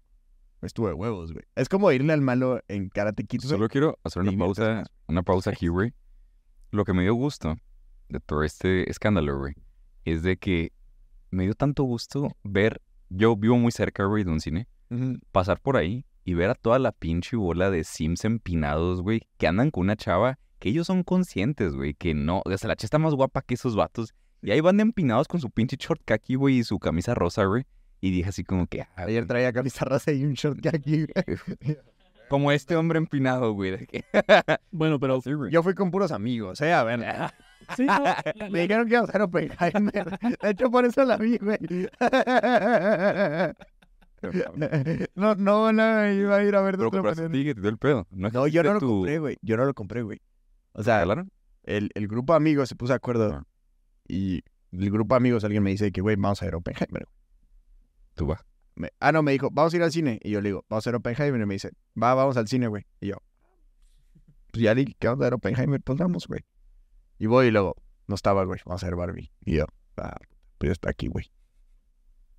[0.64, 1.44] Estuvo de huevos, güey.
[1.54, 3.40] Es como irle al malo en Karate Kid.
[3.40, 5.92] Solo quiero hacer una pausa, una pausa aquí, güey.
[6.70, 7.56] Lo que me dio gusto
[8.08, 9.54] de todo este escándalo, güey,
[10.04, 10.72] es de que
[11.30, 14.68] me dio tanto gusto ver, yo vivo muy cerca, güey, de un cine,
[15.32, 19.46] pasar por ahí y ver a toda la pinche bola de sims empinados, güey, que
[19.46, 22.86] andan con una chava que ellos son conscientes, güey, que no, o sea, la chava
[22.86, 24.14] está más guapa que esos vatos.
[24.42, 26.02] Y ahí van de empinados con su pinche short
[26.36, 27.64] güey, y su camisa rosa, güey.
[28.01, 31.07] Y dije así como que, ah, Ayer traía camisa rosa y un short aquí.
[32.28, 33.72] como este hombre empinado, güey.
[33.72, 34.05] de que-
[34.70, 35.20] Bueno, pero
[35.51, 36.72] Yo fui con puros amigos, ¿eh?
[36.72, 37.01] A ver.
[37.76, 40.18] sí, no, la- Me dijeron que iba a ser Oppenheimer.
[40.42, 41.59] De hecho, por eso la vi, güey.
[45.14, 48.07] No, no, no, iba a ir a ver de Pero compraste ticket el pedo.
[48.11, 49.36] No, No, yo no lo tu- compré, güey.
[49.42, 50.20] Yo no lo compré, güey.
[50.72, 51.05] O sea,
[51.64, 53.32] el, el grupo de amigos se puso de acuerdo.
[53.32, 53.45] Ah.
[54.09, 54.42] Y
[54.72, 57.07] el grupo de amigos, alguien me dice que, güey, vamos a ver Oppenheimer.
[58.14, 58.44] Tú va.
[58.76, 60.18] Me- ah, no, me dijo, vamos a ir al cine.
[60.22, 61.40] Y yo le digo, vamos a ver Oppenheimer.
[61.40, 62.86] Y me dice, va, vamos al cine, güey.
[63.00, 63.16] Y yo,
[64.50, 66.40] pues ya le dije que vamos a ver Oppenheimer, pues vamos, güey.
[67.18, 69.32] Y voy y luego, no estaba, güey, vamos a ver Barbie.
[69.44, 70.16] Y yo, ah,
[70.58, 71.30] pues ya está aquí, güey.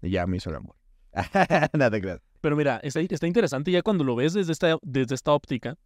[0.02, 0.76] Y ya me hizo el amor.
[1.92, 2.22] te creas.
[2.42, 5.78] Pero mira, está, está interesante ya cuando lo ves desde esta, desde esta óptica,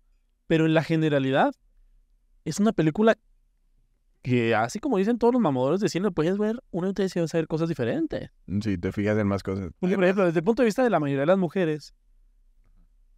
[0.48, 1.54] pero en la generalidad
[2.44, 3.18] es una película
[4.22, 7.48] que, así como dicen todos los mamadores de cine, puedes ver, uno te desea saber
[7.48, 8.30] cosas diferentes.
[8.62, 9.72] Sí, te fijas en más cosas.
[9.80, 11.94] Porque, por ejemplo, desde el punto de vista de la mayoría de las mujeres,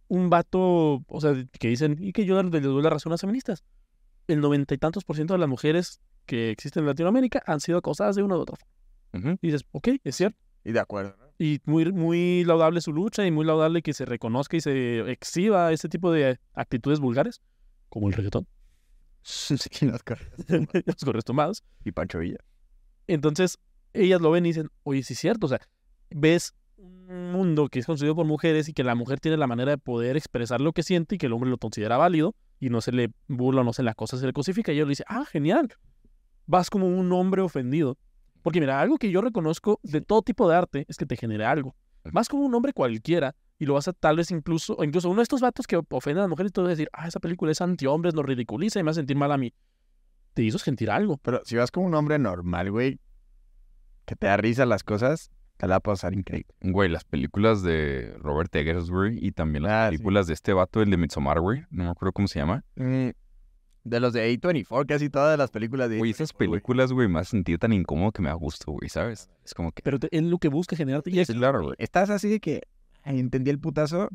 [0.08, 3.20] un vato, o sea, que dicen, y que yo les doy la razón a las
[3.20, 3.64] feministas,
[4.28, 7.78] el noventa y tantos por ciento de las mujeres que existen en Latinoamérica han sido
[7.78, 8.72] acosadas de una u otra forma.
[9.14, 9.38] Ujú.
[9.42, 10.38] Y dices, ok, es cierto.
[10.64, 11.32] Y de acuerdo, ¿no?
[11.38, 15.72] Y muy, muy laudable su lucha y muy laudable que se reconozca y se exhiba
[15.72, 17.42] ese tipo de actitudes vulgares,
[17.88, 18.46] como el reggaetón,
[19.24, 20.26] Sí, las cosas.
[21.84, 22.38] Y Pancho Villa.
[23.06, 23.58] Entonces,
[23.92, 25.60] ellas lo ven y dicen, oye, sí es cierto, o sea,
[26.10, 29.72] ves un mundo que es construido por mujeres y que la mujer tiene la manera
[29.72, 32.80] de poder expresar lo que siente y que el hombre lo considera válido y no
[32.80, 35.24] se le burla, no se le acosa, se le cosifica y ella le dice, ah,
[35.24, 35.68] genial,
[36.46, 37.98] vas como un hombre ofendido.
[38.42, 41.50] Porque mira, algo que yo reconozco de todo tipo de arte es que te genera
[41.50, 41.76] algo.
[42.04, 45.18] Vas como un hombre cualquiera y lo vas a tal vez incluso, o incluso uno
[45.20, 47.60] de estos vatos que ofenden a las mujeres y todo decir, ah, esa película es
[47.60, 49.54] anti-hombres, nos ridiculiza y me hace sentir mal a mí.
[50.34, 51.18] Te hizo sentir algo.
[51.18, 52.98] Pero si vas como un hombre normal, güey,
[54.04, 56.52] que te da risa las cosas, te la va a pasar increíble.
[56.60, 59.96] Güey, las películas de Robert Eggers, güey, y también las Ah, sí.
[59.96, 61.62] películas de este vato, el de Midsommar, güey.
[61.70, 62.64] No me acuerdo cómo se llama.
[62.74, 66.50] De los de A24, casi todas las películas de Güey, esas A24, güey.
[66.50, 69.28] películas, güey, me hacen sentir tan incómodo que me da gusto, güey, ¿sabes?
[69.44, 69.82] Es como que...
[69.82, 71.10] Pero te- es lo que busca generarte.
[71.10, 71.74] Y es- Sí, claro, güey.
[71.78, 72.62] Estás así de que,
[73.04, 74.08] entendí el putazo,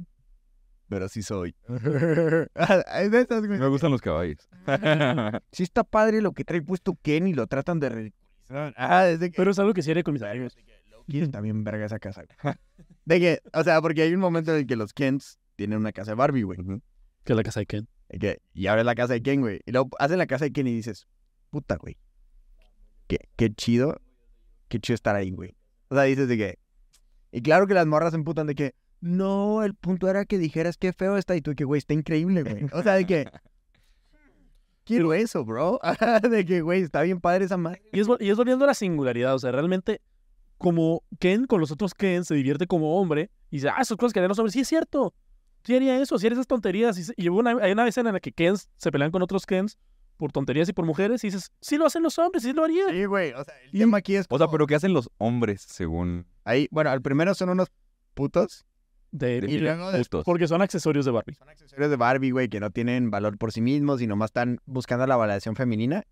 [0.90, 1.56] pero sí soy.
[1.68, 3.60] es de esas, güey.
[3.60, 4.48] Me gustan los caballos.
[5.52, 8.74] Sí está padre lo que trae puesto Ken y lo tratan de ridiculizar.
[8.78, 9.38] Ah, desde que...
[9.38, 10.56] Pero es algo que sí haré con mis amigos.
[10.92, 12.24] Loki está bien verga esa casa.
[13.06, 15.92] De que, o sea, porque hay un momento en el que los Kens tienen una
[15.92, 16.60] casa de Barbie, güey.
[17.24, 17.88] Que es la casa de Ken.
[18.10, 19.60] De que- y ahora es la casa de Ken, güey.
[19.66, 21.08] Y luego hacen la casa de Ken y dices,
[21.50, 21.98] puta, güey.
[23.08, 24.00] Qué, qué chido.
[24.70, 25.56] Qué chido estar ahí, güey.
[25.90, 26.60] O sea, dices de que...
[27.32, 28.76] Y claro que las morras se emputan de que...
[29.00, 31.36] No, el punto era que dijeras qué feo está.
[31.36, 32.66] Y tú que, güey, está increíble, güey.
[32.74, 33.30] O sea, de que...
[34.86, 35.80] Quiero eso, bro.
[36.30, 37.82] de que, güey, está bien padre esa madre.
[37.92, 39.36] Y es, y es volviendo a la singularidad.
[39.36, 40.02] O sea, realmente,
[40.58, 44.14] como Ken con los otros Ken se divierte como hombre y dice, ah, esas cosas
[44.14, 44.54] que harían los hombres.
[44.54, 45.14] Sí, es cierto.
[45.66, 46.98] Sí haría eso, sí haría esas tonterías.
[46.98, 49.78] Y, y una, hay una escena en la que Kens se pelean con otros Kens
[50.18, 51.24] por tonterías y por mujeres.
[51.24, 52.90] Y dices, sí lo hacen los hombres, sí lo haría.
[52.90, 53.32] Sí, güey.
[53.34, 54.26] O sea, el tema aquí es...
[54.30, 57.70] O sea, pero ¿qué hacen los hombres según Ahí, bueno, al primero son unos
[58.14, 58.66] putos.
[59.12, 61.34] De- Y luego de- porque son accesorios de Barbie.
[61.36, 64.60] Son accesorios de Barbie, güey, que no tienen valor por sí mismos y nomás están
[64.66, 66.04] buscando la validación femenina.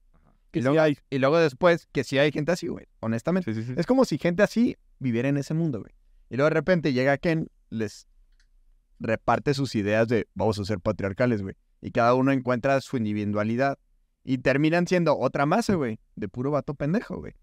[0.52, 0.98] Que Y sí luego, hay.
[1.10, 3.54] y luego después, que sí hay gente así, güey, honestamente.
[3.54, 3.74] Sí, sí, sí.
[3.78, 5.94] Es como si gente así viviera en ese mundo, güey.
[6.30, 8.08] Y luego de repente llega Ken, les
[9.00, 11.56] reparte sus ideas de vamos a ser patriarcales, güey.
[11.82, 13.78] Y cada uno encuentra su individualidad.
[14.26, 17.34] Y terminan siendo otra masa, güey, de puro vato pendejo, güey.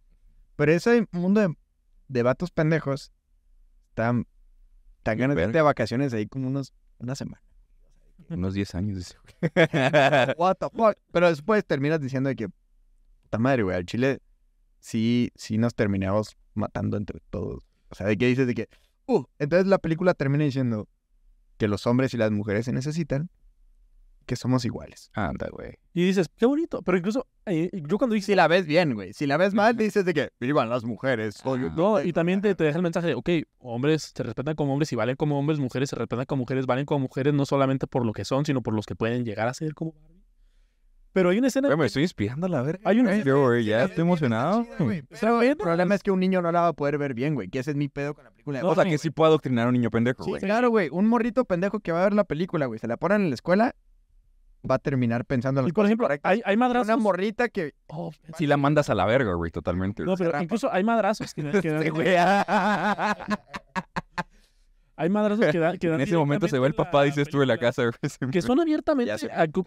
[0.57, 1.57] Pero ese mundo de,
[2.09, 3.13] de vatos pendejos
[3.91, 4.27] están
[5.05, 7.43] tan ganas de irte de vacaciones ahí como unos, una semana.
[8.29, 9.55] Unos 10 años, dice, güey.
[10.37, 10.97] What the fuck.
[11.13, 12.49] Pero después terminas diciendo de que,
[13.23, 14.21] puta madre, güey, al chile
[14.81, 17.65] sí, sí nos terminamos matando entre todos.
[17.91, 18.69] O sea, de que dices de que,
[19.07, 20.89] uh, entonces la película termina diciendo
[21.59, 23.31] que los hombres y las mujeres se necesitan,
[24.33, 25.11] que somos iguales.
[25.13, 25.75] Anda, güey.
[25.93, 26.81] Y dices, qué bonito.
[26.83, 29.13] Pero incluso, eh, yo cuando dije, Si la ves bien, güey.
[29.13, 31.43] Si la ves mal, dices de que vivan las mujeres.
[31.45, 33.29] un- No, y también te, te deja el mensaje de, ok,
[33.59, 36.87] hombres se respetan como hombres y valen como hombres, mujeres se respetan como mujeres, valen
[36.87, 39.55] como mujeres, no solamente por lo que son, sino por los que pueden llegar a
[39.55, 40.23] ser como Barbie.
[41.15, 41.69] Pero hay una escena...
[41.69, 42.81] Güey, me estoy inspirando a la verga.
[42.89, 43.23] Hay una güey.
[43.23, 44.67] Yo, güey, ya estoy emocionado.
[44.79, 45.03] güey.
[45.21, 47.51] Pero el problema es que un niño no la va a poder ver bien, güey.
[47.51, 48.65] Que ese es mi pedo con la película.
[48.65, 50.41] O sea, que sí puedo adoctrinar a un niño pendejo, Sí, güey.
[50.41, 50.89] claro, güey.
[50.91, 52.79] Un morrito pendejo que va a ver la película, güey.
[52.79, 53.75] Se la ponen en la escuela.
[54.69, 56.31] Va a terminar pensando en las Y por ejemplo, correctas.
[56.33, 56.89] hay, hay madrazos.
[56.89, 57.75] Una morrita que...
[57.89, 60.05] Oh, Si la mandas a la verga, güey, totalmente.
[60.05, 61.83] no, pero incluso hay madrazos que, que dan-
[64.97, 67.29] hay madrazos que dan, que dan En ese momento se va el papá, la dices
[67.29, 68.31] tú, de la casa, güey.
[68.31, 69.13] Que son abiertamente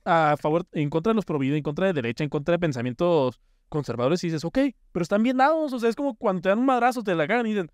[0.06, 3.40] a favor, en contra de los prohibidos, en contra de derecha, en contra de pensamientos
[3.68, 4.60] conservadores y dices, ok,
[4.92, 5.74] pero están bien dados.
[5.74, 7.72] O sea, es como cuando te dan un madrazo, te la cagan y dicen,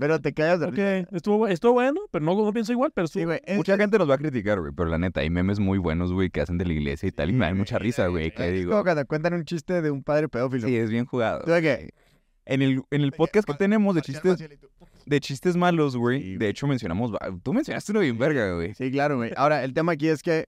[0.00, 1.08] Pero te callas de ok, risa.
[1.16, 3.40] estuvo, estuvo bueno, pero no, no pienso igual, pero estuvo Sí, güey.
[3.44, 6.12] es- Mucha gente nos va a criticar, güey, pero la neta, hay memes muy buenos,
[6.12, 8.46] güey, que hacen de la iglesia y tal, y me dan mucha risa, güey, que
[8.48, 8.70] Es digo.
[8.72, 10.66] como cuando cuentan un chiste de un padre pedófilo.
[10.68, 11.42] Sí, es bien jugado.
[11.44, 11.90] ¿Tú de qué?
[12.44, 14.38] En el, en el podcast que tenemos de chistes,
[15.06, 17.10] de chistes malos, güey, Sí, de hecho mencionamos,
[17.42, 18.74] tú mencionaste uno bien verga, güey.
[18.74, 19.32] Sí, claro, güey.
[19.36, 20.46] Ahora, el tema aquí es que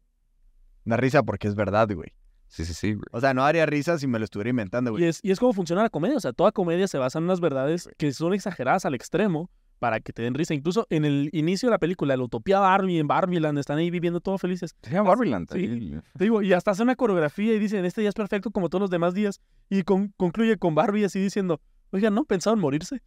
[0.85, 2.12] da risa porque es verdad, güey.
[2.49, 3.05] Sí, sí, sí, güey.
[3.12, 5.05] O sea, no haría risa si me lo estuviera inventando, Y güey.
[5.05, 6.16] es, y es como funciona la comedia.
[6.16, 10.01] O sea, toda comedia se basa en unas verdades que son exageradas al extremo para
[10.01, 10.55] que te den risa.
[10.55, 14.20] Incluso en el inicio de la película, la utopía Barbie en Barbieland, están ahí viviendo
[14.20, 14.75] todos felices.
[14.83, 15.49] Se llama Barbieland.
[15.53, 15.95] Sí.
[16.16, 18.81] Te digo, y hasta hace una coreografía y dicen, este día es perfecto como todos
[18.83, 19.41] los demás días.
[19.69, 21.61] Y con- concluye con Barbie así diciendo,
[21.93, 22.25] oigan, ¿no?
[22.25, 23.03] ¿Pensaban morirse?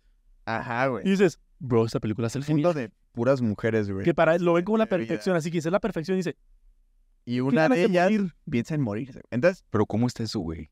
[0.46, 1.04] Ajá, Y güey.
[1.04, 2.62] dices, bro, esta película es el Un fin.
[2.74, 4.06] de puras mujeres, güey.
[4.06, 5.36] Que para él lo ven como la perfección.
[5.36, 6.16] Así que es la perfección.
[6.16, 6.38] Y dice,
[7.26, 8.34] Y ¿qué una de ellas morir?
[8.50, 9.22] piensa en morirse.
[9.32, 10.70] Entonces, Pero ¿cómo está eso, güey?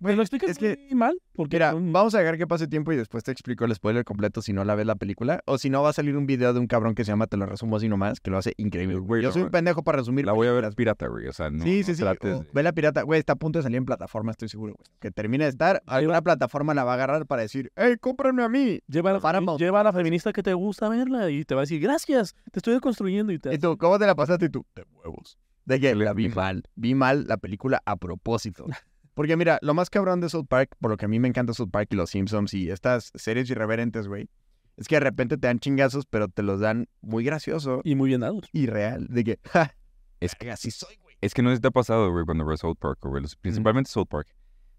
[0.00, 1.20] Pues lo explicas es que- muy mal.
[1.34, 4.04] Porque mira, son- vamos a dejar que pase tiempo y después te explico el spoiler
[4.04, 5.42] completo si no la ves la película.
[5.44, 7.36] O si no, va a salir un video de un cabrón que se llama Te
[7.36, 8.96] lo resumo así nomás, que lo hace increíble.
[9.00, 10.24] Güey, Yo soy un pendejo para resumir.
[10.24, 10.76] La voy a ver películas.
[10.76, 12.00] pirata, güey, o sea, no, sí, no sí, sí.
[12.00, 13.02] trates Ve la pirata.
[13.02, 14.86] Güey, está a punto de salir en plataforma, estoy seguro, güey.
[15.00, 18.48] Que termine de estar, alguna plataforma la va a agarrar para decir, ¡Ey, cómprame a
[18.48, 18.78] mí!
[18.86, 21.80] Lleva a, lleva a la feminista que te gusta verla y te va a decir,
[21.80, 23.52] gracias, te estoy construyendo y te...
[23.52, 24.44] Y tú, ¿cómo te la pasaste?
[24.44, 25.36] Y tú, de huevos.
[25.68, 26.62] De que la vi mal.
[26.76, 28.66] Vi mal la película a propósito.
[29.14, 31.52] Porque mira, lo más cabrón de South Park, por lo que a mí me encanta
[31.52, 34.28] South Park y los Simpsons y estas series irreverentes, güey,
[34.76, 38.08] es que de repente te dan chingazos, pero te los dan muy gracioso Y muy
[38.08, 38.48] bien dados.
[38.52, 39.06] y real.
[39.10, 39.74] De que, ja,
[40.20, 41.16] Es que, así soy, güey.
[41.20, 44.28] es que no te ha pasado, güey, cuando ves South Park, güey, principalmente South Park,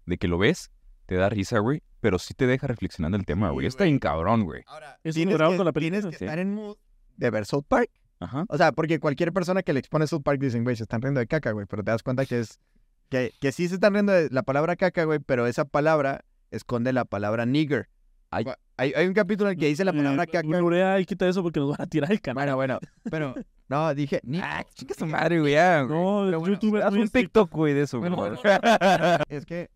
[0.06, 0.70] de que lo ves,
[1.06, 3.66] te da risa, güey, pero sí te deja reflexionando el tema, Sí, güey.
[3.66, 3.90] Está güey.
[3.90, 4.62] bien cabrón, güey.
[4.66, 6.24] Ahora, tienes, que, con la tienes película, que sí.
[6.24, 6.76] estar en mood
[7.18, 7.90] de ver South Park.
[8.20, 8.44] Ajá.
[8.48, 11.20] O sea, porque cualquier persona que le expone South Park dicen, güey, se están riendo
[11.20, 12.60] de caca, güey, pero te das cuenta que es,
[13.08, 16.92] que, que sí se están riendo de la palabra caca, güey, pero esa palabra esconde
[16.92, 17.88] la palabra nigger.
[18.30, 18.44] Ay.
[18.76, 20.46] Hay, hay un capítulo en el que dice la palabra caca.
[20.46, 22.54] Blurea y quita eso porque nos van a tirar el canal.
[22.54, 22.78] Bueno, bueno,
[23.10, 23.34] pero,
[23.68, 25.54] no, dije, ni- Ah, chica su madre, güey.
[25.54, 27.08] No, pero bueno, YouTube Haz un.
[27.08, 28.10] TikTok, güey, de eso, güey.
[28.10, 28.38] Bueno,
[29.28, 29.68] es que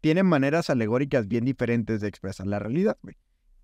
[0.00, 3.16] tienen maneras alegóricas bien diferentes de expresar la realidad, güey.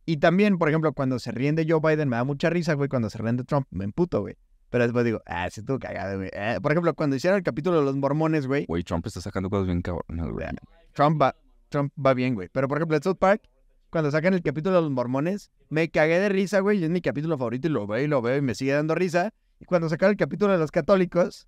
[0.09, 2.89] Y también, por ejemplo, cuando se ríen de Joe Biden me da mucha risa, güey.
[2.89, 4.36] Cuando se ríen de Trump me emputo, güey.
[4.70, 6.30] Pero después digo, ah, sí estuvo cagado, güey.
[6.32, 8.64] Eh, por ejemplo, cuando hicieron el capítulo de los mormones, güey.
[8.64, 10.47] Güey, Trump está sacando cosas bien cabronas, güey.
[10.94, 11.36] Trump va,
[11.68, 12.48] Trump va bien, güey.
[12.51, 13.43] Pero, por ejemplo, en South Park,
[13.90, 16.78] cuando sacan el capítulo de los mormones, me cagué de risa, güey.
[16.78, 18.94] y Es mi capítulo favorito y lo veo y lo veo y me sigue dando
[18.94, 19.35] risa.
[19.60, 21.47] Y cuando sacan el capítulo de los católicos,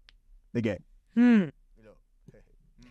[0.52, 0.82] ¿de qué?
[1.14, 1.44] Hmm.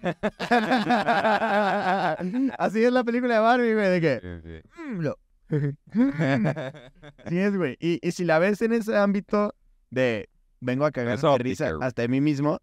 [2.57, 4.19] Así es la película de Barbie, güey, de que...
[4.19, 4.61] Sí, sí.
[4.81, 5.19] "Mm, lo".
[7.25, 7.77] Así es, güey.
[7.79, 9.53] Y, y si la ves en ese ámbito
[9.89, 12.59] de vengo a cagar de risa hasta de mí mismo,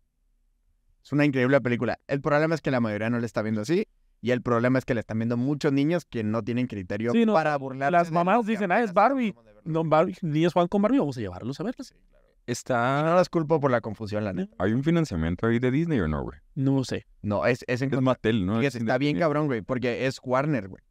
[1.03, 1.99] es una increíble película.
[2.09, 3.87] El problema es que la mayoría no la está viendo así.
[4.23, 7.27] Y el problema es que la están viendo muchos niños que no tienen criterio Sí,
[7.27, 7.93] no, para burlarse.
[7.93, 9.35] las mamás dicen, "Ah, es Barbie".
[9.65, 11.93] No, Barbie, niños juegan con Barbie, vamos a llevarlos a verlas.
[11.93, 13.03] Y Está...
[13.03, 14.55] no las culpo por la confusión, la neta.
[14.59, 16.39] ¿Hay un financiamiento ahí de Disney o no, güey?
[16.55, 17.05] No sé.
[17.21, 18.55] No, es, es en Es Mattel, ¿no?
[18.59, 20.83] Fíjate, Es está bien cabrón, güey, porque es Warner, güey.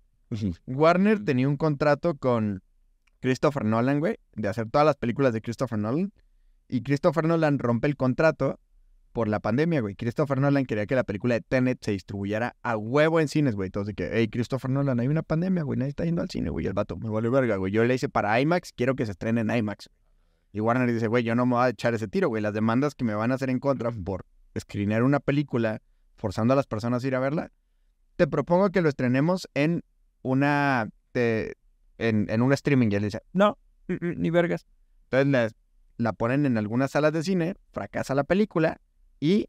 [0.65, 2.63] Warner tenía un contrato con
[3.19, 6.13] Christopher Nolan, güey, de hacer todas las películas de Christopher Nolan.
[6.67, 8.59] Y Christopher Nolan rompe el contrato
[9.11, 9.95] por la pandemia, güey.
[9.95, 13.67] Christopher Nolan quería que la película de Tenet se distribuyera a huevo en cines, güey.
[13.67, 16.49] Entonces, de que, hey, Christopher Nolan, hay una pandemia, güey, nadie está yendo al cine,
[16.49, 16.65] güey.
[16.65, 17.71] El vato, me vale verga, güey.
[17.71, 19.89] Yo le hice para IMAX, quiero que se estrene en IMAX.
[20.51, 22.41] Y Warner dice, güey, yo no me voy a echar ese tiro, güey.
[22.41, 24.25] Las demandas que me van a hacer en contra por
[24.59, 25.81] screenear una película
[26.15, 27.51] forzando a las personas a ir a verla,
[28.15, 29.83] te propongo que lo estrenemos en
[30.25, 32.89] una en, en un streaming.
[32.91, 33.57] Y él dice, no,
[33.87, 34.65] mm, mm, ni vergas.
[35.05, 35.49] Entonces la,
[35.97, 38.81] la ponen en algunas salas de cine, fracasa la película
[39.19, 39.47] y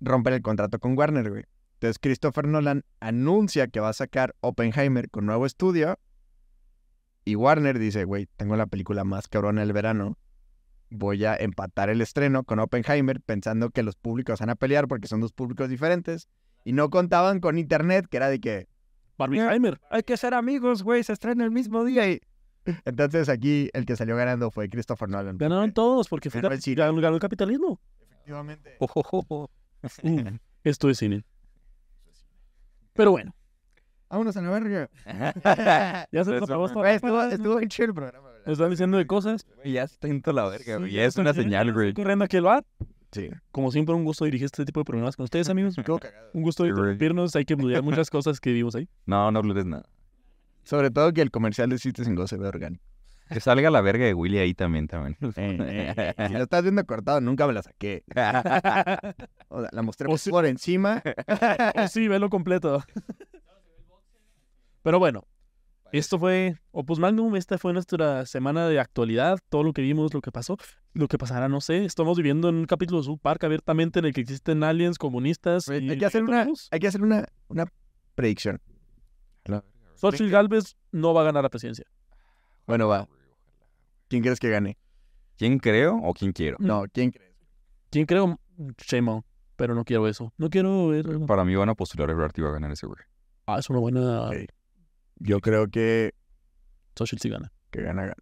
[0.00, 1.44] rompen el contrato con Warner, güey.
[1.74, 5.98] Entonces Christopher Nolan anuncia que va a sacar Oppenheimer con nuevo estudio
[7.24, 10.18] y Warner dice, güey, tengo la película más cabrona del verano.
[10.90, 15.08] Voy a empatar el estreno con Oppenheimer pensando que los públicos van a pelear porque
[15.08, 16.28] son dos públicos diferentes.
[16.64, 18.68] Y no contaban con internet, que era de que
[19.18, 19.80] Barbieheimer.
[19.90, 22.10] hay que ser amigos, güey, se estrena el mismo día.
[22.10, 22.20] Y...
[22.84, 25.38] Entonces aquí el que salió ganando fue Christopher Nolan.
[25.38, 26.76] Ganaron todos porque fue Ganó el cine.
[26.76, 27.80] ganó, ganó el capitalismo.
[28.00, 28.76] Efectivamente.
[28.80, 29.50] Jo, jo, jo.
[30.02, 31.24] Mm, Esto es cine.
[32.94, 33.34] Pero bueno,
[34.08, 34.88] Vámonos a la verga.
[36.12, 38.28] ya se nos Eso, acabó Güey, estuvo, estuvo bien chido el programa.
[38.46, 39.44] Nos están diciendo de cosas.
[39.56, 40.92] Güey, ya se está yendo la verga, Sí, güey.
[40.92, 41.94] Ya es una señal, güey.
[41.94, 42.64] Corriendo aquí el bar.
[43.14, 43.30] Sí.
[43.52, 45.76] Como siempre, un gusto dirigir este tipo de programas con ustedes, amigos.
[46.34, 47.34] Un gusto interrumpirnos.
[47.36, 48.88] Hay que estudiar muchas cosas que vimos ahí.
[49.06, 49.84] No, no hables nada.
[50.64, 52.82] Sobre todo que el comercial de Chistes sin Goce ve orgánico.
[53.28, 55.16] Que salga la verga de Willy ahí también, también.
[55.36, 58.02] Eh, Si lo estás viendo cortado, nunca me la saqué.
[59.48, 61.02] O sea, la mostré O sí- por encima.
[61.76, 62.82] Oh, sí, velo completo.
[64.82, 65.24] Pero bueno,
[65.98, 67.36] esto fue Opus Magnum.
[67.36, 69.38] Esta fue nuestra semana de actualidad.
[69.48, 70.56] Todo lo que vimos, lo que pasó,
[70.92, 71.84] lo que pasará, no sé.
[71.84, 75.68] Estamos viviendo en un capítulo de South Park abiertamente en el que existen aliens comunistas.
[75.68, 77.66] Y hay que hacer una, hay que hacer una, una
[78.14, 78.60] predicción.
[79.94, 81.86] Xochitl Galvez no va a ganar la presidencia.
[82.66, 83.08] Bueno, va.
[84.08, 84.76] ¿Quién crees que gane?
[85.36, 86.56] ¿Quién creo o quién quiero?
[86.60, 87.34] No, ¿quién crees?
[87.90, 88.38] ¿Quién creo?
[88.78, 89.22] Sheinbaum.
[89.56, 90.32] Pero no quiero eso.
[90.36, 91.06] No quiero ver.
[91.26, 92.98] Para mí van a postular a Ebrard y va a ganar ese güey.
[93.46, 94.30] Ah, es una buena.
[95.16, 96.14] Yo creo que,
[96.96, 97.52] Xochitl sí gana.
[97.70, 98.02] que gana.
[98.02, 98.16] gana.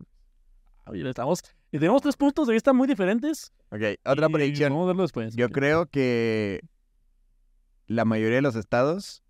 [0.87, 1.43] Oye, estamos.
[1.71, 3.53] Y tenemos tres puntos de vista muy diferentes.
[3.71, 4.73] Ok, otra y predicción.
[4.73, 5.35] Vamos a verlo después.
[5.37, 6.61] Yo creo que
[7.87, 9.23] la mayoría de los estados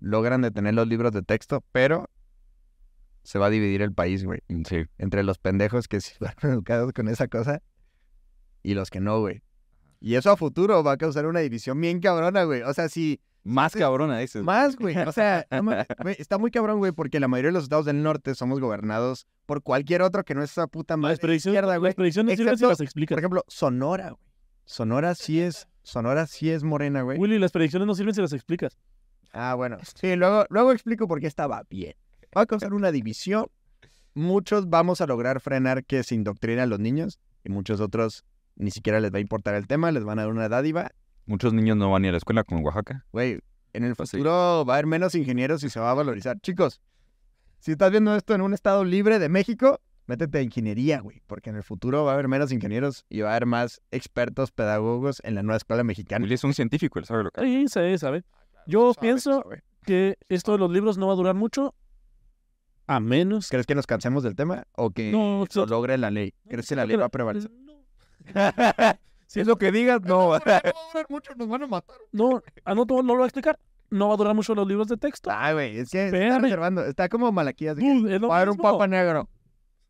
[0.00, 2.10] logran detener los libros de texto, pero
[3.22, 4.40] se va a dividir el país, güey.
[4.68, 4.84] Sí.
[4.98, 7.62] Entre los pendejos que sí fueron educados con esa cosa
[8.62, 9.42] y los que no, güey.
[10.00, 12.62] Y eso a futuro va a causar una división bien cabrona, güey.
[12.62, 14.42] O sea, si Más cabrona dices.
[14.42, 14.96] más, güey.
[14.98, 15.46] O sea,
[16.18, 19.62] está muy cabrón, güey, porque la mayoría de los estados del norte somos gobernados por
[19.62, 21.88] cualquier otro que no es esa puta madre Las predicciones, izquierda, güey.
[21.90, 23.14] las predicciones sirven si Excepto, las explicas.
[23.14, 24.22] Por ejemplo, Sonora, güey.
[24.64, 27.18] Sonora sí es, Sonora sí es morena, güey.
[27.18, 28.76] Willy, las predicciones no sirven si las explicas.
[29.32, 29.78] Ah, bueno.
[29.94, 31.94] Sí, luego, luego explico por qué estaba bien.
[32.36, 33.46] Va a causar una división.
[34.14, 38.24] Muchos vamos a lograr frenar que se indoctrinen a los niños y muchos otros
[38.56, 40.90] ni siquiera les va a importar el tema, les van a dar una dádiva.
[41.26, 43.04] Muchos niños no van ni a la escuela como en Oaxaca.
[43.12, 43.40] Güey,
[43.72, 44.16] en el Pues sí.
[44.18, 46.38] futuro va a haber menos ingenieros y se va a valorizar.
[46.40, 46.80] Chicos,
[47.58, 51.50] si estás viendo esto en un estado libre de México, métete a ingeniería, güey, porque
[51.50, 55.20] en el futuro va a haber menos ingenieros y va a haber más expertos pedagogos
[55.24, 56.22] en la nueva escuela mexicana.
[56.22, 58.24] Willy es un científico, él sabe lo que Sí, se sabe.
[58.68, 59.62] Yo Sabe, pienso sabe.
[59.84, 61.74] que esto de los libros no va a durar mucho.
[62.88, 63.48] A menos.
[63.48, 66.34] ¿Crees que nos cansemos del tema o que No, logre la ley?
[66.48, 67.50] ¿Crees que la ley va a prevalecer?
[69.26, 70.32] Si es lo que digas, no.
[71.08, 71.96] mucho, nos van a matar.
[72.12, 73.58] No, ah, no, no, no lo voy a explicar.
[73.90, 75.30] No va a durar mucho los libros de texto.
[75.32, 76.84] Ay, güey, es que está reservando.
[76.84, 77.76] Está como Malaquías.
[77.78, 79.28] es Va a haber un papa negro.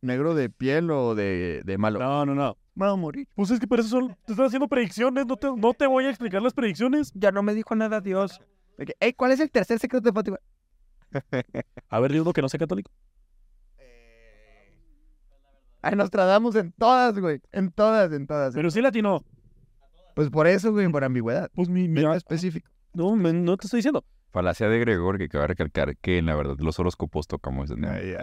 [0.03, 1.99] ¿Negro de piel o de, de malo?
[1.99, 2.57] No, no, no.
[2.81, 3.27] Va a morir.
[3.35, 5.27] Pues es que por eso son, te están haciendo predicciones.
[5.27, 7.11] No te, no te voy a explicar las predicciones.
[7.15, 8.41] Ya no me dijo nada Dios.
[8.79, 10.39] Que, "Ey, ¿cuál es el tercer secreto de Fátima?
[11.89, 12.91] A ver, uno que no sea católico.
[15.83, 17.41] Ay, nos tratamos en todas, güey.
[17.53, 18.55] En todas, en todas.
[18.55, 19.23] Pero sí latino.
[20.15, 21.51] Pues por eso, güey, por ambigüedad.
[21.55, 21.89] Pues mi.
[21.89, 22.69] mi- específico.
[22.95, 24.05] no, me- no te estoy diciendo.
[24.33, 27.95] Falacia de Gregor que cabe recalcar que en la verdad los horóscopos tocamos ese tema.
[27.95, 28.15] Ay.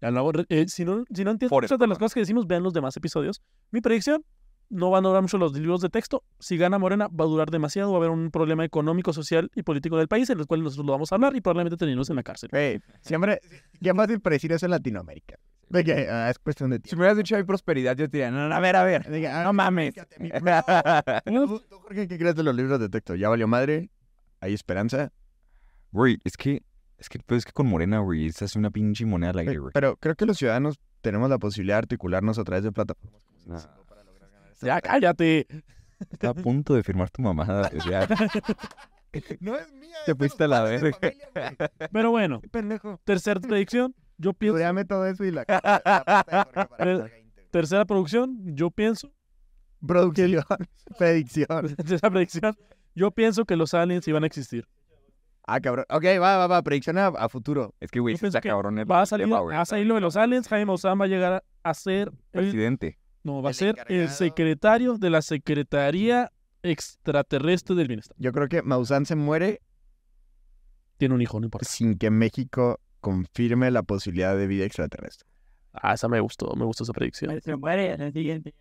[0.00, 2.62] Ya no, eh, si no, si no entiendes muchas de las cosas que decimos, vean
[2.62, 3.42] los demás episodios.
[3.72, 4.24] Mi predicción,
[4.68, 6.22] no van a durar mucho los libros de texto.
[6.38, 7.90] Si gana Morena, va a durar demasiado.
[7.92, 10.86] Va a haber un problema económico, social y político del país, en el cual nosotros
[10.86, 12.48] lo vamos a hablar y probablemente terminemos en la cárcel.
[12.50, 13.40] Güey, siempre,
[13.82, 15.36] qué fácil predecir eso en Latinoamérica.
[15.68, 16.96] De que ah, es cuestión de Si tiempo.
[16.96, 19.04] me hubieras dicho hay prosperidad, yo te diría, no, no, a ver, a ver.
[19.08, 19.94] De que, ah, No mames.
[21.26, 23.14] ¿Tú, tú, Jorge, qué crees de los libros de texto?
[23.14, 23.90] ¿Ya valió madre?
[24.40, 25.12] ¿Hay esperanza?
[25.90, 26.62] Güey, es que,
[26.98, 29.58] es que, pues, es que con Morena, güey, se hace una pinche moneda al aire,
[29.58, 29.72] güey.
[29.72, 33.36] Pero creo que los ciudadanos tenemos la posibilidad de articularnos a través de plataformas como
[33.46, 33.60] Nah.
[34.62, 35.46] Ya, cállate.
[36.10, 37.70] Está a punto de firmar tu mamada.
[37.80, 38.06] sea,
[39.40, 39.96] No es mía.
[40.04, 40.90] Te fuiste a la verga.
[40.92, 41.56] familia.
[41.92, 43.00] Pero bueno, pendejo.
[43.04, 43.94] tercera predicción.
[44.18, 44.56] Yo pienso.
[44.56, 45.44] Estudiame todo eso y la...
[46.78, 47.10] para.
[47.50, 48.38] Tercera producción.
[48.54, 49.12] Yo pienso.
[49.86, 50.44] Producción.
[50.98, 51.74] Predicción.
[51.76, 52.56] Tercera predicción.
[52.94, 54.66] Yo pienso que los aliens iban a existir.
[55.46, 55.84] Ah, cabrón.
[55.90, 56.62] Ok, va, va, va.
[56.62, 57.74] Predicción a, a futuro.
[57.78, 60.16] es que, güey, está cabrón el Va a salir, va a salir lo de los
[60.16, 60.48] aliens.
[60.48, 62.98] Jaime Maussan va a llegar a, a ser el, Presidente.
[63.26, 66.32] No, va a ser el secretario de la Secretaría
[66.62, 68.16] Extraterrestre del Bienestar.
[68.18, 69.60] Yo creo que Maussan se muere
[70.96, 71.66] Tiene un hijo, no importa.
[71.68, 75.28] sin que México confirme la posibilidad de vida extraterrestre.
[75.72, 77.40] Ah, esa me gustó, me gustó esa predicción.
[77.42, 78.54] Se muere en el siguiente.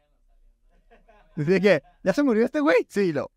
[1.36, 2.86] Dice que, ¿ya se murió este güey?
[2.90, 3.32] Sí, lo...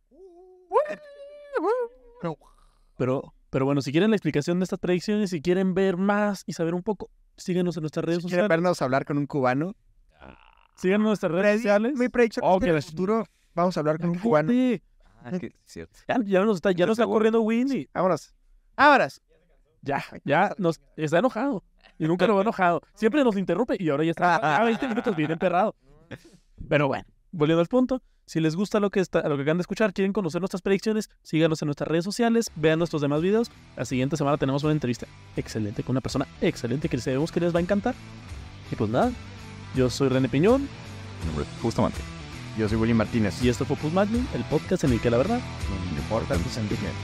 [2.96, 6.52] Pero, pero bueno, si quieren la explicación de estas predicciones, si quieren ver más y
[6.54, 8.48] saber un poco, síguenos en nuestras redes Si quieren sociales.
[8.48, 9.76] vernos hablar con un cubano.
[10.78, 11.92] Síganos en nuestras redes Predi- sociales.
[11.98, 13.24] Mi predicción Oh, es que en el futuro
[13.54, 14.52] vamos a hablar con un cubano.
[15.24, 15.98] Ah, que, cierto.
[16.08, 17.88] Ya, ya nos está, ya nos está corriendo Winnie.
[17.92, 18.32] Vámonos.
[18.76, 19.20] Vámonos.
[19.82, 21.64] Ya, ya nos está enojado.
[21.98, 22.80] Y nunca lo veo enojado.
[22.94, 25.74] Siempre nos interrumpe y ahora ya está ya 20 minutos bien emperrado.
[26.68, 29.62] Pero bueno, volviendo al punto, si les gusta lo que, está, lo que acaban de
[29.62, 33.50] escuchar, quieren conocer nuestras predicciones, síganos en nuestras redes sociales, vean nuestros demás videos.
[33.76, 35.06] La siguiente semana tenemos una entrevista
[35.36, 37.94] excelente con una persona excelente que sabemos que les va a encantar.
[38.70, 39.10] Y pues nada,
[39.78, 40.62] yo soy René Piñón.
[41.20, 42.00] Mi nombre es Bustamante.
[42.58, 43.40] Yo soy Willy Martínez.
[43.42, 45.40] Y esto fue Opus Magnum, el podcast en el que la verdad
[45.70, 46.98] No importa tu sentimiento.